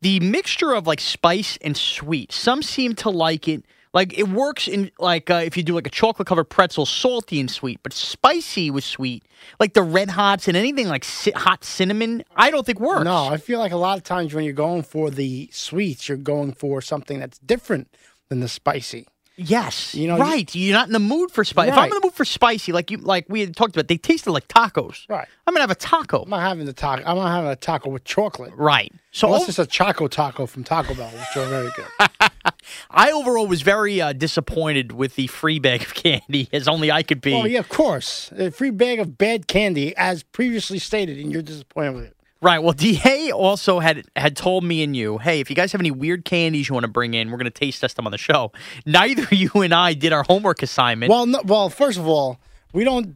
the 0.00 0.20
mixture 0.20 0.74
of 0.74 0.86
like 0.86 1.00
spice 1.00 1.58
and 1.62 1.76
sweet? 1.76 2.32
Some 2.32 2.62
seem 2.62 2.94
to 2.96 3.10
like 3.10 3.48
it. 3.48 3.64
Like 3.92 4.16
it 4.16 4.28
works 4.28 4.68
in 4.68 4.92
like 5.00 5.30
uh, 5.30 5.42
if 5.44 5.56
you 5.56 5.64
do 5.64 5.74
like 5.74 5.86
a 5.86 5.90
chocolate 5.90 6.28
covered 6.28 6.44
pretzel, 6.44 6.86
salty 6.86 7.40
and 7.40 7.50
sweet, 7.50 7.80
but 7.82 7.92
spicy 7.92 8.70
with 8.70 8.84
sweet, 8.84 9.24
like 9.58 9.74
the 9.74 9.82
red 9.82 10.10
hots 10.10 10.46
and 10.46 10.56
anything 10.56 10.88
like 10.88 11.02
ci- 11.02 11.32
hot 11.32 11.64
cinnamon. 11.64 12.22
I 12.36 12.52
don't 12.52 12.64
think 12.64 12.78
works. 12.78 13.04
No, 13.04 13.24
I 13.24 13.36
feel 13.36 13.58
like 13.58 13.72
a 13.72 13.76
lot 13.76 13.98
of 13.98 14.04
times 14.04 14.32
when 14.32 14.44
you're 14.44 14.52
going 14.52 14.84
for 14.84 15.10
the 15.10 15.48
sweets, 15.52 16.08
you're 16.08 16.18
going 16.18 16.52
for 16.52 16.80
something 16.80 17.18
that's 17.18 17.38
different 17.38 17.88
than 18.30 18.40
the 18.40 18.48
spicy. 18.48 19.06
Yes, 19.42 19.94
You 19.94 20.06
know, 20.06 20.18
right. 20.18 20.54
You, 20.54 20.70
are 20.74 20.76
not 20.76 20.88
in 20.88 20.92
the 20.92 20.98
mood 20.98 21.30
for 21.30 21.44
spicy. 21.44 21.68
If 21.70 21.72
I'm 21.74 21.78
Right. 21.78 21.90
in 21.90 21.94
the 21.94 22.06
mood 22.06 22.12
for 22.12 22.26
spicy, 22.26 22.72
like 22.72 22.90
you, 22.90 22.98
like 22.98 23.24
we 23.26 23.40
had 23.40 23.56
talked 23.56 23.74
about, 23.74 23.88
they 23.88 23.96
tasted 23.96 24.30
like 24.32 24.48
tacos. 24.48 25.08
Right. 25.08 25.26
I'm 25.46 25.54
gonna 25.54 25.62
have 25.62 25.70
a 25.70 25.74
taco. 25.74 26.24
I'm 26.24 26.28
not 26.28 26.42
having 26.42 26.66
the 26.66 26.74
taco. 26.74 27.02
I'm 27.06 27.16
not 27.16 27.28
having 27.30 27.48
a 27.50 27.56
taco 27.56 27.88
with 27.88 28.04
chocolate. 28.04 28.52
Right. 28.54 28.92
So 29.12 29.28
Unless 29.28 29.48
it's 29.48 29.58
a 29.58 29.64
Choco 29.66 30.08
Taco 30.08 30.44
from 30.46 30.62
Taco 30.62 30.94
Bell, 30.94 31.08
which 31.08 31.36
are 31.36 31.46
very 31.48 31.70
good. 31.74 32.20
I 32.90 33.10
overall 33.12 33.46
was 33.46 33.62
very 33.62 34.00
uh, 34.00 34.12
disappointed 34.12 34.92
with 34.92 35.16
the 35.16 35.26
free 35.28 35.58
bag 35.58 35.82
of 35.82 35.94
candy, 35.94 36.48
as 36.52 36.68
only 36.68 36.92
I 36.92 37.02
could 37.02 37.22
be. 37.22 37.32
oh 37.32 37.44
yeah, 37.46 37.60
of 37.60 37.68
course. 37.70 38.30
A 38.36 38.50
free 38.50 38.70
bag 38.70 39.00
of 39.00 39.16
bad 39.16 39.46
candy, 39.48 39.96
as 39.96 40.22
previously 40.22 40.78
stated, 40.78 41.18
and 41.18 41.32
you're 41.32 41.40
disappointed 41.42 41.94
with 41.94 42.04
it. 42.04 42.16
Right. 42.42 42.58
Well, 42.62 42.72
Da 42.72 43.32
also 43.32 43.80
had 43.80 44.06
had 44.16 44.34
told 44.36 44.64
me 44.64 44.82
and 44.82 44.96
you, 44.96 45.18
hey, 45.18 45.40
if 45.40 45.50
you 45.50 45.56
guys 45.56 45.72
have 45.72 45.80
any 45.80 45.90
weird 45.90 46.24
candies 46.24 46.68
you 46.68 46.72
want 46.74 46.84
to 46.84 46.90
bring 46.90 47.12
in, 47.14 47.30
we're 47.30 47.36
gonna 47.36 47.50
taste 47.50 47.82
test 47.82 47.96
them 47.96 48.06
on 48.06 48.12
the 48.12 48.18
show. 48.18 48.50
Neither 48.86 49.26
you 49.34 49.50
and 49.56 49.74
I 49.74 49.92
did 49.94 50.12
our 50.12 50.22
homework 50.22 50.62
assignment. 50.62 51.10
Well, 51.10 51.26
no, 51.26 51.42
well, 51.44 51.68
first 51.68 51.98
of 51.98 52.06
all, 52.06 52.38
we 52.72 52.84
don't. 52.84 53.14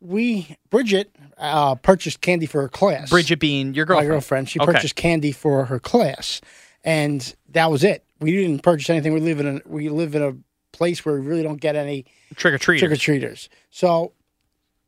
We 0.00 0.56
Bridget 0.70 1.14
uh, 1.38 1.74
purchased 1.76 2.20
candy 2.20 2.46
for 2.46 2.62
her 2.62 2.68
class. 2.68 3.10
Bridget 3.10 3.38
being 3.38 3.74
your 3.74 3.86
my 3.86 3.94
girlfriend. 3.94 4.08
girlfriend, 4.10 4.48
she 4.48 4.60
Okay. 4.60 4.72
purchased 4.72 4.96
candy 4.96 5.32
for 5.32 5.64
her 5.66 5.78
class, 5.80 6.40
and 6.84 7.34
that 7.50 7.70
was 7.70 7.82
it. 7.84 8.04
We 8.20 8.32
didn't 8.32 8.62
purchase 8.62 8.90
anything. 8.90 9.12
We 9.12 9.20
live 9.20 9.40
in 9.40 9.46
a 9.58 9.60
we 9.66 9.88
live 9.88 10.14
in 10.14 10.22
a 10.22 10.34
place 10.76 11.04
where 11.04 11.16
we 11.20 11.26
really 11.26 11.42
don't 11.42 11.60
get 11.60 11.74
any 11.76 12.06
trick 12.36 12.54
or 12.54 12.58
treat. 12.58 12.78
trick 12.78 12.90
or 12.92 12.96
treaters. 12.96 13.48
So, 13.70 14.12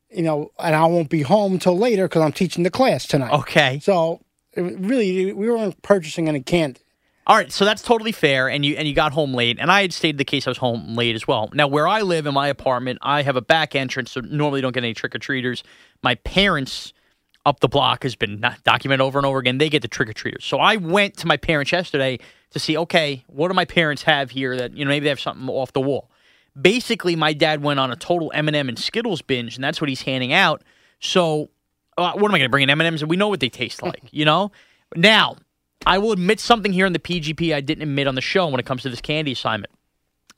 you 0.09 0.23
know, 0.23 0.51
and 0.59 0.75
I 0.75 0.85
won't 0.85 1.09
be 1.09 1.21
home 1.21 1.53
until 1.53 1.77
later 1.77 2.07
because 2.07 2.21
I'm 2.21 2.31
teaching 2.31 2.63
the 2.63 2.71
class 2.71 3.05
tonight. 3.05 3.31
Okay. 3.31 3.79
So, 3.81 4.21
it 4.53 4.61
really, 4.61 5.33
we 5.33 5.49
weren't 5.49 5.81
purchasing 5.81 6.29
any 6.29 6.41
candy. 6.41 6.81
All 7.27 7.35
right, 7.35 7.51
so 7.51 7.65
that's 7.65 7.81
totally 7.81 8.11
fair, 8.11 8.47
and 8.47 8.63
you 8.63 8.75
and 8.75 8.87
you 8.87 8.93
got 8.93 9.11
home 9.11 9.33
late, 9.33 9.57
and 9.59 9.71
I 9.71 9.81
had 9.81 9.91
stated 9.91 10.19
the 10.19 10.25
case 10.25 10.45
I 10.45 10.51
was 10.51 10.59
home 10.59 10.95
late 10.95 11.15
as 11.15 11.27
well. 11.27 11.49
Now, 11.53 11.67
where 11.67 11.87
I 11.87 12.01
live 12.01 12.27
in 12.27 12.35
my 12.35 12.49
apartment, 12.49 12.99
I 13.01 13.23
have 13.23 13.35
a 13.35 13.41
back 13.41 13.75
entrance, 13.75 14.11
so 14.11 14.19
normally 14.21 14.61
don't 14.61 14.73
get 14.73 14.83
any 14.83 14.93
trick 14.93 15.15
or 15.15 15.17
treaters. 15.17 15.63
My 16.03 16.13
parents 16.15 16.93
up 17.43 17.61
the 17.61 17.67
block 17.67 18.03
has 18.03 18.15
been 18.15 18.43
documented 18.63 19.01
over 19.01 19.17
and 19.17 19.25
over 19.25 19.39
again. 19.39 19.57
They 19.57 19.69
get 19.69 19.81
the 19.81 19.87
trick 19.87 20.09
or 20.09 20.13
treaters. 20.13 20.45
So 20.45 20.59
I 20.59 20.75
went 20.75 21.17
to 21.17 21.27
my 21.27 21.37
parents 21.37 21.71
yesterday 21.71 22.19
to 22.51 22.59
see, 22.59 22.77
okay, 22.77 23.23
what 23.27 23.47
do 23.47 23.55
my 23.55 23.65
parents 23.65 24.03
have 24.03 24.29
here 24.29 24.55
that 24.57 24.75
you 24.77 24.85
know 24.85 24.89
maybe 24.89 25.05
they 25.05 25.09
have 25.09 25.19
something 25.19 25.49
off 25.49 25.73
the 25.73 25.81
wall. 25.81 26.11
Basically, 26.59 27.15
my 27.15 27.33
dad 27.33 27.61
went 27.61 27.79
on 27.79 27.91
a 27.91 27.95
total 27.95 28.31
M&M 28.33 28.69
and 28.69 28.79
Skittles 28.79 29.21
binge, 29.21 29.55
and 29.55 29.63
that's 29.63 29.81
what 29.81 29.89
he's 29.89 30.03
handing 30.03 30.31
out. 30.31 30.63
So, 30.99 31.49
uh, 31.97 32.13
what 32.13 32.29
am 32.29 32.35
I 32.35 32.39
going 32.39 32.47
to 32.47 32.49
bring 32.49 32.63
in 32.63 32.69
M&Ms? 32.69 33.01
And 33.01 33.09
we 33.09 33.17
know 33.17 33.27
what 33.27 33.39
they 33.39 33.49
taste 33.49 33.81
like, 33.83 34.03
you 34.11 34.25
know. 34.25 34.51
Now, 34.95 35.35
I 35.85 35.97
will 35.97 36.11
admit 36.11 36.39
something 36.39 36.73
here 36.73 36.85
in 36.85 36.93
the 36.93 36.99
PGP 36.99 37.53
I 37.53 37.61
didn't 37.61 37.83
admit 37.83 38.07
on 38.07 38.15
the 38.15 38.21
show 38.21 38.47
when 38.47 38.59
it 38.59 38.65
comes 38.65 38.83
to 38.83 38.89
this 38.89 39.01
candy 39.01 39.33
assignment. 39.33 39.73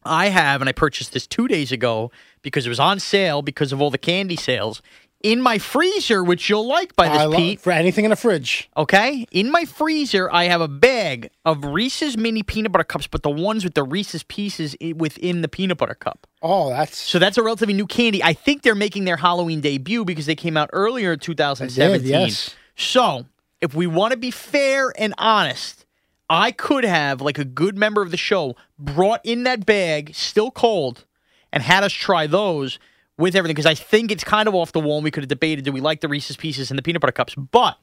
I 0.03 0.29
have, 0.29 0.61
and 0.61 0.69
I 0.69 0.71
purchased 0.71 1.13
this 1.13 1.27
two 1.27 1.47
days 1.47 1.71
ago 1.71 2.11
because 2.41 2.65
it 2.65 2.69
was 2.69 2.79
on 2.79 2.99
sale 2.99 3.41
because 3.41 3.71
of 3.71 3.81
all 3.81 3.91
the 3.91 3.97
candy 3.97 4.35
sales 4.35 4.81
in 5.23 5.41
my 5.41 5.57
freezer, 5.57 6.23
which 6.23 6.49
you'll 6.49 6.67
like 6.67 6.95
by 6.95 7.09
this, 7.09 7.17
I 7.17 7.25
lo- 7.25 7.37
Pete. 7.37 7.59
for 7.59 7.71
anything 7.71 8.05
in 8.05 8.09
the 8.09 8.15
fridge. 8.15 8.69
Okay, 8.77 9.25
in 9.31 9.51
my 9.51 9.65
freezer, 9.65 10.31
I 10.31 10.45
have 10.45 10.61
a 10.61 10.67
bag 10.67 11.31
of 11.43 11.65
Reese's 11.65 12.17
mini 12.17 12.43
peanut 12.43 12.71
butter 12.71 12.83
cups, 12.83 13.07
but 13.07 13.23
the 13.23 13.29
ones 13.29 13.63
with 13.63 13.73
the 13.73 13.83
Reese's 13.83 14.23
pieces 14.23 14.75
i- 14.81 14.93
within 14.95 15.41
the 15.41 15.47
peanut 15.47 15.77
butter 15.77 15.95
cup. 15.95 16.27
Oh, 16.41 16.69
that's 16.69 16.97
So 16.97 17.17
that's 17.19 17.37
a 17.37 17.43
relatively 17.43 17.73
new 17.73 17.87
candy. 17.87 18.23
I 18.23 18.33
think 18.33 18.61
they're 18.61 18.75
making 18.75 19.05
their 19.05 19.17
Halloween 19.17 19.59
debut 19.61 20.05
because 20.05 20.27
they 20.27 20.35
came 20.35 20.55
out 20.55 20.69
earlier 20.71 21.13
in 21.13 21.19
2017. 21.19 22.07
yes. 22.07 22.55
So, 22.75 23.25
if 23.59 23.73
we 23.73 23.87
want 23.87 24.11
to 24.11 24.17
be 24.17 24.29
fair 24.29 24.93
and 24.99 25.15
honest, 25.17 25.85
I 26.29 26.51
could 26.51 26.83
have, 26.83 27.21
like 27.21 27.39
a 27.39 27.45
good 27.45 27.75
member 27.75 28.03
of 28.03 28.11
the 28.11 28.17
show, 28.17 28.55
brought 28.77 29.21
in 29.23 29.43
that 29.43 29.65
bag, 29.65 30.13
still 30.13 30.51
cold, 30.51 31.05
and 31.51 31.63
had 31.63 31.83
us 31.83 31.91
try 31.93 32.27
those 32.27 32.77
with 33.17 33.35
everything 33.35 33.55
because 33.55 33.65
I 33.65 33.73
think 33.75 34.11
it's 34.11 34.23
kind 34.23 34.47
of 34.47 34.55
off 34.55 34.71
the 34.71 34.79
wall. 34.79 34.97
And 34.97 35.03
we 35.03 35.11
could 35.11 35.23
have 35.23 35.29
debated 35.29 35.65
do 35.65 35.71
we 35.71 35.81
like 35.81 36.01
the 36.01 36.07
Reese's 36.07 36.37
Pieces 36.37 36.69
and 36.71 36.77
the 36.77 36.81
peanut 36.83 37.01
butter 37.01 37.11
cups, 37.11 37.35
but 37.35 37.77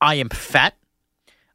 I 0.00 0.14
am 0.16 0.28
fat, 0.28 0.74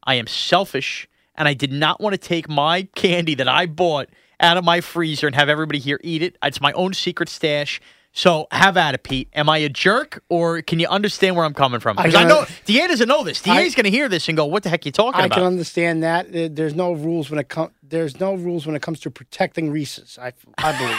I 0.04 0.14
am 0.14 0.26
selfish, 0.26 1.08
and 1.34 1.46
I 1.48 1.54
did 1.54 1.72
not 1.72 2.00
want 2.00 2.14
to 2.14 2.18
take 2.18 2.48
my 2.48 2.82
candy 2.94 3.34
that 3.36 3.48
I 3.48 3.66
bought 3.66 4.08
out 4.40 4.56
of 4.56 4.64
my 4.64 4.80
freezer 4.80 5.26
and 5.26 5.34
have 5.36 5.48
everybody 5.48 5.78
here 5.78 6.00
eat 6.02 6.22
it. 6.22 6.36
It's 6.42 6.60
my 6.60 6.72
own 6.72 6.94
secret 6.94 7.28
stash. 7.28 7.80
So 8.12 8.48
have 8.50 8.76
at 8.76 8.94
it, 8.94 9.02
Pete. 9.02 9.28
Am 9.34 9.48
I 9.48 9.58
a 9.58 9.68
jerk, 9.68 10.24
or 10.28 10.62
can 10.62 10.80
you 10.80 10.88
understand 10.88 11.36
where 11.36 11.44
I'm 11.44 11.54
coming 11.54 11.78
from? 11.78 11.98
I 11.98 12.04
Because 12.04 12.14
I, 12.14 12.20
can- 12.20 12.28
know 12.28 12.46
Da 12.64 12.86
doesn't 12.88 13.06
know 13.08 13.22
this. 13.22 13.46
I- 13.46 13.62
Da's 13.62 13.74
going 13.74 13.84
to 13.84 13.90
hear 13.90 14.08
this 14.08 14.28
and 14.28 14.36
go, 14.36 14.46
"What 14.46 14.62
the 14.62 14.70
heck 14.70 14.84
are 14.84 14.88
you 14.88 14.92
talking 14.92 15.20
I 15.20 15.26
about?" 15.26 15.38
I 15.38 15.40
can 15.42 15.46
understand 15.46 16.02
that. 16.02 16.26
There's 16.56 16.74
no 16.74 16.92
rules 16.92 17.30
when 17.30 17.38
it 17.38 17.48
comes. 17.48 17.72
There's 17.82 18.18
no 18.18 18.34
rules 18.34 18.66
when 18.66 18.74
it 18.74 18.82
comes 18.82 18.98
to 19.00 19.10
protecting 19.10 19.70
Reese's. 19.70 20.18
I 20.20 20.32
I 20.56 20.76
believe. 20.78 20.96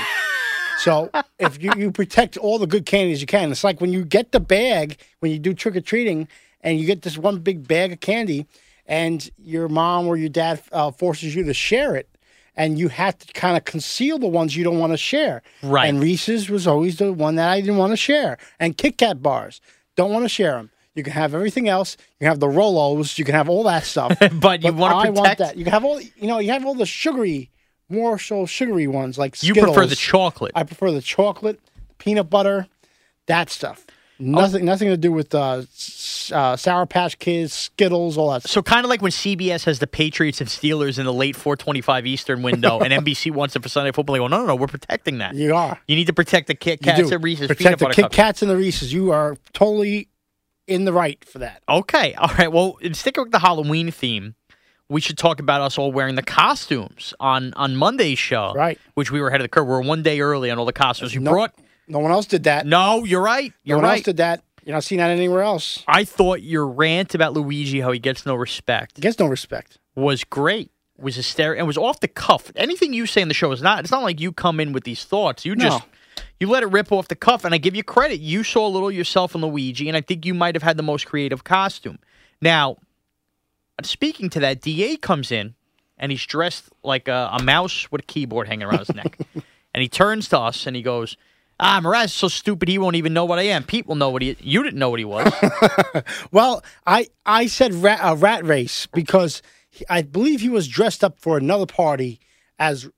So 0.79 1.09
if 1.39 1.61
you, 1.61 1.71
you 1.77 1.91
protect 1.91 2.37
all 2.37 2.57
the 2.59 2.67
good 2.67 2.85
candies 2.85 3.21
you 3.21 3.27
can, 3.27 3.51
it's 3.51 3.63
like 3.63 3.81
when 3.81 3.91
you 3.93 4.03
get 4.05 4.31
the 4.31 4.39
bag 4.39 4.97
when 5.19 5.31
you 5.31 5.39
do 5.39 5.53
trick 5.53 5.75
or 5.75 5.81
treating, 5.81 6.27
and 6.61 6.79
you 6.79 6.85
get 6.85 7.01
this 7.03 7.17
one 7.17 7.39
big 7.39 7.67
bag 7.67 7.91
of 7.93 7.99
candy, 7.99 8.45
and 8.85 9.29
your 9.37 9.67
mom 9.69 10.07
or 10.07 10.17
your 10.17 10.29
dad 10.29 10.61
uh, 10.71 10.91
forces 10.91 11.35
you 11.35 11.43
to 11.43 11.53
share 11.53 11.95
it. 11.95 12.07
and 12.55 12.77
you 12.77 12.89
have 12.89 13.17
to 13.17 13.31
kind 13.33 13.55
of 13.55 13.63
conceal 13.63 14.19
the 14.19 14.27
ones 14.27 14.55
you 14.55 14.63
don't 14.63 14.79
want 14.79 14.91
to 14.91 14.97
share. 14.97 15.41
Right. 15.63 15.87
And 15.87 16.01
Reese's 16.01 16.49
was 16.49 16.67
always 16.67 16.97
the 16.97 17.13
one 17.13 17.35
that 17.35 17.49
I 17.49 17.61
didn't 17.61 17.77
want 17.77 17.93
to 17.93 17.97
share. 17.97 18.37
And 18.59 18.75
Kit 18.77 18.97
Kat 18.97 19.21
bars, 19.21 19.61
don't 19.95 20.11
want 20.11 20.25
to 20.25 20.29
share 20.29 20.53
them. 20.53 20.69
You 20.95 21.03
can 21.03 21.13
have 21.13 21.33
everything 21.33 21.69
else. 21.69 21.95
You 22.19 22.25
can 22.25 22.27
have 22.27 22.39
the 22.41 22.47
Rolos. 22.47 23.17
You 23.17 23.23
can 23.23 23.35
have 23.35 23.47
all 23.47 23.63
that 23.63 23.85
stuff. 23.85 24.17
But 24.33 24.63
you 24.63 24.73
wanna 24.73 24.95
I 24.95 25.09
want 25.09 25.37
that. 25.37 25.55
You 25.57 25.63
can 25.63 25.71
have 25.71 25.85
all. 25.85 26.01
You 26.01 26.27
know, 26.27 26.39
you 26.39 26.51
have 26.51 26.65
all 26.65 26.75
the 26.75 26.85
sugary, 26.85 27.49
more 27.89 28.19
so 28.19 28.45
sugary 28.45 28.87
ones 28.87 29.17
like 29.17 29.35
Skittles. 29.35 29.57
You 29.57 29.63
prefer 29.63 29.85
the 29.85 29.95
chocolate. 29.95 30.51
I 30.55 30.63
prefer 30.63 30.91
the 30.91 31.01
chocolate, 31.01 31.59
peanut 31.97 32.29
butter, 32.29 32.67
that 33.27 33.49
stuff. 33.49 33.85
Nothing, 34.21 34.65
nothing 34.65 34.89
to 34.89 34.97
do 34.97 35.13
with 35.13 35.33
uh, 35.33 35.63
uh, 36.33 36.57
Sour 36.57 36.85
Patch 36.87 37.17
Kids, 37.19 37.53
Skittles, 37.53 38.17
all 38.17 38.31
that. 38.33 38.41
stuff. 38.41 38.51
So 38.51 38.61
kind 38.61 38.85
of 38.85 38.89
like 38.89 39.01
when 39.01 39.13
CBS 39.13 39.63
has 39.63 39.79
the 39.79 39.87
Patriots 39.87 40.41
and 40.41 40.49
Steelers 40.49 40.99
in 40.99 41.05
the 41.05 41.13
late 41.13 41.37
425 41.37 42.05
Eastern 42.05 42.41
window, 42.41 42.79
and 42.81 42.91
NBC 42.91 43.31
wants 43.31 43.55
it 43.55 43.63
for 43.63 43.69
Sunday 43.69 43.93
football. 43.93 44.13
They 44.13 44.19
go, 44.19 44.27
no, 44.27 44.41
no, 44.41 44.47
no, 44.47 44.55
we're 44.57 44.67
protecting 44.67 45.19
that. 45.19 45.35
You 45.35 45.55
are. 45.55 45.79
You 45.87 45.95
need 45.95 46.07
to 46.07 46.13
protect 46.13 46.47
the 46.47 46.55
Kit 46.55 46.81
Kats 46.81 47.09
and 47.09 47.23
Reese's 47.23 47.47
peanut 47.47 47.79
Protect 47.79 47.95
the 47.95 48.03
Kit. 48.03 48.11
Kats 48.11 48.41
and 48.41 48.51
the 48.51 48.57
Reese's. 48.57 48.91
You 48.91 49.11
are 49.11 49.37
totally 49.53 50.09
in 50.67 50.83
the 50.83 50.91
right 50.91 51.23
for 51.23 51.39
that. 51.39 51.63
Okay, 51.69 52.13
all 52.15 52.33
right. 52.37 52.51
Well, 52.51 52.77
sticking 52.91 53.23
with 53.23 53.31
the 53.31 53.39
Halloween 53.39 53.89
theme, 53.89 54.35
we 54.89 54.99
should 55.01 55.17
talk 55.17 55.39
about 55.39 55.61
us 55.61 55.77
all 55.77 55.91
wearing 55.91 56.15
the 56.15 56.23
costumes 56.23 57.13
on 57.19 57.53
on 57.55 57.75
Monday's 57.75 58.19
show, 58.19 58.53
Right. 58.55 58.79
Which 58.95 59.11
we 59.11 59.21
were 59.21 59.27
ahead 59.29 59.41
of 59.41 59.45
the 59.45 59.49
curve. 59.49 59.67
We're 59.67 59.81
one 59.81 60.03
day 60.03 60.19
early 60.21 60.49
on 60.51 60.57
all 60.57 60.65
the 60.65 60.73
costumes. 60.73 61.13
You 61.13 61.21
No, 61.21 61.31
brought 61.31 61.53
no 61.87 61.99
one 61.99 62.11
else 62.11 62.25
did 62.25 62.43
that. 62.43 62.65
no, 62.65 63.03
you're 63.03 63.21
right. 63.21 63.51
no 63.51 63.55
You're 63.63 63.77
one 63.77 63.89
else 63.91 64.01
did 64.01 64.17
that. 64.17 64.43
You're 64.65 64.75
not 64.75 64.83
seeing 64.83 64.99
that 64.99 65.09
anywhere 65.09 65.41
else. 65.41 65.83
I 65.87 66.03
thought 66.03 66.41
your 66.43 66.67
rant 66.67 67.15
about 67.15 67.33
Luigi, 67.33 67.79
how 67.81 67.91
he 67.91 67.99
gets 67.99 68.25
no 68.25 68.35
respect, 68.35 68.99
Gets 68.99 69.17
no 69.19 69.25
respect. 69.27 69.79
was 69.95 70.23
great. 70.23 70.71
Was 70.97 71.15
hysterical 71.15 71.59
and 71.59 71.67
was 71.67 71.77
off 71.77 72.01
the 72.01 72.09
cuff. 72.09 72.51
Anything 72.57 72.91
you 72.93 73.05
say 73.05 73.21
in 73.21 73.29
the 73.29 73.33
show 73.33 73.51
is 73.53 73.61
not. 73.61 73.79
It's 73.79 73.91
not 73.91 74.03
like 74.03 74.19
you 74.19 74.31
come 74.33 74.59
in 74.59 74.73
with 74.73 74.83
these 74.83 75.05
thoughts. 75.05 75.45
You 75.45 75.55
just 75.55 75.79
No. 75.79 76.23
you 76.41 76.47
let 76.49 76.61
it 76.61 76.67
rip 76.67 76.91
off 76.91 77.07
the 77.07 77.15
cuff, 77.15 77.45
and 77.45 77.53
I 77.55 77.57
give 77.57 77.73
you 77.75 77.83
credit. 77.83 78.19
You 78.19 78.43
saw 78.43 78.67
a 78.67 78.69
little 78.69 78.91
yourself 78.91 79.33
in 79.33 79.39
Luigi, 79.41 79.87
and 79.87 79.95
I 79.95 80.01
think 80.01 80.25
you 80.25 80.33
might 80.33 80.55
have 80.55 80.63
had 80.63 80.75
the 80.75 80.83
most 80.83 81.05
creative 81.07 81.43
costume. 81.45 81.99
Now, 82.41 82.75
speaking 83.85 84.29
to 84.31 84.39
that, 84.41 84.61
Da 84.61 84.97
comes 84.97 85.31
in, 85.31 85.55
and 85.97 86.11
he's 86.11 86.25
dressed 86.25 86.69
like 86.83 87.07
a, 87.07 87.29
a 87.33 87.43
mouse 87.43 87.91
with 87.91 88.01
a 88.01 88.05
keyboard 88.05 88.47
hanging 88.47 88.67
around 88.67 88.79
his 88.79 88.93
neck, 88.95 89.19
and 89.73 89.81
he 89.81 89.87
turns 89.87 90.27
to 90.29 90.39
us 90.39 90.65
and 90.67 90.75
he 90.75 90.81
goes. 90.81 91.17
Ah, 91.61 91.81
Mraz 91.83 92.05
is 92.05 92.13
so 92.13 92.29
stupid 92.29 92.69
he 92.69 92.77
won't 92.77 92.95
even 92.95 93.11
know 93.13 93.25
what 93.25 93.37
I 93.37 93.41
am. 93.41 93.65
Pete 93.65 93.85
will 93.85 93.95
know 93.95 94.09
what 94.09 94.21
he. 94.21 94.37
You 94.39 94.63
didn't 94.63 94.79
know 94.79 94.89
what 94.89 94.99
he 94.99 95.03
was. 95.03 95.29
Well, 96.31 96.63
I 96.87 97.07
I 97.25 97.47
said 97.47 97.73
rat, 97.73 97.99
uh, 98.01 98.15
rat 98.15 98.45
race 98.45 98.87
because 98.87 99.41
he, 99.69 99.83
I 99.89 100.03
believe 100.03 100.39
he 100.39 100.47
was 100.47 100.69
dressed 100.69 101.03
up 101.03 101.19
for 101.19 101.37
another 101.37 101.65
party 101.65 102.21
as 102.57 102.89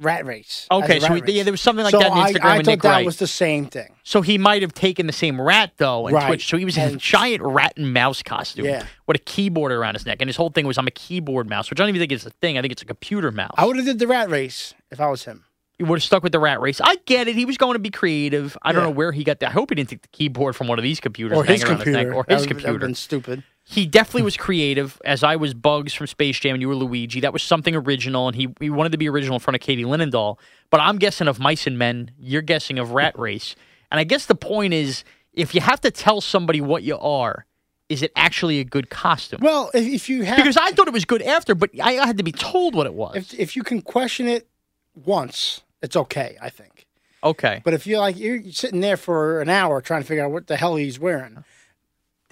rat 0.00 0.26
race. 0.26 0.66
Okay, 0.70 1.00
so 1.00 1.08
race. 1.14 1.22
yeah, 1.26 1.42
there 1.42 1.52
was 1.52 1.60
something 1.60 1.84
like 1.84 1.92
So 1.92 1.98
that 1.98 2.10
on 2.10 2.18
I, 2.18 2.32
Instagram 2.32 2.40
I 2.44 2.56
with 2.58 2.66
thought 2.66 2.70
Nick 2.72 2.82
that 2.82 2.88
Wright. 2.90 3.06
was 3.06 3.16
the 3.18 3.26
same 3.26 3.66
thing. 3.66 3.94
So 4.02 4.20
he 4.22 4.38
might 4.38 4.62
have 4.62 4.74
taken 4.74 5.06
the 5.06 5.12
same 5.12 5.40
rat 5.40 5.72
though 5.76 6.06
and 6.06 6.14
Right. 6.14 6.26
twitched. 6.26 6.48
So 6.48 6.56
he 6.56 6.64
was 6.64 6.76
in 6.76 6.94
a 6.94 6.96
giant 6.96 7.42
rat 7.42 7.74
and 7.76 7.92
mouse 7.92 8.22
costume 8.22 8.66
Yeah. 8.66 8.84
with 9.06 9.16
a 9.16 9.20
keyboard 9.20 9.72
around 9.72 9.94
his 9.94 10.04
neck, 10.06 10.18
and 10.20 10.28
his 10.28 10.36
whole 10.36 10.50
thing 10.50 10.66
was 10.66 10.78
I'm 10.78 10.86
a 10.86 10.90
keyboard 10.92 11.48
mouse, 11.48 11.70
which 11.70 11.80
I 11.80 11.82
don't 11.82 11.88
even 11.90 12.00
think 12.00 12.12
is 12.12 12.26
a 12.26 12.30
thing. 12.30 12.58
I 12.58 12.60
think 12.62 12.72
it's 12.72 12.82
a 12.82 12.86
computer 12.86 13.30
mouse. 13.30 13.54
I 13.56 13.64
would 13.64 13.76
have 13.76 13.84
did 13.86 13.98
the 13.98 14.06
rat 14.06 14.28
race 14.30 14.74
if 14.90 15.00
I 15.00 15.08
was 15.08 15.24
him. 15.24 15.44
You 15.78 15.86
would 15.86 15.96
have 15.98 16.04
stuck 16.04 16.22
with 16.22 16.30
the 16.30 16.38
rat 16.38 16.60
race. 16.60 16.80
I 16.80 16.96
get 17.04 17.26
it. 17.26 17.34
He 17.34 17.44
was 17.44 17.56
going 17.58 17.72
to 17.72 17.80
be 17.80 17.90
creative. 17.90 18.56
I 18.62 18.70
don't 18.70 18.82
Yeah. 18.82 18.86
know 18.86 18.94
where 18.94 19.10
he 19.10 19.24
got 19.24 19.40
that. 19.40 19.48
I 19.48 19.52
hope 19.52 19.70
he 19.70 19.74
didn't 19.74 19.88
take 19.90 20.02
the 20.02 20.08
keyboard 20.08 20.54
from 20.54 20.68
one 20.68 20.78
of 20.78 20.84
these 20.84 21.00
computers 21.00 21.36
Or 21.36 21.42
hanging 21.44 21.60
his 21.60 21.64
around 21.68 21.76
computer. 21.78 21.98
his 21.98 22.06
neck, 22.06 22.14
or 22.16 22.24
That 22.28 22.34
his 22.34 22.42
would- 22.42 22.48
that 22.50 22.54
would've 22.54 22.64
computer. 22.64 22.86
been 22.86 22.94
stupid. 22.94 23.42
He 23.66 23.86
definitely 23.86 24.22
was 24.22 24.36
creative, 24.36 25.00
as 25.06 25.24
I 25.24 25.36
was 25.36 25.54
Bugs 25.54 25.94
from 25.94 26.06
Space 26.06 26.38
Jam 26.38 26.54
and 26.54 26.60
you 26.60 26.68
were 26.68 26.74
Luigi. 26.74 27.20
That 27.20 27.32
was 27.32 27.42
something 27.42 27.74
original, 27.74 28.28
and 28.28 28.36
he, 28.36 28.48
he 28.60 28.68
wanted 28.68 28.92
to 28.92 28.98
be 28.98 29.08
original 29.08 29.36
in 29.36 29.40
front 29.40 29.54
of 29.54 29.62
Katie 29.62 29.84
Linendoll. 29.84 30.38
But 30.70 30.80
I'm 30.80 30.98
guessing 30.98 31.28
of 31.28 31.40
Mice 31.40 31.66
and 31.66 31.78
Men, 31.78 32.10
you're 32.18 32.42
guessing 32.42 32.78
of 32.78 32.90
Rat 32.90 33.18
Race. 33.18 33.56
And 33.90 33.98
I 33.98 34.04
guess 34.04 34.26
the 34.26 34.34
point 34.34 34.74
is, 34.74 35.02
if 35.32 35.54
you 35.54 35.62
have 35.62 35.80
to 35.80 35.90
tell 35.90 36.20
somebody 36.20 36.60
what 36.60 36.82
you 36.82 36.98
are, 36.98 37.46
is 37.88 38.02
it 38.02 38.12
actually 38.16 38.60
a 38.60 38.64
good 38.64 38.90
costume? 38.90 39.40
Well, 39.42 39.70
if, 39.72 39.86
if 39.86 40.08
you 40.08 40.24
have 40.24 40.36
because 40.36 40.56
I 40.56 40.72
thought 40.72 40.86
it 40.86 40.92
was 40.94 41.04
good 41.04 41.22
after, 41.22 41.54
but 41.54 41.70
I 41.82 41.92
had 41.92 42.18
to 42.18 42.24
be 42.24 42.32
told 42.32 42.74
what 42.74 42.86
it 42.86 42.94
was. 42.94 43.16
if 43.16 43.34
if 43.34 43.56
you 43.56 43.62
can 43.62 43.80
question 43.82 44.28
it 44.28 44.46
once, 44.94 45.62
it's 45.82 45.96
okay. 45.96 46.36
I 46.40 46.50
think. 46.50 46.86
okay, 47.22 47.60
But 47.64 47.74
if 47.74 47.86
you're 47.86 48.00
like 48.00 48.18
you're 48.18 48.42
sitting 48.50 48.80
there 48.80 48.96
for 48.96 49.40
an 49.40 49.48
hour 49.48 49.80
trying 49.80 50.02
to 50.02 50.06
figure 50.06 50.24
out 50.24 50.30
what 50.30 50.46
the 50.46 50.56
hell 50.56 50.76
he's 50.76 50.98
wearing, 50.98 51.44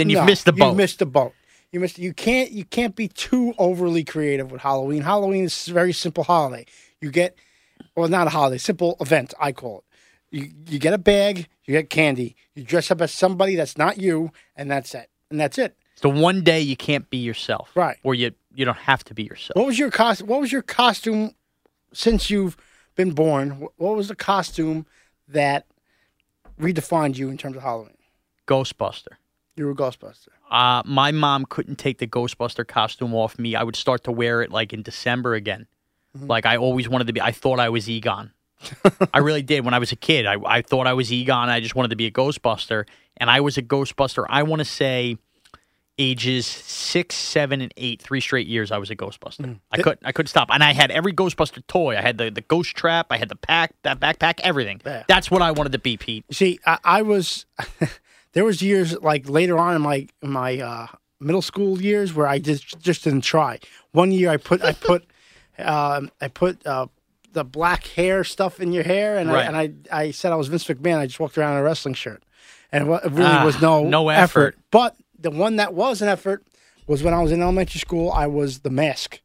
then 0.02 0.10
you've 0.10 0.20
no, 0.20 0.26
missed 0.26 0.44
the 0.44 0.52
boat. 0.52 0.70
You 0.70 0.76
missed 0.76 0.98
the 0.98 1.06
boat. 1.06 1.32
You 1.70 1.80
missed. 1.80 1.98
You 1.98 2.12
can't. 2.12 2.50
You 2.50 2.64
can't 2.64 2.94
be 2.94 3.08
too 3.08 3.54
overly 3.58 4.04
creative 4.04 4.50
with 4.50 4.60
Halloween. 4.60 5.02
Halloween 5.02 5.44
is 5.44 5.68
a 5.68 5.72
very 5.72 5.92
simple 5.92 6.24
holiday. 6.24 6.66
You 7.00 7.10
get, 7.10 7.36
well, 7.96 8.08
not 8.08 8.26
a 8.26 8.30
holiday, 8.30 8.58
simple 8.58 8.96
event. 9.00 9.34
I 9.40 9.52
call 9.52 9.78
it. 9.78 9.84
You 10.36 10.50
you 10.66 10.78
get 10.78 10.92
a 10.92 10.98
bag. 10.98 11.48
You 11.64 11.72
get 11.72 11.90
candy. 11.90 12.36
You 12.54 12.64
dress 12.64 12.90
up 12.90 13.00
as 13.00 13.12
somebody 13.12 13.56
that's 13.56 13.78
not 13.78 13.98
you, 13.98 14.32
and 14.56 14.70
that's 14.70 14.94
it. 14.94 15.08
And 15.30 15.40
that's 15.40 15.56
it. 15.56 15.76
the 16.02 16.10
one 16.10 16.42
day 16.42 16.60
you 16.60 16.76
can't 16.76 17.08
be 17.08 17.16
yourself, 17.16 17.70
Right. 17.74 17.96
Or 18.02 18.14
you 18.14 18.32
you 18.54 18.64
don't 18.64 18.76
have 18.76 19.02
to 19.04 19.14
be 19.14 19.22
yourself. 19.22 19.56
What 19.56 19.66
was 19.66 19.78
your 19.78 19.90
cost? 19.90 20.22
What 20.22 20.40
was 20.40 20.52
your 20.52 20.62
costume 20.62 21.34
since 21.94 22.28
you've 22.28 22.56
been 22.96 23.12
born? 23.12 23.68
What 23.76 23.96
was 23.96 24.08
the 24.08 24.14
costume 24.14 24.84
that 25.28 25.66
redefined 26.60 27.16
you 27.16 27.30
in 27.30 27.38
terms 27.38 27.56
of 27.56 27.62
Halloween? 27.62 27.96
Ghostbuster. 28.46 29.16
You 29.56 29.66
were 29.66 29.72
a 29.72 29.74
Ghostbuster. 29.74 30.28
Uh, 30.50 30.82
my 30.86 31.12
mom 31.12 31.44
couldn't 31.44 31.76
take 31.76 31.98
the 31.98 32.06
Ghostbuster 32.06 32.66
costume 32.66 33.14
off 33.14 33.38
me. 33.38 33.54
I 33.54 33.62
would 33.62 33.76
start 33.76 34.04
to 34.04 34.12
wear 34.12 34.42
it 34.42 34.50
like 34.50 34.72
in 34.72 34.82
December 34.82 35.34
again. 35.34 35.66
Mm-hmm. 36.16 36.26
Like 36.26 36.46
I 36.46 36.56
always 36.56 36.88
wanted 36.88 37.06
to 37.08 37.12
be. 37.12 37.20
I 37.20 37.32
thought 37.32 37.60
I 37.60 37.68
was 37.68 37.88
Egon. 37.88 38.32
I 39.12 39.18
really 39.18 39.42
did. 39.42 39.64
When 39.64 39.74
I 39.74 39.78
was 39.78 39.92
a 39.92 39.96
kid, 39.96 40.26
I, 40.26 40.36
I 40.46 40.62
thought 40.62 40.86
I 40.86 40.92
was 40.92 41.12
Egon. 41.12 41.48
I 41.48 41.60
just 41.60 41.74
wanted 41.74 41.88
to 41.88 41.96
be 41.96 42.06
a 42.06 42.10
Ghostbuster, 42.10 42.86
and 43.16 43.28
I 43.28 43.40
was 43.40 43.58
a 43.58 43.62
Ghostbuster. 43.62 44.24
I 44.28 44.42
want 44.44 44.60
to 44.60 44.64
say 44.64 45.18
ages 45.98 46.46
six, 46.46 47.14
seven, 47.14 47.60
and 47.60 47.72
eight, 47.76 48.00
three 48.00 48.20
straight 48.20 48.46
years. 48.46 48.72
I 48.72 48.78
was 48.78 48.90
a 48.90 48.96
Ghostbuster. 48.96 49.58
I 49.70 49.78
couldn't. 49.78 50.00
I 50.04 50.12
couldn't 50.12 50.28
stop, 50.28 50.48
and 50.50 50.62
I 50.62 50.72
had 50.72 50.90
every 50.90 51.12
Ghostbuster 51.12 51.66
toy. 51.66 51.96
I 51.96 52.02
had 52.02 52.18
the, 52.18 52.30
the 52.30 52.40
ghost 52.40 52.74
trap. 52.76 53.08
I 53.10 53.18
had 53.18 53.28
the 53.28 53.36
pack, 53.36 53.74
that 53.82 54.00
backpack, 54.00 54.40
everything. 54.40 54.80
Yeah. 54.84 55.04
That's 55.08 55.30
what 55.30 55.42
I 55.42 55.50
wanted 55.50 55.72
to 55.72 55.78
be, 55.78 55.96
Pete. 55.96 56.24
See, 56.30 56.58
I, 56.64 56.78
I 56.84 57.02
was 57.02 57.46
there 58.32 58.44
was 58.44 58.62
years 58.62 58.98
like 59.00 59.28
later 59.28 59.58
on 59.58 59.76
in 59.76 59.82
my 59.82 60.06
in 60.22 60.30
my 60.30 60.58
uh, 60.58 60.86
middle 61.20 61.42
school 61.42 61.80
years 61.80 62.14
where 62.14 62.26
I 62.26 62.38
just 62.38 62.78
just 62.80 63.04
didn't 63.04 63.22
try. 63.22 63.58
One 63.92 64.12
year 64.12 64.30
I 64.30 64.36
put 64.36 64.62
I 64.62 64.72
put 64.72 65.04
um, 65.58 66.10
I 66.20 66.28
put 66.28 66.66
uh, 66.66 66.86
the 67.32 67.44
black 67.44 67.86
hair 67.86 68.24
stuff 68.24 68.60
in 68.60 68.72
your 68.72 68.84
hair, 68.84 69.18
and 69.18 69.30
Right. 69.30 69.44
I, 69.44 69.62
and 69.62 69.84
I 69.92 69.98
I 70.06 70.10
said 70.10 70.32
I 70.32 70.36
was 70.36 70.48
Vince 70.48 70.64
McMahon. 70.64 70.98
I 70.98 71.06
just 71.06 71.20
walked 71.20 71.36
around 71.38 71.52
in 71.52 71.58
a 71.58 71.62
wrestling 71.62 71.94
shirt, 71.94 72.22
and 72.70 72.84
it 72.88 73.02
really 73.10 73.24
Ah, 73.24 73.44
was 73.44 73.60
no 73.60 73.84
no 73.84 74.08
effort. 74.08 74.56
But 74.70 74.96
the 75.18 75.30
one 75.30 75.56
that 75.56 75.74
was 75.74 76.02
an 76.02 76.08
effort 76.08 76.44
was 76.86 77.02
when 77.02 77.14
I 77.14 77.22
was 77.22 77.32
in 77.32 77.40
elementary 77.42 77.78
school. 77.78 78.10
I 78.10 78.26
was 78.26 78.60
the 78.60 78.70
mask. 78.70 79.20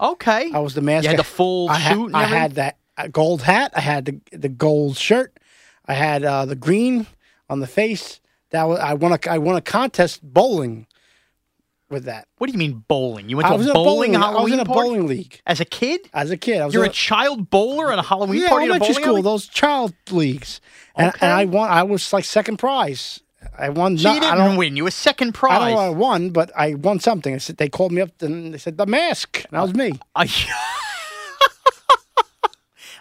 Okay. 0.00 0.50
I 0.52 0.58
was 0.58 0.74
the 0.74 0.82
mask. 0.82 1.04
You 1.04 1.10
had 1.10 1.18
the 1.18 1.24
full 1.24 1.70
I 1.70 1.78
and 1.92 2.16
I 2.16 2.24
had 2.24 2.52
that 2.56 2.76
uh, 2.98 3.06
gold 3.08 3.42
hat. 3.42 3.72
I 3.74 3.80
had 3.80 4.04
the 4.06 4.20
the 4.36 4.48
gold 4.48 4.96
shirt. 4.96 5.38
I 5.86 5.94
had 5.94 6.24
uh, 6.24 6.44
the 6.46 6.56
green 6.56 7.06
on 7.48 7.60
the 7.60 7.66
face. 7.66 8.20
That 8.50 8.64
was 8.64 8.78
I 8.78 8.94
won 8.94 9.12
a 9.12 9.18
I 9.28 9.38
won 9.38 9.56
a 9.56 9.60
contest 9.60 10.20
bowling 10.22 10.86
with 11.90 12.04
that. 12.04 12.26
What 12.38 12.46
do 12.48 12.52
you 12.52 12.58
mean 12.58 12.84
bowling? 12.88 13.28
You 13.28 13.36
went 13.36 13.48
I 13.48 13.52
to 13.52 13.58
was 13.58 13.66
a 13.66 13.70
in 13.70 13.74
bowling, 13.74 14.12
bowling. 14.12 14.16
I 14.36 14.40
was 14.42 14.52
in 14.52 14.60
a 14.60 14.64
party? 14.64 14.80
bowling 14.80 15.06
league 15.06 15.40
as 15.46 15.60
a 15.60 15.64
kid. 15.64 16.00
as 16.14 16.30
a 16.30 16.36
kid. 16.36 16.60
I 16.60 16.64
was 16.66 16.74
You're 16.74 16.84
in 16.84 16.90
a 16.90 16.92
child 16.92 17.50
bowler 17.50 17.92
at 17.92 17.98
a 17.98 18.02
Halloween 18.02 18.42
yeah, 18.42 18.48
party 18.48 18.66
a 18.66 18.70
elementary 18.70 18.94
school. 18.94 19.14
alley? 19.14 19.22
Those 19.22 19.46
child 19.46 19.94
leagues, 20.10 20.60
and, 20.96 21.08
Okay. 21.08 21.18
and 21.26 21.32
I 21.32 21.44
won. 21.44 21.68
I 21.70 21.82
was 21.84 22.12
like 22.12 22.24
second 22.24 22.58
prize. 22.58 23.20
I 23.58 23.68
won. 23.68 23.96
So 23.98 24.08
no- 24.08 24.14
you 24.14 24.18
I 24.18 24.20
didn't 24.20 24.38
don't. 24.38 24.56
win. 24.56 24.76
You 24.76 24.84
were 24.84 24.90
second 24.90 25.32
prize. 25.32 25.60
I 25.62 25.70
don't 25.70 25.74
know 25.76 25.82
I 25.82 25.88
won, 25.90 26.30
but 26.30 26.50
I 26.56 26.74
won 26.74 26.98
something. 27.00 27.34
I 27.34 27.38
said 27.38 27.56
they 27.58 27.68
called 27.68 27.92
me 27.92 28.02
up 28.02 28.10
and 28.20 28.52
they 28.54 28.58
said 28.58 28.76
the 28.78 28.86
mask. 28.86 29.44
And 29.44 29.52
that 29.52 29.62
was 29.62 29.74
me. 29.74 29.92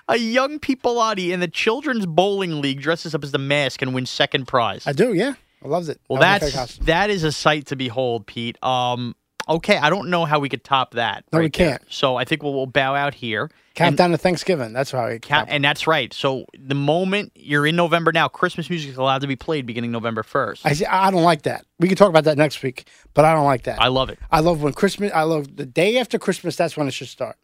A, 0.08 0.18
young 0.18 0.60
Pete 0.60 0.82
Bellotti 0.84 1.32
in 1.32 1.40
the 1.40 1.48
Children's 1.48 2.06
Bowling 2.06 2.62
League 2.62 2.80
dresses 2.82 3.16
up 3.16 3.24
as 3.24 3.32
the 3.32 3.38
mask 3.40 3.82
and 3.82 3.94
wins 3.94 4.10
second 4.10 4.48
prize. 4.48 4.86
I 4.86 4.94
do. 4.94 5.14
Yeah, 5.14 5.34
I 5.64 5.68
loved 5.68 5.90
it. 5.90 6.00
well, 6.10 6.20
That 6.22 6.42
that's 6.42 6.78
that 6.80 7.10
is 7.10 7.24
a 7.24 7.32
sight 7.32 7.66
to 7.68 7.76
behold, 7.76 8.28
Pete. 8.28 8.64
Um, 8.64 9.16
okay, 9.50 9.78
I 9.78 9.90
don't 9.90 10.10
know 10.10 10.26
how 10.26 10.40
we 10.40 10.48
could 10.50 10.64
top 10.64 10.92
that. 10.94 11.24
No, 11.34 11.40
we 11.40 11.46
right 11.46 11.54
there. 11.54 11.70
can't. 11.80 11.82
So 11.90 12.16
I 12.18 12.24
think 12.26 12.44
we'll, 12.44 12.54
we'll 12.54 12.68
bow 12.68 12.94
out 12.94 13.16
here. 13.16 13.50
countdown 13.74 14.12
to 14.12 14.18
Thanksgiving. 14.18 14.74
That's 14.74 14.92
how 14.92 15.06
I 15.06 15.18
Ca- 15.18 15.46
and 15.48 15.64
that's 15.64 15.88
right. 15.88 16.14
So 16.14 16.46
the 16.56 16.76
moment 16.76 17.32
you're 17.36 17.66
in 17.66 17.76
November 17.76 18.12
now, 18.12 18.28
Christmas 18.28 18.70
music 18.70 18.92
is 18.92 18.98
allowed 18.98 19.22
to 19.22 19.28
be 19.28 19.36
played 19.36 19.66
beginning 19.66 19.92
November 19.92 20.22
first. 20.22 20.66
I 20.68 20.74
see, 20.74 20.86
I 20.86 21.10
don't 21.10 21.24
like 21.24 21.42
that. 21.44 21.66
We 21.80 21.88
can 21.88 21.98
talk 21.98 22.10
about 22.10 22.26
that 22.26 22.38
next 22.38 22.62
week, 22.62 22.88
but 23.16 23.26
I 23.26 23.34
don't 23.34 23.46
like 23.46 23.64
that. 23.64 23.82
I 23.82 23.88
love 23.88 24.10
it. 24.10 24.20
I 24.32 24.42
love 24.42 24.62
when 24.62 24.74
Christmas. 24.74 25.12
I 25.16 25.24
love 25.24 25.56
the 25.56 25.66
day 25.66 25.98
after 25.98 26.20
Christmas. 26.20 26.56
That's 26.56 26.78
when 26.78 26.88
it 26.88 26.92
should 26.92 27.08
start. 27.08 27.38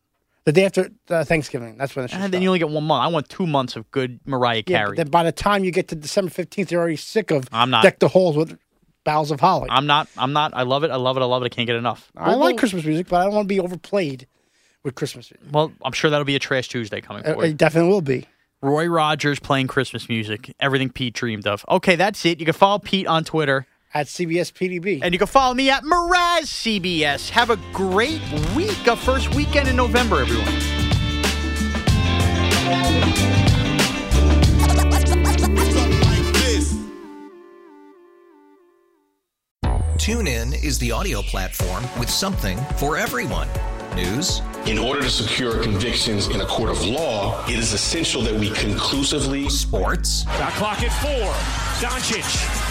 The 0.46 0.52
day 0.52 0.66
after 0.66 0.90
uh, 1.10 1.24
Thanksgiving. 1.24 1.78
That's 1.78 1.96
when 1.96 2.06
it 2.06 2.08
should 2.10 2.16
And 2.16 2.22
start. 2.24 2.32
then 2.32 2.42
you 2.42 2.50
only 2.50 2.58
get 2.60 2.70
one 2.70 2.84
month. 2.84 3.04
I 3.04 3.08
want 3.08 3.30
two 3.30 3.46
months 3.46 3.76
of 3.76 3.90
good 3.92 4.20
Mariah 4.26 4.64
yeah, 4.66 4.80
Carey. 4.80 4.90
but 4.90 4.98
then 4.98 5.08
by 5.10 5.24
the 5.24 5.32
time 5.32 5.64
you 5.64 5.72
get 5.72 5.88
to 5.90 5.96
December 5.96 6.32
fifteenth, 6.32 6.72
you're 6.72 6.82
already 6.82 6.96
sick 6.96 7.30
of 7.32 7.48
I'm 7.52 7.70
not. 7.70 7.84
deck 7.84 8.00
the 8.00 8.08
halls 8.08 8.36
with 8.36 8.58
boughs 9.04 9.30
of 9.32 9.40
holly. 9.40 9.68
I'm 9.70 9.86
not. 9.86 10.08
I'm 10.18 10.34
not. 10.34 10.54
I 10.56 10.64
love 10.64 10.84
it. 10.84 10.90
I 10.92 10.96
love 10.96 11.16
it. 11.18 11.22
I 11.22 11.26
love 11.26 11.44
it. 11.44 11.46
I 11.46 11.50
can't 11.50 11.68
get 11.68 11.76
enough. 11.76 12.12
I 12.18 12.34
like 12.34 12.58
Christmas 12.58 12.84
music, 12.86 13.08
but 13.08 13.18
I 13.22 13.26
don't 13.26 13.34
want 13.36 13.46
to 13.46 13.54
be 13.54 13.60
overplayed 13.60 14.28
with 14.84 14.96
Christmas. 14.96 15.32
Music. 15.32 15.54
Well, 15.54 15.72
I'm 15.86 15.92
sure 15.92 16.10
that'll 16.10 16.26
be 16.26 16.36
a 16.36 16.40
Trash 16.40 16.70
Tuesday 16.70 17.02
coming 17.02 17.24
Uh, 17.24 17.36
for 17.36 17.46
you. 17.46 17.52
It 17.52 17.58
definitely 17.58 17.92
will 17.92 18.02
be. 18.02 18.26
Roy 18.64 18.86
Rogers 18.88 19.40
playing 19.40 19.68
Christmas 19.68 20.08
music. 20.10 20.56
Everything 20.60 20.90
Pete 20.90 21.14
dreamed 21.14 21.46
of. 21.48 21.64
Okay, 21.70 21.96
that's 21.96 22.24
it. 22.26 22.40
You 22.40 22.46
can 22.46 22.54
follow 22.54 22.80
Pete 22.80 23.06
on 23.08 23.24
Twitter. 23.24 23.66
At 23.94 24.08
CBS 24.08 24.54
PDB. 24.54 25.02
And 25.04 25.14
you 25.14 25.18
can 25.18 25.28
follow 25.28 25.54
me 25.54 25.70
at 25.70 25.84
Miraz 25.84 26.46
CBS. 26.46 27.30
Have 27.30 27.50
a 27.50 27.58
great 27.74 28.22
week, 28.56 28.88
a 28.88 28.96
first 28.96 29.36
weekend 29.36 29.68
in 29.68 29.76
November, 29.76 30.22
everyone. 30.22 30.82
TuneIn 39.98 40.64
is 40.64 40.80
the 40.80 40.92
audio 40.92 41.22
platform 41.22 41.84
with 42.00 42.10
something 42.10 42.58
for 42.78 42.98
everyone. 42.98 43.48
News. 43.96 44.42
In 44.66 44.80
order 44.80 45.02
to 45.02 45.10
secure 45.10 45.62
convictions 45.62 46.28
in 46.28 46.42
a 46.42 46.46
court 46.46 46.70
of 46.70 46.84
law, 46.86 47.46
it 47.46 47.60
is 47.60 47.74
essential 47.74 48.22
that 48.24 48.34
we 48.34 48.50
conclusively. 48.52 49.50
Sports. 49.50 50.24
Got 50.24 50.54
clock 50.54 50.82
at 50.82 50.92
four. 51.02 51.32
Doncic. 51.88 52.71